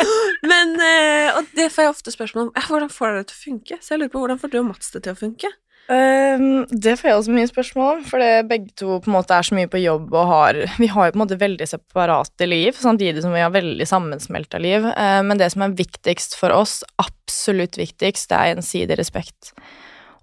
Men 0.50 0.76
eh, 0.78 1.40
Og 1.40 1.48
det 1.58 1.70
får 1.74 1.86
jeg 1.88 1.94
ofte 1.96 2.14
spørsmål 2.14 2.48
om. 2.48 2.52
Ja, 2.54 2.68
hvordan 2.68 2.92
får 2.92 3.10
dere 3.10 3.24
det 3.24 3.32
til 3.32 3.40
å 3.40 3.42
funke? 3.48 3.80
Så 3.80 3.94
jeg 3.94 4.02
lurer 4.02 4.14
på 4.14 4.22
hvordan 4.22 4.40
får 4.42 4.52
du 4.52 4.62
og 4.62 4.70
Mats 4.70 4.94
det 4.94 5.02
til 5.06 5.16
å 5.16 5.18
funke? 5.18 5.50
Um, 5.90 6.68
det 6.70 6.92
får 7.00 7.08
jeg 7.08 7.18
også 7.18 7.32
mye 7.34 7.48
spørsmål 7.50 7.88
om, 7.96 8.02
for 8.06 8.22
begge 8.46 8.70
to 8.78 9.00
på 9.02 9.10
en 9.10 9.14
måte 9.16 9.34
er 9.34 9.46
så 9.48 9.56
mye 9.58 9.66
på 9.66 9.80
jobb 9.80 10.12
og 10.14 10.28
har 10.28 10.58
Vi 10.78 10.86
har 10.86 11.08
jo 11.08 11.14
på 11.16 11.18
en 11.18 11.22
måte 11.24 11.38
veldig 11.40 11.66
separate 11.66 12.46
liv, 12.46 12.78
samtidig 12.78 13.24
som 13.24 13.34
vi 13.34 13.42
har 13.42 13.50
veldig 13.50 13.88
sammensmelta 13.90 14.60
liv. 14.62 14.86
Uh, 14.86 15.18
men 15.26 15.40
det 15.40 15.50
som 15.50 15.66
er 15.66 15.74
viktigst 15.74 16.38
for 16.38 16.54
oss, 16.54 16.84
absolutt 17.02 17.80
viktigst, 17.80 18.30
det 18.30 18.38
er 18.38 18.52
gjensidig 18.52 19.00
respekt. 19.02 19.50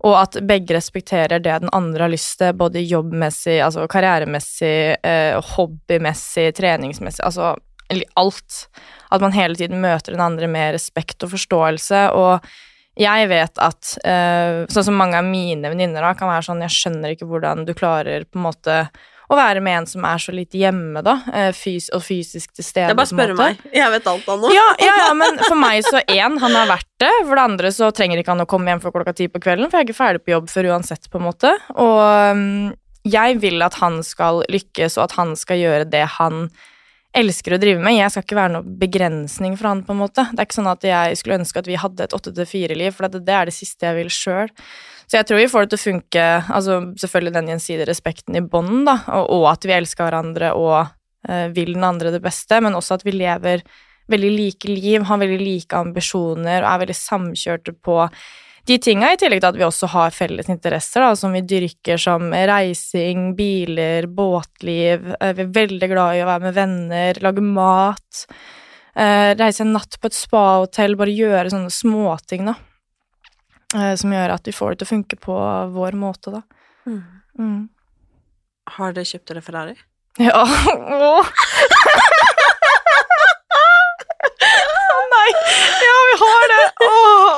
Og 0.06 0.14
at 0.20 0.38
begge 0.46 0.76
respekterer 0.78 1.42
det 1.42 1.56
den 1.64 1.74
andre 1.74 2.06
har 2.06 2.14
lyst 2.14 2.38
til, 2.42 2.54
både 2.58 2.84
jobbmessig, 2.86 3.58
altså 3.66 3.88
karrieremessig, 3.90 5.00
eh, 5.02 5.40
hobbymessig, 5.56 6.52
treningsmessig, 6.60 7.24
altså 7.26 7.56
alt. 8.20 8.68
At 9.10 9.24
man 9.24 9.34
hele 9.34 9.56
tiden 9.56 9.82
møter 9.82 10.14
den 10.14 10.22
andre 10.22 10.48
med 10.52 10.76
respekt 10.78 11.24
og 11.24 11.34
forståelse. 11.34 12.10
og 12.14 12.46
jeg 12.98 13.28
vet 13.30 13.60
at 13.62 13.92
eh, 14.10 14.64
sånn 14.74 14.88
som 14.88 14.98
mange 14.98 15.20
av 15.20 15.28
mine 15.28 15.70
venninner 15.70 16.16
kan 16.18 16.32
være 16.32 16.48
sånn 16.48 16.64
Jeg 16.66 16.74
skjønner 16.74 17.14
ikke 17.14 17.28
hvordan 17.30 17.62
du 17.68 17.76
klarer 17.78 18.26
på 18.26 18.40
en 18.40 18.48
måte 18.48 18.78
å 19.28 19.36
være 19.36 19.62
med 19.64 19.82
en 19.82 19.88
som 19.90 20.06
er 20.08 20.22
så 20.24 20.32
litt 20.36 20.56
hjemme, 20.56 21.02
da, 21.04 21.18
eh, 21.34 21.50
fys 21.56 21.90
og 21.96 22.04
fysisk 22.06 22.54
til 22.56 22.64
stede. 22.64 22.88
Det 22.88 22.96
er 22.96 23.00
bare 23.00 23.10
å 23.10 23.16
spørre 23.16 23.36
meg. 23.36 23.60
Jeg 23.76 23.92
vet 23.92 24.08
alt 24.08 24.30
om 24.32 24.46
nå. 24.46 24.54
Ja, 24.56 24.68
ja, 24.80 24.94
ja, 25.04 25.10
men 25.22 25.40
for 25.44 25.60
meg 25.60 25.84
så 25.88 26.00
én, 26.06 26.40
han 26.40 26.58
har 26.62 26.72
vært 26.72 26.90
det. 27.04 27.12
For 27.26 27.36
det 27.36 27.44
andre 27.44 27.74
så 27.76 27.92
trenger 27.96 28.22
ikke 28.22 28.36
han 28.36 28.46
å 28.46 28.50
komme 28.50 28.72
hjem 28.72 28.84
før 28.86 28.96
klokka 29.00 29.18
ti 29.18 29.28
på 29.32 29.44
kvelden, 29.44 29.68
for 29.68 29.80
jeg 29.80 29.88
er 29.88 29.90
ikke 29.90 30.00
ferdig 30.00 30.24
på 30.24 30.36
jobb 30.38 30.50
før 30.54 30.72
uansett, 30.72 31.12
på 31.12 31.20
en 31.20 31.28
måte. 31.28 31.54
Og 31.76 32.00
um, 32.38 32.74
jeg 33.08 33.38
vil 33.44 33.68
at 33.68 33.78
han 33.82 34.00
skal 34.06 34.44
lykkes, 34.52 34.98
og 34.98 35.10
at 35.10 35.20
han 35.20 35.36
skal 35.40 35.60
gjøre 35.60 35.92
det 35.92 36.06
han 36.18 36.48
elsker 37.18 37.56
å 37.56 37.62
drive 37.62 37.82
med. 37.82 37.98
Jeg 37.98 38.14
skal 38.14 38.26
ikke 38.26 38.38
være 38.38 38.56
noe 38.58 38.78
begrensning 38.80 39.56
for 39.58 39.72
han, 39.72 39.84
på 39.86 39.96
en 39.96 40.04
måte. 40.06 40.28
Det 40.32 40.40
er 40.40 40.48
ikke 40.48 40.60
sånn 40.60 40.72
at 40.72 40.86
jeg 40.86 41.20
skulle 41.20 41.40
ønske 41.42 41.64
at 41.64 41.70
vi 41.70 41.80
hadde 41.80 42.08
et 42.08 42.16
åtte 42.16 42.34
til 42.36 42.48
fire-liv, 42.48 42.94
for 42.96 43.08
det, 43.08 43.24
det 43.28 43.36
er 43.36 43.50
det 43.50 43.56
siste 43.58 43.90
jeg 43.90 43.98
vil 44.00 44.14
sjøl. 44.14 44.52
Så 45.08 45.22
jeg 45.22 45.28
tror 45.28 45.40
vi 45.40 45.50
får 45.52 45.66
det 45.66 45.72
til 45.72 45.80
å 45.80 45.86
funke, 45.86 46.24
altså 46.52 46.80
selvfølgelig 47.00 47.36
den 47.38 47.52
gjensidige 47.54 47.88
respekten 47.88 48.36
i 48.36 48.44
bånd, 48.44 48.82
da, 48.90 48.98
og, 49.16 49.30
og 49.38 49.46
at 49.54 49.68
vi 49.68 49.76
elsker 49.78 50.04
hverandre 50.04 50.52
og 50.60 50.82
eh, 51.30 51.48
vil 51.56 51.78
den 51.78 51.86
andre 51.88 52.12
det 52.12 52.20
beste, 52.26 52.60
men 52.64 52.76
også 52.76 52.98
at 52.98 53.06
vi 53.08 53.16
lever 53.16 53.64
veldig 54.12 54.34
like 54.34 54.68
liv, 54.68 55.06
har 55.08 55.22
veldig 55.22 55.40
like 55.40 55.80
ambisjoner 55.80 56.60
og 56.60 56.70
er 56.74 56.84
veldig 56.84 57.00
samkjørte 57.00 57.76
på 57.84 58.02
de 58.68 58.76
tinga, 58.84 59.14
i 59.14 59.20
tillegg 59.20 59.40
til 59.40 59.48
at 59.48 59.58
vi 59.62 59.64
også 59.64 59.88
har 59.94 60.12
felles 60.12 60.50
interesser, 60.52 61.00
da, 61.00 61.16
som 61.16 61.32
vi 61.32 61.44
dyrker 61.48 62.00
som 62.04 62.34
reising, 62.36 63.30
biler, 63.38 64.10
båtliv. 64.12 65.14
Eh, 65.22 65.36
Vi 65.38 65.46
er 65.46 65.54
veldig 65.56 65.88
glad 65.94 66.18
i 66.18 66.24
å 66.26 66.28
være 66.28 66.50
med 66.50 66.58
venner, 66.58 67.22
lage 67.24 67.44
mat. 67.48 68.26
Eh, 68.92 69.32
reise 69.40 69.64
en 69.64 69.72
natt 69.72 69.96
på 70.02 70.12
et 70.12 70.20
spahotell, 70.20 71.00
bare 71.00 71.16
gjøre 71.16 71.54
sånne 71.54 71.72
småting, 71.72 72.52
da. 72.52 72.58
Eh, 73.76 73.96
som 74.00 74.14
gjør 74.14 74.32
at 74.38 74.48
vi 74.48 74.54
får 74.56 74.76
det 74.76 74.80
til 74.80 74.88
å 74.88 74.94
funke 74.94 75.18
på 75.20 75.36
vår 75.76 75.98
måte, 76.00 76.32
da. 76.32 76.42
Mm. 76.88 77.02
Mm. 77.40 77.58
Har 78.78 78.96
dere 78.96 79.10
kjøpt 79.10 79.34
dere 79.34 79.44
Ferrari? 79.44 79.78
Ja. 80.18 80.42
Å 80.42 81.10
oh, 84.98 85.04
nei! 85.12 85.28
Ja, 85.84 85.98
vi 86.08 86.16
har 86.24 86.48
det! 86.54 86.64
Åh. 86.88 87.36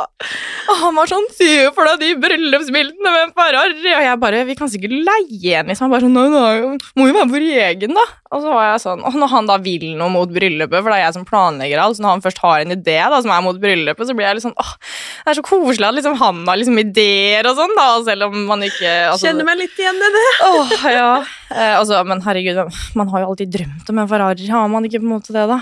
Og 0.70 0.78
han 0.84 0.98
var 0.98 1.10
sånn 1.10 1.26
Se 1.34 1.50
for 1.76 1.88
deg 1.90 2.02
de 2.04 2.10
bryllupsbildene 2.22 3.14
med 3.14 3.24
en 3.24 3.34
Ferrari! 3.36 3.94
Og 3.96 4.06
jeg 4.06 4.20
bare 4.22 4.44
Vi 4.48 4.56
kan 4.60 4.72
sikkert 4.72 4.94
leie 4.94 5.60
en, 5.60 5.70
liksom. 5.72 5.88
Han 5.88 5.94
bare 5.96 6.06
sånn 6.06 6.18
Nei, 6.20 6.28
nei, 6.34 6.78
må 7.00 7.08
jo 7.10 7.16
være 7.16 7.32
vår 7.32 7.46
egen, 7.66 7.96
da. 7.98 8.06
Og 8.30 8.44
så 8.44 8.54
var 8.54 8.68
jeg 8.68 8.84
sånn 8.84 9.04
Og 9.08 9.18
når 9.18 9.32
han 9.34 9.50
da 9.50 9.58
vil 9.64 9.88
noe 10.00 10.12
mot 10.14 10.30
bryllupet, 10.34 10.78
for 10.80 10.92
det 10.92 11.00
er 11.00 11.06
jeg 11.08 11.18
som 11.18 11.26
planlegger 11.28 11.82
alt, 11.82 11.98
så 11.98 12.06
når 12.06 12.16
han 12.16 12.26
først 12.26 12.44
har 12.44 12.66
en 12.66 12.76
idé 12.76 12.98
da 13.00 13.22
som 13.24 13.34
er 13.34 13.46
mot 13.46 13.62
bryllupet, 13.62 14.10
så 14.10 14.16
blir 14.18 14.28
jeg 14.28 14.40
litt 14.40 14.46
sånn 14.46 14.58
Åh, 14.60 14.76
det 15.24 15.34
er 15.34 15.40
så 15.40 15.46
koselig 15.46 15.90
at 15.90 15.98
liksom 15.98 16.20
han 16.20 16.44
har 16.48 16.60
liksom 16.62 16.82
ideer 16.82 17.50
og 17.50 17.58
sånn, 17.58 17.76
da, 17.78 17.88
selv 18.06 18.30
om 18.30 18.38
man 18.50 18.66
ikke 18.68 18.94
altså, 19.14 19.30
Kjenner 19.30 19.48
meg 19.50 19.62
litt 19.64 19.82
igjen 19.82 19.98
i 19.98 20.12
det. 20.16 20.28
Åh, 20.46 20.78
ja. 20.94 21.10
Eh, 21.50 21.76
altså, 21.80 22.04
men 22.08 22.22
herregud, 22.26 22.62
man 23.00 23.12
har 23.14 23.24
jo 23.24 23.34
alltid 23.34 23.52
drømt 23.58 23.90
om 23.90 24.02
en 24.04 24.10
Ferrari. 24.12 24.50
Har 24.52 24.70
man 24.72 24.86
ikke 24.86 25.02
på 25.02 25.08
en 25.08 25.16
måte 25.18 25.36
det, 25.36 25.46
da? 25.50 25.62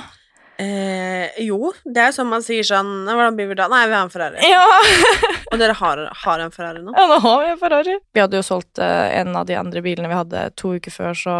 Eh, 0.57 1.35
jo, 1.45 1.69
det 1.85 2.01
er 2.01 2.07
jo 2.09 2.15
sånn 2.15 2.29
man 2.31 2.41
sier 2.41 2.65
sånn 2.65 3.03
Hvordan 3.05 3.35
blir 3.37 3.51
vi 3.51 3.57
da? 3.59 3.67
Nei, 3.69 3.83
vi 3.85 3.93
har 3.93 4.07
en 4.07 4.13
Ferrari. 4.13 4.41
Ja. 4.41 4.63
Og 5.51 5.59
dere 5.61 5.75
har, 5.77 5.99
har 6.23 6.41
en 6.41 6.53
Ferrari 6.53 6.81
nå? 6.81 6.95
ja, 6.97 7.03
nå 7.11 7.19
har 7.21 7.43
vi 7.43 7.51
en 7.51 7.59
Ferrari. 7.61 7.97
Vi 8.13 8.23
hadde 8.23 8.39
jo 8.39 8.45
solgt 8.45 8.81
eh, 8.81 9.19
en 9.19 9.35
av 9.37 9.45
de 9.49 9.57
andre 9.59 9.83
bilene 9.85 10.09
vi 10.09 10.17
hadde 10.17 10.47
to 10.57 10.73
uker 10.79 10.93
før, 10.93 11.13
så 11.17 11.37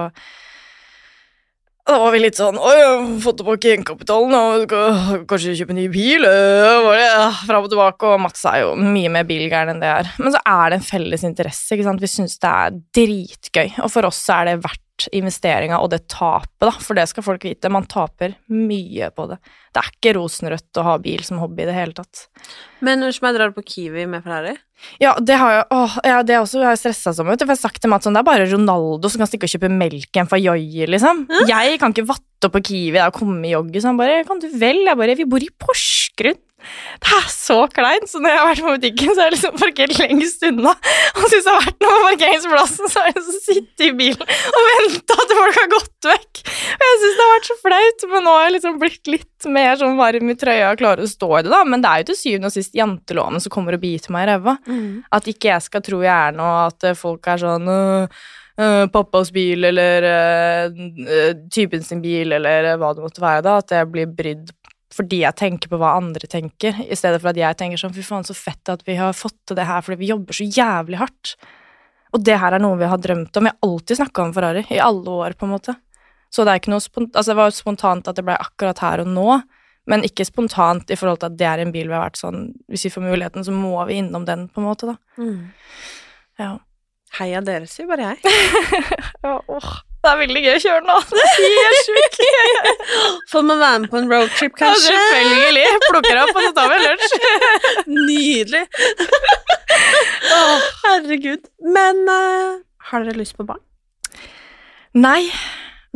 da 1.87 1.95
var 2.01 2.11
vi 2.11 2.19
litt 2.19 2.35
sånn 2.35 2.57
Oi, 2.59 2.73
jeg 2.75 2.87
har 2.87 3.03
fått 3.23 3.37
tilbake 3.39 3.69
egenkapitalen, 3.71 4.33
og 4.35 4.65
skal 4.65 5.21
kanskje 5.29 5.53
kjøpe 5.55 5.71
en 5.71 5.79
ny 5.79 5.85
bil? 5.91 6.25
Var 6.27 6.97
det 6.99 7.05
ja, 7.05 7.29
fram 7.47 7.63
og 7.63 7.71
tilbake, 7.71 8.09
og 8.09 8.19
Mats 8.25 8.43
er 8.49 8.65
jo 8.65 8.73
mye 8.75 9.11
mer 9.13 9.27
bilgæren 9.29 9.71
enn 9.71 9.79
det 9.81 9.93
er. 9.93 10.09
Men 10.19 10.35
så 10.35 10.41
er 10.43 10.73
det 10.73 10.81
en 10.81 10.89
felles 10.89 11.23
interesse, 11.27 11.69
ikke 11.73 11.87
sant. 11.87 12.03
Vi 12.03 12.09
syns 12.11 12.35
det 12.43 12.51
er 12.51 12.81
dritgøy, 12.99 13.77
og 13.85 13.93
for 13.93 14.09
oss 14.09 14.19
er 14.35 14.51
det 14.51 14.57
verdt 14.65 14.83
investeringa 15.15 15.79
og 15.83 15.91
det 15.93 16.03
tapet, 16.11 16.65
da, 16.65 16.71
for 16.83 16.97
det 16.97 17.07
skal 17.11 17.25
folk 17.25 17.45
vite. 17.45 17.71
Man 17.73 17.87
taper 17.89 18.35
mye 18.51 19.09
på 19.13 19.27
det. 19.31 19.37
Det 19.73 19.81
er 19.83 19.91
ikke 19.93 20.15
rosenrødt 20.17 20.79
å 20.79 20.85
ha 20.87 20.95
bil 21.01 21.21
som 21.25 21.41
hobby 21.41 21.65
i 21.65 21.67
det 21.69 21.75
hele 21.77 21.93
tatt. 21.97 22.25
Men 22.85 23.05
unnskyld 23.05 23.27
meg, 23.27 23.37
drar 23.37 23.51
du 23.51 23.57
på 23.57 23.65
Kiwi 23.67 24.07
med 24.09 24.25
Ferrari? 24.25 24.55
Ja, 25.01 25.15
det 25.17 25.37
har 25.41 25.53
jeg 25.55 25.63
åh, 25.73 25.95
ja, 26.05 26.17
det 26.25 26.37
også 26.37 26.61
jeg 26.61 26.79
stressa 26.81 27.13
som, 27.17 27.29
vet 27.29 27.41
du. 27.41 27.45
For 27.45 27.53
jeg 27.53 27.59
har 27.59 27.65
sagt 27.69 27.81
til 27.81 27.91
Mats 27.93 28.05
sånn, 28.05 28.17
det 28.17 28.21
er 28.21 28.29
bare 28.29 28.49
Ronaldo 28.49 29.09
som 29.09 29.21
kan 29.21 29.29
stikke 29.29 29.49
og 29.49 29.53
kjøpe 29.55 29.71
melk 29.73 30.09
i 30.17 30.21
en 30.21 30.29
Fayoye, 30.29 30.89
liksom. 30.89 31.25
Jeg 31.49 31.79
kan 31.81 31.93
ikke 31.95 32.07
vatte 32.09 32.49
opp 32.49 32.53
på 32.57 32.63
Kiwi 32.69 32.97
da, 32.99 33.07
og 33.09 33.17
komme 33.17 33.41
i 33.49 33.53
jogge, 33.55 33.81
så 33.81 33.89
han 33.89 33.97
bare 33.97 34.21
Kan 34.27 34.41
du 34.41 34.45
vel? 34.61 34.83
Jeg 34.85 34.99
bare 34.99 35.15
Vi 35.17 35.25
bor 35.29 35.41
i 35.41 35.49
Porsgrunn. 36.17 36.43
Det 36.97 37.11
er 37.13 37.27
så 37.29 37.55
kleint, 37.69 38.09
så 38.09 38.19
når 38.19 38.31
jeg 38.31 38.39
har 38.39 38.47
vært 38.49 38.61
på 38.65 38.71
butikken, 38.73 39.11
så 39.13 39.21
har 39.21 39.27
jeg 39.27 39.33
liksom 39.35 39.59
parkert 39.61 39.91
lengst 40.01 40.41
unna. 40.47 40.71
Og 41.13 41.19
så 41.21 41.29
hvis 41.29 41.45
jeg 41.45 41.53
har 41.53 41.65
vært 41.67 41.83
noe 41.85 41.91
på 41.93 41.99
parkeringsplassen, 42.07 42.89
så 42.89 42.99
har 42.99 43.05
jeg 43.07 43.15
liksom 43.19 43.37
sittet 43.45 43.83
i 43.85 43.89
bilen 43.99 44.23
og 44.25 44.65
venta 44.71 45.17
til 45.21 45.37
folk 45.37 45.59
har 45.61 45.69
gått 45.75 46.07
vekk. 46.09 46.41
Og 46.73 46.85
jeg 46.87 46.97
syns 47.03 47.19
det 47.19 47.27
har 47.27 47.35
vært 47.35 47.51
så 47.51 47.57
flaut, 47.61 48.07
men 48.11 48.25
nå 48.25 48.33
har 48.33 48.47
jeg 48.47 48.55
liksom 48.57 48.79
blitt 48.81 49.11
litt 49.13 49.47
mer 49.53 49.79
sånn 49.79 50.01
varm 50.01 50.33
i 50.33 50.37
trøya 50.41 50.73
og 50.73 50.81
klarer 50.81 51.05
å 51.05 51.13
stå 51.13 51.29
i 51.37 51.43
det, 51.45 51.53
da. 51.53 51.61
Men 51.69 51.85
det 51.85 51.93
er 51.93 52.01
jo 52.03 52.09
til 52.09 52.19
syvende 52.23 52.51
og 52.51 52.57
sist 52.57 52.75
janteloven 52.81 53.45
som 53.45 53.53
kommer 53.53 53.77
og 53.77 53.85
biter 53.85 54.17
meg 54.17 54.25
i 54.25 54.31
ræva. 54.33 54.57
At 55.13 55.29
ikke 55.31 55.53
jeg 55.53 55.67
skal 55.69 55.85
tro 55.85 56.01
jeg 56.03 56.13
er 56.17 56.35
noe, 56.41 56.67
at 56.73 56.89
folk 56.97 57.31
er 57.31 57.45
sånn 57.45 57.69
øh, 57.71 58.19
øh, 58.57 58.85
pappas 58.97 59.31
bil, 59.31 59.69
eller 59.69 60.09
øh, 60.11 60.85
øh, 61.05 61.33
typen 61.53 61.85
sin 61.85 62.01
bil, 62.03 62.33
eller 62.41 62.73
hva 62.81 62.95
det 62.97 63.05
måtte 63.05 63.23
være, 63.23 63.45
da. 63.45 63.59
At 63.61 63.77
jeg 63.77 63.93
blir 63.93 64.09
brydd 64.09 64.51
fordi 64.93 65.21
jeg 65.21 65.35
tenker 65.35 65.71
på 65.71 65.79
hva 65.81 65.95
andre 65.97 66.29
tenker, 66.31 66.77
i 66.87 66.95
stedet 66.95 67.19
for 67.21 67.33
at 67.33 67.39
jeg 67.39 67.57
tenker 67.59 67.81
sånn 67.81 67.95
fy 67.95 68.05
faen, 68.05 68.27
så 68.27 68.35
fett 68.37 68.71
at 68.71 68.85
vi 68.87 68.95
har 68.99 69.15
fått 69.17 69.37
til 69.47 69.57
det 69.59 69.67
her 69.67 69.83
fordi 69.83 69.99
vi 70.03 70.11
jobber 70.13 70.37
så 70.37 70.47
jævlig 70.47 71.01
hardt. 71.01 71.33
Og 72.15 72.23
det 72.23 72.37
her 72.39 72.55
er 72.55 72.63
noe 72.63 72.79
vi 72.79 72.87
har 72.87 73.01
drømt 73.03 73.35
om. 73.35 73.49
Jeg 73.49 73.57
har 73.57 73.67
alltid 73.67 73.99
snakka 73.99 74.23
om 74.23 74.33
Ferrari, 74.35 74.63
i 74.71 74.79
alle 74.79 75.17
år, 75.25 75.35
på 75.35 75.47
en 75.47 75.53
måte. 75.57 75.75
Så 76.31 76.43
det 76.43 76.53
er 76.53 76.61
ikke 76.61 76.73
noe 76.73 76.83
spont 76.83 77.15
altså 77.15 77.31
det 77.31 77.39
var 77.39 77.53
spontant 77.55 78.07
at 78.09 78.17
det 78.17 78.25
ble 78.27 78.35
akkurat 78.35 78.81
her 78.83 79.03
og 79.03 79.11
nå, 79.11 79.27
men 79.87 80.03
ikke 80.03 80.25
spontant 80.27 80.89
i 80.91 80.97
forhold 80.99 81.21
til 81.21 81.29
at 81.31 81.37
det 81.39 81.47
er 81.47 81.63
en 81.63 81.71
bil 81.71 81.87
vi 81.87 81.95
har 81.95 82.03
vært 82.03 82.19
sånn 82.19 82.49
Hvis 82.67 82.83
vi 82.89 82.91
får 82.91 83.05
muligheten, 83.05 83.45
så 83.47 83.53
må 83.55 83.75
vi 83.87 84.01
innom 84.01 84.25
den, 84.27 84.47
på 84.51 84.59
en 84.59 84.67
måte, 84.67 84.91
da. 84.91 84.97
Ja. 86.39 86.49
Heia 87.17 87.39
dere, 87.41 87.69
sier 87.71 87.87
bare 87.87 88.11
jeg. 88.11 88.33
ja 89.23 89.37
åh, 89.39 89.69
det 89.97 90.11
er 90.11 90.19
veldig 90.21 90.41
gøy 90.45 90.53
å 90.53 90.61
kjøre 90.63 90.83
nå. 90.87 90.95
Det 91.11 91.23
er 91.25 91.55
helt 91.57 91.87
sjukt. 91.87 92.19
Får 93.31 93.45
man 93.47 93.61
være 93.61 93.79
med 93.83 93.91
på 93.91 93.99
en 93.99 94.09
roadtrip, 94.11 94.57
kanskje? 94.59 94.93
Ja, 94.93 95.05
selvfølgelig. 95.13 95.65
Plukker 95.87 96.19
opp, 96.21 96.33
og 96.33 96.45
så 96.45 96.51
tar 96.57 96.71
vi 96.71 96.77
en 96.77 96.85
lunsj. 96.85 97.15
Nydelig. 98.09 98.63
Oh, 100.37 100.67
herregud. 100.85 101.47
Men 101.75 102.03
uh, 102.07 102.59
har 102.91 103.07
dere 103.07 103.19
lyst 103.19 103.37
på 103.39 103.47
barn? 103.47 103.63
Nei, 104.97 105.25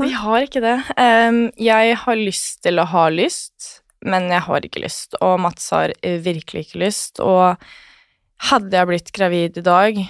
vi 0.02 0.10
har 0.18 0.48
ikke 0.48 0.64
det. 0.66 0.78
Um, 0.98 1.46
jeg 1.62 1.96
har 2.04 2.20
lyst 2.20 2.62
til 2.66 2.82
å 2.82 2.88
ha 2.92 3.06
lyst, 3.14 3.78
men 4.04 4.28
jeg 4.34 4.44
har 4.50 4.68
ikke 4.68 4.84
lyst. 4.84 5.16
Og 5.22 5.38
Mats 5.46 5.70
har 5.76 5.94
virkelig 6.02 6.68
ikke 6.68 6.84
lyst. 6.84 7.22
Og 7.24 7.62
hadde 8.50 8.76
jeg 8.76 8.90
blitt 8.90 9.14
gravid 9.16 9.62
i 9.62 9.66
dag, 9.66 10.04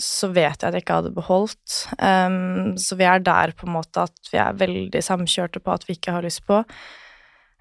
så 0.00 0.30
vet 0.34 0.58
jeg 0.58 0.68
at 0.68 0.74
jeg 0.76 0.84
ikke 0.84 0.98
hadde 1.00 1.14
beholdt. 1.14 1.78
Um, 1.98 2.74
så 2.80 2.98
vi 2.98 3.06
er 3.08 3.22
der 3.24 3.54
på 3.56 3.68
en 3.68 3.76
måte 3.76 4.06
at 4.08 4.30
vi 4.32 4.40
er 4.42 4.58
veldig 4.58 5.02
samkjørte 5.04 5.62
på 5.62 5.74
at 5.74 5.86
vi 5.88 5.96
ikke 5.98 6.16
har 6.16 6.26
lyst 6.26 6.44
på. 6.48 6.62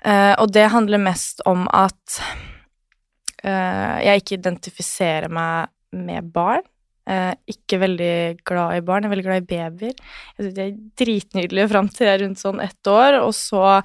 Uh, 0.04 0.34
og 0.42 0.50
det 0.52 0.68
handler 0.74 1.02
mest 1.04 1.44
om 1.50 1.66
at 1.72 2.20
uh, 3.46 3.98
jeg 4.04 4.24
ikke 4.24 4.40
identifiserer 4.40 5.32
meg 5.32 5.72
med 5.96 6.34
barn. 6.36 6.66
Uh, 7.04 7.34
ikke 7.52 7.82
veldig 7.82 8.44
glad 8.48 8.78
i 8.80 8.84
barn, 8.88 9.04
jeg 9.04 9.12
er 9.12 9.16
veldig 9.16 9.28
glad 9.30 9.42
i 9.44 9.48
babyer. 9.48 9.96
Jeg 10.36 10.46
synes 10.46 10.58
de 10.58 10.66
er 10.66 10.76
dritnydelige 11.00 11.72
fram 11.72 11.90
til 11.92 12.08
jeg 12.08 12.18
er 12.18 12.24
rundt 12.26 12.44
sånn 12.44 12.62
ett 12.64 12.92
år, 12.92 13.20
og 13.24 13.34
så 13.36 13.82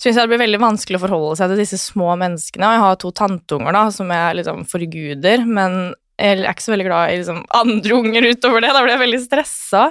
syns 0.00 0.16
jeg 0.16 0.24
det 0.24 0.30
blir 0.32 0.44
veldig 0.46 0.60
vanskelig 0.62 0.96
å 0.96 1.02
forholde 1.02 1.38
seg 1.40 1.52
til 1.52 1.60
disse 1.60 1.80
små 1.80 2.14
menneskene. 2.20 2.68
Og 2.68 2.76
jeg 2.76 2.84
har 2.84 3.00
to 3.00 3.10
tanteunger 3.16 3.76
da, 3.76 3.82
som 3.92 4.12
jeg 4.12 4.38
liksom 4.38 4.62
forguder, 4.68 5.44
men 5.48 5.80
jeg 6.20 6.40
er 6.44 6.50
ikke 6.52 6.66
så 6.66 6.74
veldig 6.74 6.88
glad 6.88 7.10
i 7.10 7.18
liksom, 7.20 7.42
andre 7.56 7.96
unger 7.96 8.30
utover 8.30 8.64
det. 8.64 8.72
Da 8.76 8.82
blir 8.84 8.94
jeg 8.94 9.04
veldig 9.06 9.20
stressa. 9.24 9.84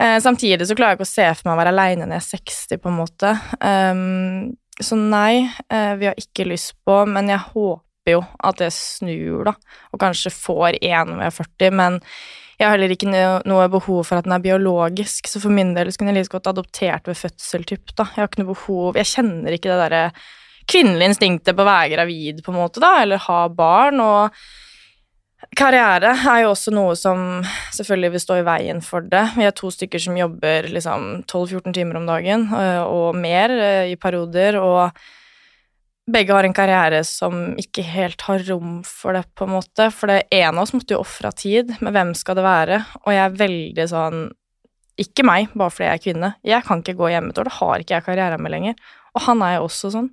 Eh, 0.00 0.16
samtidig 0.22 0.68
så 0.68 0.76
klarer 0.78 0.94
jeg 0.94 1.00
ikke 1.00 1.08
å 1.08 1.12
se 1.12 1.28
for 1.36 1.48
meg 1.48 1.56
å 1.56 1.60
være 1.60 1.72
aleine 1.74 2.06
når 2.08 2.16
jeg 2.16 2.24
er 2.24 2.40
60, 2.46 2.82
på 2.82 2.90
en 2.90 2.98
måte. 3.00 3.32
Um, 3.60 4.52
så 4.80 4.96
nei, 4.96 5.44
eh, 5.68 5.94
vi 6.00 6.08
har 6.08 6.20
ikke 6.20 6.48
lyst 6.48 6.76
på, 6.88 7.02
men 7.10 7.28
jeg 7.28 7.42
håper 7.50 8.14
jo 8.14 8.22
at 8.48 8.60
det 8.62 8.70
snur, 8.72 9.50
da, 9.50 9.56
og 9.92 10.00
kanskje 10.00 10.32
får 10.32 10.78
én 10.80 11.10
når 11.10 11.26
jeg 11.26 11.32
er 11.32 11.36
40, 11.36 11.76
men 11.82 11.98
jeg 12.60 12.68
har 12.68 12.74
heller 12.76 12.92
ikke 12.92 13.12
noe 13.48 13.68
behov 13.72 14.02
for 14.04 14.20
at 14.20 14.26
den 14.26 14.34
er 14.36 14.42
biologisk, 14.44 15.28
så 15.28 15.40
for 15.40 15.52
min 15.52 15.74
del 15.76 15.92
kunne 15.96 16.12
jeg 16.12 16.22
like 16.22 16.32
godt 16.32 16.50
adoptert 16.50 17.08
ved 17.08 17.16
fødsel, 17.16 17.64
typ, 17.68 17.92
da. 17.96 18.08
Jeg 18.12 18.20
har 18.20 18.28
ikke 18.28 18.42
noe 18.42 18.52
behov 18.52 18.98
Jeg 19.00 19.08
kjenner 19.08 19.56
ikke 19.56 19.70
det 19.70 19.78
derre 19.80 20.02
kvinnelige 20.70 21.12
instinktet 21.12 21.56
på 21.56 21.64
å 21.64 21.68
være 21.68 21.92
gravid, 21.94 22.42
på 22.44 22.52
en 22.52 22.60
måte, 22.60 22.82
da, 22.82 22.94
eller 23.02 23.22
ha 23.24 23.40
barn, 23.52 24.00
og 24.04 24.40
Karriere 25.58 26.12
er 26.14 26.44
jo 26.44 26.52
også 26.52 26.70
noe 26.72 26.92
som 26.98 27.40
selvfølgelig 27.74 28.12
vil 28.14 28.22
stå 28.22 28.36
i 28.38 28.44
veien 28.46 28.82
for 28.84 29.02
det. 29.02 29.24
Vi 29.34 29.46
er 29.48 29.54
to 29.56 29.70
stykker 29.74 30.02
som 30.02 30.18
jobber 30.18 30.68
liksom 30.70 31.24
12-14 31.26 31.74
timer 31.74 31.98
om 31.98 32.06
dagen, 32.06 32.46
øh, 32.54 32.82
og 32.86 33.18
mer 33.18 33.50
øh, 33.50 33.88
i 33.90 33.96
perioder, 33.98 34.60
og 34.62 34.94
begge 36.10 36.34
har 36.34 36.46
en 36.46 36.54
karriere 36.54 37.02
som 37.06 37.56
ikke 37.58 37.82
helt 37.86 38.22
har 38.28 38.44
rom 38.46 38.78
for 38.86 39.18
det, 39.18 39.24
på 39.34 39.46
en 39.46 39.56
måte. 39.56 39.90
For 39.94 40.10
det 40.10 40.22
ene 40.30 40.54
av 40.54 40.62
oss 40.62 40.74
måtte 40.74 40.94
jo 40.94 41.02
ofre 41.02 41.32
tid, 41.34 41.74
men 41.80 41.94
hvem 41.94 42.14
skal 42.18 42.38
det 42.38 42.46
være? 42.46 42.80
Og 43.02 43.12
jeg 43.14 43.24
er 43.24 43.40
veldig 43.46 43.88
sånn 43.90 44.28
Ikke 45.00 45.24
meg, 45.24 45.48
bare 45.56 45.72
fordi 45.72 45.86
jeg 45.86 45.96
er 45.96 46.02
kvinne. 46.04 46.28
Jeg 46.44 46.64
kan 46.66 46.82
ikke 46.82 46.98
gå 46.98 47.08
hjemme 47.08 47.30
et 47.32 47.38
år, 47.40 47.48
det 47.48 47.56
har 47.56 47.82
ikke 47.82 47.94
jeg 47.94 48.04
karriere 48.04 48.38
med 48.38 48.52
lenger. 48.52 48.74
Og 49.16 49.22
han 49.24 49.40
er 49.42 49.54
jo 49.54 49.62
også 49.64 49.90
sånn. 49.94 50.10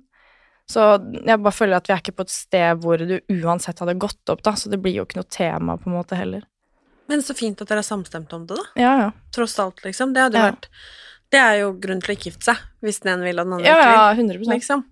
Så 0.68 0.84
jeg 1.24 1.40
bare 1.40 1.54
føler 1.56 1.78
at 1.80 1.88
vi 1.88 1.94
er 1.94 2.02
ikke 2.02 2.16
på 2.18 2.26
et 2.26 2.32
sted 2.34 2.82
hvor 2.82 3.00
du 3.00 3.14
uansett 3.40 3.78
hadde 3.80 3.94
gått 3.98 4.28
opp, 4.34 4.42
da, 4.44 4.52
så 4.52 4.68
det 4.68 4.80
blir 4.84 4.98
jo 4.98 5.06
ikke 5.08 5.16
noe 5.22 5.28
tema 5.32 5.78
på 5.80 5.88
en 5.88 5.96
måte 5.96 6.18
heller. 6.18 6.42
Men 7.08 7.22
så 7.24 7.32
fint 7.36 7.60
at 7.64 7.70
dere 7.70 7.80
er 7.80 7.88
samstemt 7.88 8.32
om 8.36 8.42
det, 8.46 8.58
da. 8.58 8.66
Ja, 8.76 8.90
ja. 9.00 9.10
Tross 9.32 9.54
alt, 9.64 9.80
liksom. 9.86 10.12
Det 10.12 10.26
hadde 10.26 10.38
Ja. 10.42 10.50
vært 10.52 10.68
Det 11.30 11.38
er 11.40 11.58
jo 11.60 11.72
grunn 11.76 12.00
til 12.00 12.14
å 12.14 12.16
ikke 12.16 12.30
gifte 12.30 12.44
seg, 12.52 12.56
hvis 12.82 13.00
den 13.04 13.12
ene 13.14 13.24
vil 13.28 13.38
og 13.40 13.44
den 13.46 13.52
andre 13.58 13.66
Ja, 13.68 13.74
ikke 13.76 13.96
ja, 13.96 14.12
vil. 14.14 14.28
100 14.30 14.52
Liksom. 14.54 14.84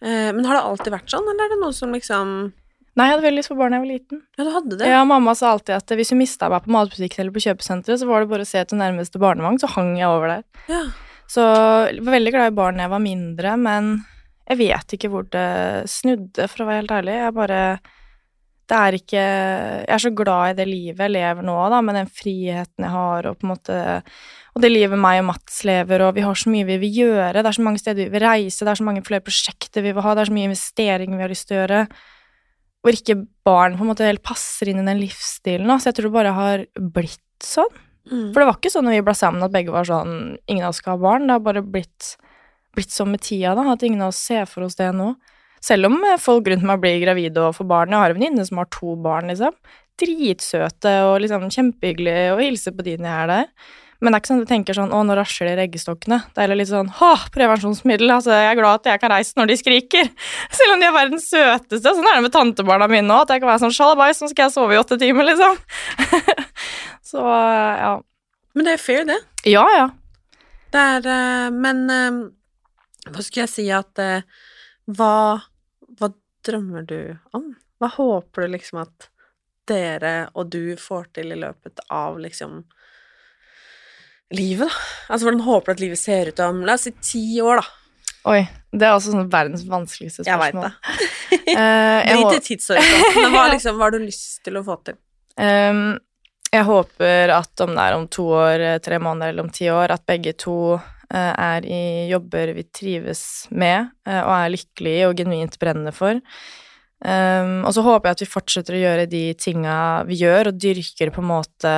Eh, 0.00 0.32
men 0.32 0.44
har 0.46 0.54
det 0.56 0.62
alltid 0.64 0.92
vært 0.94 1.10
sånn, 1.12 1.26
eller 1.28 1.44
er 1.44 1.48
det 1.52 1.58
noe 1.60 1.72
som 1.76 1.92
liksom 1.92 2.52
Nei, 2.96 3.04
jeg 3.06 3.12
hadde 3.14 3.22
veldig 3.28 3.38
lyst 3.38 3.50
på 3.52 3.56
barn 3.58 3.70
da 3.70 3.76
jeg 3.78 3.84
var 3.84 3.92
liten. 3.92 4.22
Ja, 4.38 4.44
du 4.44 4.50
hadde 4.50 4.78
det? 4.78 4.86
Ja, 4.88 5.04
mamma 5.04 5.34
sa 5.36 5.52
alltid 5.52 5.76
at 5.76 5.86
hvis 5.94 6.10
hun 6.10 6.18
mista 6.18 6.48
meg 6.50 6.64
på 6.64 6.72
matbutikken 6.74 7.20
eller 7.20 7.30
på 7.36 7.42
kjøpesenteret, 7.44 8.00
så 8.00 8.08
var 8.08 8.20
det 8.24 8.28
bare 8.32 8.42
å 8.42 8.48
se 8.48 8.64
til 8.64 8.78
nærmeste 8.80 9.20
barnevogn, 9.22 9.60
så 9.60 9.68
hang 9.70 9.92
jeg 9.96 10.08
over 10.08 10.26
der. 10.32 10.44
Ja. 10.68 10.80
Så 11.30 11.44
jeg 11.92 12.02
var 12.02 12.16
veldig 12.16 12.32
glad 12.34 12.52
i 12.52 12.56
barn 12.56 12.76
da 12.80 12.82
jeg 12.88 12.90
var 12.90 13.04
mindre, 13.04 13.56
men 13.60 14.04
jeg 14.48 14.58
vet 14.62 14.96
ikke 14.96 15.10
hvor 15.12 15.28
det 15.28 15.46
snudde, 15.90 16.48
for 16.48 16.64
å 16.64 16.68
være 16.68 16.82
helt 16.82 16.98
ærlig. 16.98 17.16
Jeg 17.20 17.36
bare 17.36 17.62
Det 18.68 18.76
er 18.76 18.96
ikke 18.98 19.22
Jeg 19.22 19.94
er 19.94 20.02
så 20.04 20.10
glad 20.12 20.50
i 20.50 20.58
det 20.58 20.66
livet 20.68 21.04
jeg 21.04 21.14
lever 21.14 21.44
nå, 21.44 21.56
da, 21.72 21.80
med 21.84 21.96
den 21.96 22.10
friheten 22.10 22.84
jeg 22.84 22.92
har, 22.92 23.28
og 23.28 23.38
på 23.38 23.46
en 23.46 23.52
måte 23.54 23.78
Og 24.54 24.62
det 24.64 24.72
livet 24.72 24.98
meg 24.98 25.22
og 25.22 25.28
Mats 25.30 25.62
lever, 25.64 26.04
og 26.04 26.14
vi 26.16 26.24
har 26.26 26.34
så 26.34 26.52
mye 26.52 26.68
vi 26.68 26.78
vil 26.84 27.02
gjøre, 27.04 27.42
det 27.42 27.46
er 27.46 27.58
så 27.58 27.64
mange 27.64 27.80
steder 27.80 28.08
vi 28.08 28.14
vil 28.16 28.24
reise, 28.26 28.64
det 28.64 28.72
er 28.72 28.80
så 28.80 28.88
mange 28.88 29.04
flere 29.06 29.24
prosjekter 29.24 29.84
vi 29.84 29.92
vil 29.92 30.04
ha, 30.04 30.14
det 30.14 30.24
er 30.24 30.30
så 30.32 30.38
mye 30.38 30.50
investeringer 30.50 31.16
vi 31.16 31.26
har 31.26 31.34
lyst 31.34 31.48
til 31.48 31.58
å 31.58 31.60
gjøre 31.62 31.82
hvor 32.82 32.94
ikke 32.94 33.18
barn 33.46 33.76
på 33.76 33.84
en 33.84 33.90
måte 33.90 34.06
helt 34.06 34.24
passer 34.24 34.70
inn 34.70 34.80
i 34.80 34.86
den 34.86 35.00
livsstilen. 35.02 35.66
da. 35.66 35.78
Så 35.78 35.90
jeg 35.90 35.98
tror 35.98 36.08
det 36.08 36.14
bare 36.14 36.34
har 36.36 36.64
blitt 36.94 37.44
sånn. 37.44 37.70
Mm. 38.08 38.30
For 38.32 38.40
det 38.40 38.46
var 38.48 38.56
ikke 38.56 38.72
sånn 38.72 38.86
når 38.88 38.96
vi 38.96 39.04
ble 39.08 39.14
sammen 39.18 39.44
at 39.44 39.52
begge 39.52 39.74
var 39.74 39.84
sånn 39.84 40.12
Ingen 40.48 40.64
av 40.64 40.72
oss 40.72 40.78
skal 40.80 40.94
ha 40.96 41.02
barn. 41.02 41.26
Det 41.28 41.36
har 41.36 41.44
bare 41.44 41.64
blitt, 41.66 42.14
blitt 42.78 42.94
sånn 42.94 43.12
med 43.12 43.24
tida, 43.24 43.56
da. 43.58 43.66
At 43.74 43.84
ingen 43.86 44.04
av 44.04 44.14
oss 44.14 44.22
ser 44.30 44.46
for 44.50 44.66
oss 44.66 44.78
det 44.78 44.92
nå. 44.96 45.12
Selv 45.64 45.90
om 45.90 45.98
eh, 46.06 46.20
folk 46.22 46.48
rundt 46.50 46.66
meg 46.66 46.80
blir 46.82 47.02
gravide 47.02 47.48
og 47.48 47.58
får 47.58 47.68
barn. 47.68 47.92
Jeg 47.94 48.04
har 48.04 48.14
en 48.14 48.20
venninne 48.20 48.46
som 48.46 48.62
har 48.62 48.70
to 48.74 48.94
barn, 49.02 49.30
liksom. 49.32 49.54
Dritsøte 49.98 50.94
og 51.08 51.18
liksom 51.24 51.50
kjempehyggelig 51.50 52.16
å 52.36 52.40
hilse 52.40 52.72
på 52.74 52.86
de 52.86 52.96
når 53.00 53.10
jeg 53.10 53.18
er 53.18 53.30
der. 53.34 53.76
Men 53.98 54.14
det 54.14 54.18
er 54.18 54.22
ikke 54.22 54.30
sånn 54.30 54.38
at 54.38 54.44
jeg 54.44 54.50
tenker 54.52 54.76
sånn 54.78 54.92
å, 54.94 54.98
nå 55.02 55.14
rasler 55.18 55.56
de 55.58 55.64
eggestokkene'. 55.64 56.20
Det 56.30 56.42
er 56.44 56.52
litt 56.54 56.70
sånn 56.70 56.90
å, 57.02 57.08
prevensjonsmiddel. 57.34 58.12
Altså, 58.14 58.30
jeg 58.30 58.52
er 58.52 58.58
glad 58.60 58.78
at 58.78 58.92
jeg 58.92 59.02
kan 59.02 59.10
reise 59.10 59.34
når 59.34 59.50
de 59.50 59.56
skriker. 59.58 60.10
Selv 60.58 60.76
om 60.76 60.82
de 60.82 60.86
er 60.86 60.94
verdens 60.94 61.26
søteste. 61.26 61.82
Sånn 61.82 62.06
er 62.06 62.20
det 62.20 62.28
med 62.28 62.34
tantebarna 62.36 62.86
mine 62.90 63.10
òg. 63.10 63.26
At 63.26 63.34
jeg 63.34 63.42
kan 63.42 63.50
være 63.50 63.64
sånn 63.64 63.74
sjalabais, 63.74 64.22
nå 64.22 64.30
skal 64.30 64.46
jeg 64.46 64.54
sove 64.54 64.76
i 64.76 64.78
åtte 64.78 65.00
timer, 65.02 65.26
liksom. 65.32 65.58
Så 67.10 67.24
ja. 67.26 67.96
Men 68.54 68.68
det 68.68 68.76
er 68.76 68.82
fair, 68.82 69.02
det. 69.08 69.18
Ja, 69.50 69.66
ja. 69.74 69.88
Det 70.74 70.80
er 70.94 71.06
eh, 71.08 71.50
Men 71.54 71.84
eh, 71.90 72.22
Hva 73.14 73.24
skulle 73.24 73.46
jeg 73.46 73.54
si 73.54 73.66
at 73.74 74.02
eh, 74.02 74.26
hva, 74.96 75.14
hva 75.98 76.10
drømmer 76.46 76.86
du 76.88 77.00
om? 77.36 77.52
Hva 77.78 77.92
håper 77.94 78.46
du 78.46 78.56
liksom 78.56 78.82
at 78.82 79.08
dere 79.68 80.30
og 80.32 80.48
du 80.52 80.76
får 80.80 81.10
til 81.18 81.34
i 81.34 81.38
løpet 81.38 81.82
av 81.92 82.18
liksom 82.20 82.62
livet, 84.34 84.68
da? 84.68 84.86
Altså 85.08 85.28
hvordan 85.28 85.44
håper 85.46 85.72
du 85.72 85.76
at 85.76 85.84
livet 85.84 86.00
ser 86.00 86.32
ut 86.32 86.40
om, 86.44 86.64
la 86.66 86.76
oss 86.78 86.88
si 86.88 86.94
ti 87.00 87.24
år, 87.44 87.62
da? 87.62 87.74
Oi, 88.28 88.42
det 88.74 88.84
er 88.84 88.96
også 88.96 89.14
sånn 89.14 89.30
verdens 89.32 89.64
vanskeligste 89.68 90.24
spørsmål. 90.26 90.68
Jeg 90.68 90.74
vet 90.74 90.98
det. 90.98 91.06
Eh, 91.48 92.04
Drit 92.04 92.34
i 92.34 92.40
tidshorisonten, 92.44 93.22
men 93.22 93.32
hva, 93.32 93.46
liksom, 93.54 93.78
hva 93.78 93.86
har 93.86 93.94
du 93.94 94.02
lyst 94.02 94.42
til 94.44 94.58
å 94.60 94.62
få 94.66 94.74
til? 94.84 94.98
Um, 95.40 95.96
jeg 96.52 96.64
håper 96.68 97.32
at 97.32 97.62
om 97.64 97.72
det 97.72 97.84
er 97.84 97.96
om 97.96 98.04
to 98.12 98.26
år, 98.36 98.64
eh, 98.64 98.78
tre 98.84 98.98
måneder 99.00 99.32
eller 99.32 99.46
om 99.46 99.50
ti 99.52 99.70
år, 99.72 99.92
at 99.92 100.04
begge 100.08 100.34
to 100.40 100.56
eh, 100.76 100.90
er 101.16 101.64
i 101.64 101.82
jobber 102.10 102.52
vi 102.56 102.66
trives 102.68 103.22
med 103.50 103.88
eh, 104.06 104.20
og 104.20 104.32
er 104.34 104.54
lykkelige 104.56 105.06
og 105.08 105.20
genuint 105.20 105.56
brennende 105.60 105.94
for. 105.96 106.20
Um, 106.98 107.62
og 107.62 107.70
så 107.76 107.84
håper 107.86 108.08
jeg 108.08 108.16
at 108.16 108.22
vi 108.24 108.26
fortsetter 108.26 108.74
å 108.74 108.80
gjøre 108.80 109.04
de 109.06 109.22
tinga 109.38 110.02
vi 110.08 110.16
gjør, 110.18 110.50
og 110.50 110.58
dyrker 110.58 111.12
på 111.14 111.22
en 111.22 111.30
måte 111.30 111.74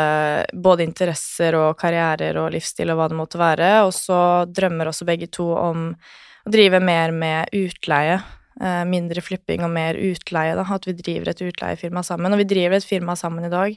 både 0.56 0.86
interesser 0.86 1.58
og 1.58 1.74
karrierer 1.80 2.38
og 2.40 2.54
livsstil 2.54 2.88
og 2.88 3.00
hva 3.00 3.08
det 3.12 3.18
måtte 3.18 3.40
være. 3.40 3.70
Og 3.84 3.92
så 3.96 4.20
drømmer 4.48 4.88
også 4.88 5.08
begge 5.08 5.28
to 5.32 5.50
om 5.52 5.90
å 5.92 6.54
drive 6.54 6.80
mer 6.82 7.12
med 7.12 7.52
utleie. 7.56 8.20
Uh, 8.60 8.84
mindre 8.88 9.22
flipping 9.24 9.62
og 9.64 9.72
mer 9.72 9.98
utleie, 10.00 10.56
da. 10.56 10.64
At 10.64 10.88
vi 10.88 10.96
driver 10.96 11.32
et 11.32 11.44
utleiefirma 11.44 12.04
sammen. 12.06 12.32
Og 12.32 12.40
vi 12.40 12.48
driver 12.48 12.80
et 12.80 12.88
firma 12.88 13.16
sammen 13.16 13.44
i 13.44 13.52
dag, 13.52 13.76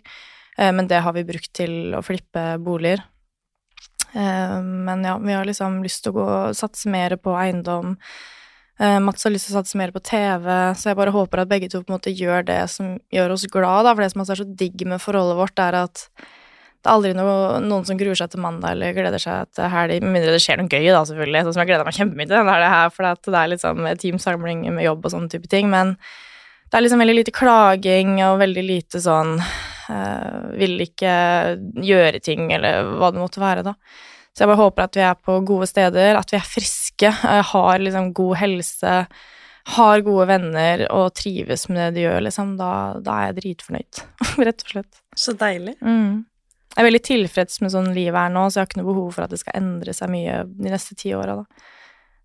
uh, 0.60 0.72
men 0.72 0.88
det 0.88 1.04
har 1.04 1.16
vi 1.18 1.28
brukt 1.28 1.52
til 1.60 1.98
å 1.98 2.04
flippe 2.08 2.54
boliger. 2.64 3.04
Eh, 4.14 4.62
men 4.62 5.04
ja, 5.04 5.18
vi 5.18 5.34
har 5.34 5.48
liksom 5.48 5.82
lyst 5.84 6.04
til 6.06 6.14
å 6.14 6.20
gå 6.20 6.30
satse 6.58 6.90
mer 6.92 7.18
på 7.22 7.34
eiendom. 7.40 7.98
Eh, 8.80 9.00
Mats 9.00 9.26
har 9.26 9.34
lyst 9.34 9.50
til 9.50 9.56
å 9.56 9.62
satse 9.62 9.78
mer 9.80 9.94
på 9.94 10.02
TV, 10.06 10.48
så 10.78 10.92
jeg 10.92 11.00
bare 11.00 11.14
håper 11.14 11.44
at 11.44 11.52
begge 11.52 11.70
to 11.70 11.84
på 11.84 11.92
en 11.92 11.98
måte 11.98 12.14
gjør 12.14 12.46
det 12.48 12.62
som 12.74 12.96
gjør 13.14 13.36
oss 13.36 13.46
glad, 13.50 13.86
da. 13.88 13.94
For 13.94 14.06
det 14.06 14.14
som 14.14 14.24
er 14.24 14.42
så 14.42 14.48
digg 14.64 14.86
med 14.90 15.02
forholdet 15.02 15.38
vårt, 15.40 15.62
er 15.62 15.78
at 15.86 16.08
det 16.84 16.92
er 16.92 16.98
aldri 16.98 17.14
noe, 17.16 17.62
noen 17.64 17.86
som 17.88 17.96
gruer 17.96 18.18
seg 18.20 18.34
til 18.34 18.42
mandag 18.44 18.74
eller 18.76 18.96
gleder 18.98 19.22
seg 19.22 19.48
til 19.56 19.70
helg, 19.72 20.04
med 20.04 20.18
mindre 20.18 20.34
det 20.36 20.42
skjer 20.44 20.60
noe 20.60 20.68
gøy, 20.68 20.90
da, 20.92 21.06
selvfølgelig. 21.08 21.46
Sånn 21.46 21.56
som 21.56 21.64
jeg 21.64 21.70
gleder 21.70 21.88
meg 21.88 21.96
kjempemye 21.96 22.28
til 22.28 22.36
denne 22.42 22.72
her, 22.74 22.90
for 22.92 23.08
det 23.08 23.40
er 23.40 23.52
liksom 23.54 23.88
teamsamling 24.02 24.66
med 24.68 24.84
jobb 24.90 25.06
og 25.08 25.14
sånne 25.14 25.32
type 25.32 25.48
ting. 25.54 25.70
Men 25.72 25.96
det 25.96 26.76
er 26.76 26.84
liksom 26.84 27.04
veldig 27.06 27.16
lite 27.22 27.36
klaging 27.38 28.18
og 28.26 28.42
veldig 28.42 28.66
lite 28.66 29.00
sånn 29.00 29.38
Vil 30.60 30.84
ikke 30.86 31.14
gjøre 31.84 32.20
ting, 32.24 32.50
eller 32.56 32.96
hva 32.98 33.12
det 33.14 33.22
måtte 33.22 33.44
være, 33.44 33.66
da. 33.66 33.78
Så 34.34 34.44
jeg 34.44 34.50
bare 34.50 34.64
håper 34.64 34.88
at 34.88 34.98
vi 34.98 35.06
er 35.06 35.18
på 35.22 35.38
gode 35.46 35.68
steder, 35.70 36.18
at 36.18 36.34
vi 36.34 36.40
er 36.40 36.48
friske, 36.48 37.10
eh, 37.10 37.44
har 37.52 37.82
liksom 37.84 38.14
god 38.18 38.36
helse, 38.42 38.94
har 39.78 40.02
gode 40.04 40.26
venner 40.28 40.88
og 40.90 41.14
trives 41.16 41.68
med 41.70 41.80
det 41.80 42.00
de 42.00 42.08
gjør, 42.08 42.24
liksom. 42.26 42.56
Da, 42.60 42.72
da 43.04 43.20
er 43.20 43.30
jeg 43.30 43.40
dritfornøyd, 43.42 44.02
rett 44.50 44.66
og 44.66 44.74
slett. 44.74 45.04
Så 45.16 45.38
deilig. 45.38 45.76
Mm. 45.86 46.24
Jeg 46.74 46.82
er 46.82 46.90
veldig 46.90 47.04
tilfreds 47.06 47.62
med 47.62 47.70
sånn 47.76 47.92
livet 47.94 48.18
er 48.18 48.34
nå, 48.34 48.48
så 48.50 48.58
jeg 48.58 48.64
har 48.64 48.72
ikke 48.72 48.82
noe 48.82 48.90
behov 48.90 49.14
for 49.14 49.28
at 49.28 49.34
det 49.34 49.44
skal 49.44 49.60
endre 49.60 49.94
seg 49.94 50.10
mye 50.10 50.42
de 50.50 50.74
neste 50.74 50.98
ti 50.98 51.14
åra, 51.14 51.38
da. 51.44 51.70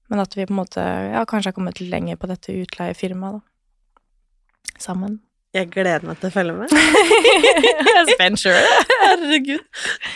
Men 0.08 0.24
at 0.24 0.32
vi 0.32 0.46
på 0.48 0.54
en 0.54 0.62
måte 0.62 0.80
ja, 0.80 1.26
kanskje 1.28 1.50
har 1.50 1.58
kommet 1.58 1.82
lenger 1.84 2.16
på 2.16 2.30
dette 2.30 2.56
utleiefirmaet, 2.56 3.42
da. 3.42 4.74
Sammen. 4.80 5.18
Jeg 5.56 5.70
gleder 5.72 6.02
meg 6.04 6.18
til 6.20 6.28
å 6.28 6.32
følge 6.34 6.52
med. 6.58 6.72
Jeg 7.64 7.92
er 7.94 8.10
spent 8.10 8.40
sjøl. 8.42 8.66
Herregud. 9.00 9.62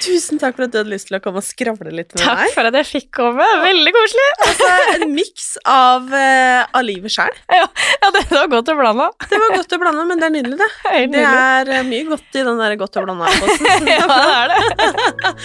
Tusen 0.05 0.37
takk 0.43 0.59
for 0.59 0.67
at 0.67 0.75
du 0.75 0.77
hadde 0.83 0.93
lyst 0.93 1.09
til 1.09 1.17
å 1.17 1.21
komme 1.25 1.41
og 1.41 1.47
skravle 1.47 1.89
litt 1.95 2.13
med 2.13 2.21
Takk 2.21 2.43
meg. 2.43 2.53
for 2.53 2.69
at 2.69 2.77
jeg 2.77 2.89
fikk 2.91 3.09
komme. 3.17 3.47
Veldig 3.63 3.95
koselig. 3.97 4.27
Altså, 4.45 4.69
en 4.99 5.07
miks 5.17 5.49
av, 5.65 6.05
uh, 6.13 6.69
av 6.69 6.85
livet 6.85 7.15
sjøl. 7.17 7.33
Ja, 8.03 8.11
det 8.13 8.25
var 8.35 8.49
godt 8.53 8.69
å 8.75 8.77
blande. 8.77 9.09
Det 9.31 9.39
var 9.41 9.57
godt 9.57 9.73
å 9.73 9.81
blande, 9.81 10.05
men 10.11 10.21
det 10.21 10.29
er 10.29 10.35
nydelig, 10.37 10.59
det. 10.61 10.71
Helt 10.91 11.13
Det 11.15 11.25
er 11.25 11.73
eh, 11.79 11.85
mye 11.87 12.09
godt 12.11 12.39
i 12.41 12.43
den 12.49 12.61
der 12.65 12.77
godt 12.81 12.99
å 13.01 13.05
blande-posten. 13.07 13.89
Ja, 13.93 14.09
det 14.11 14.19
er 14.35 14.53
det. 14.53 15.37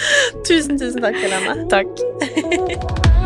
tusen, 0.48 0.76
tusen 0.80 1.04
takk, 1.06 1.16
Helene. 1.22 1.64
Takk. 1.72 3.16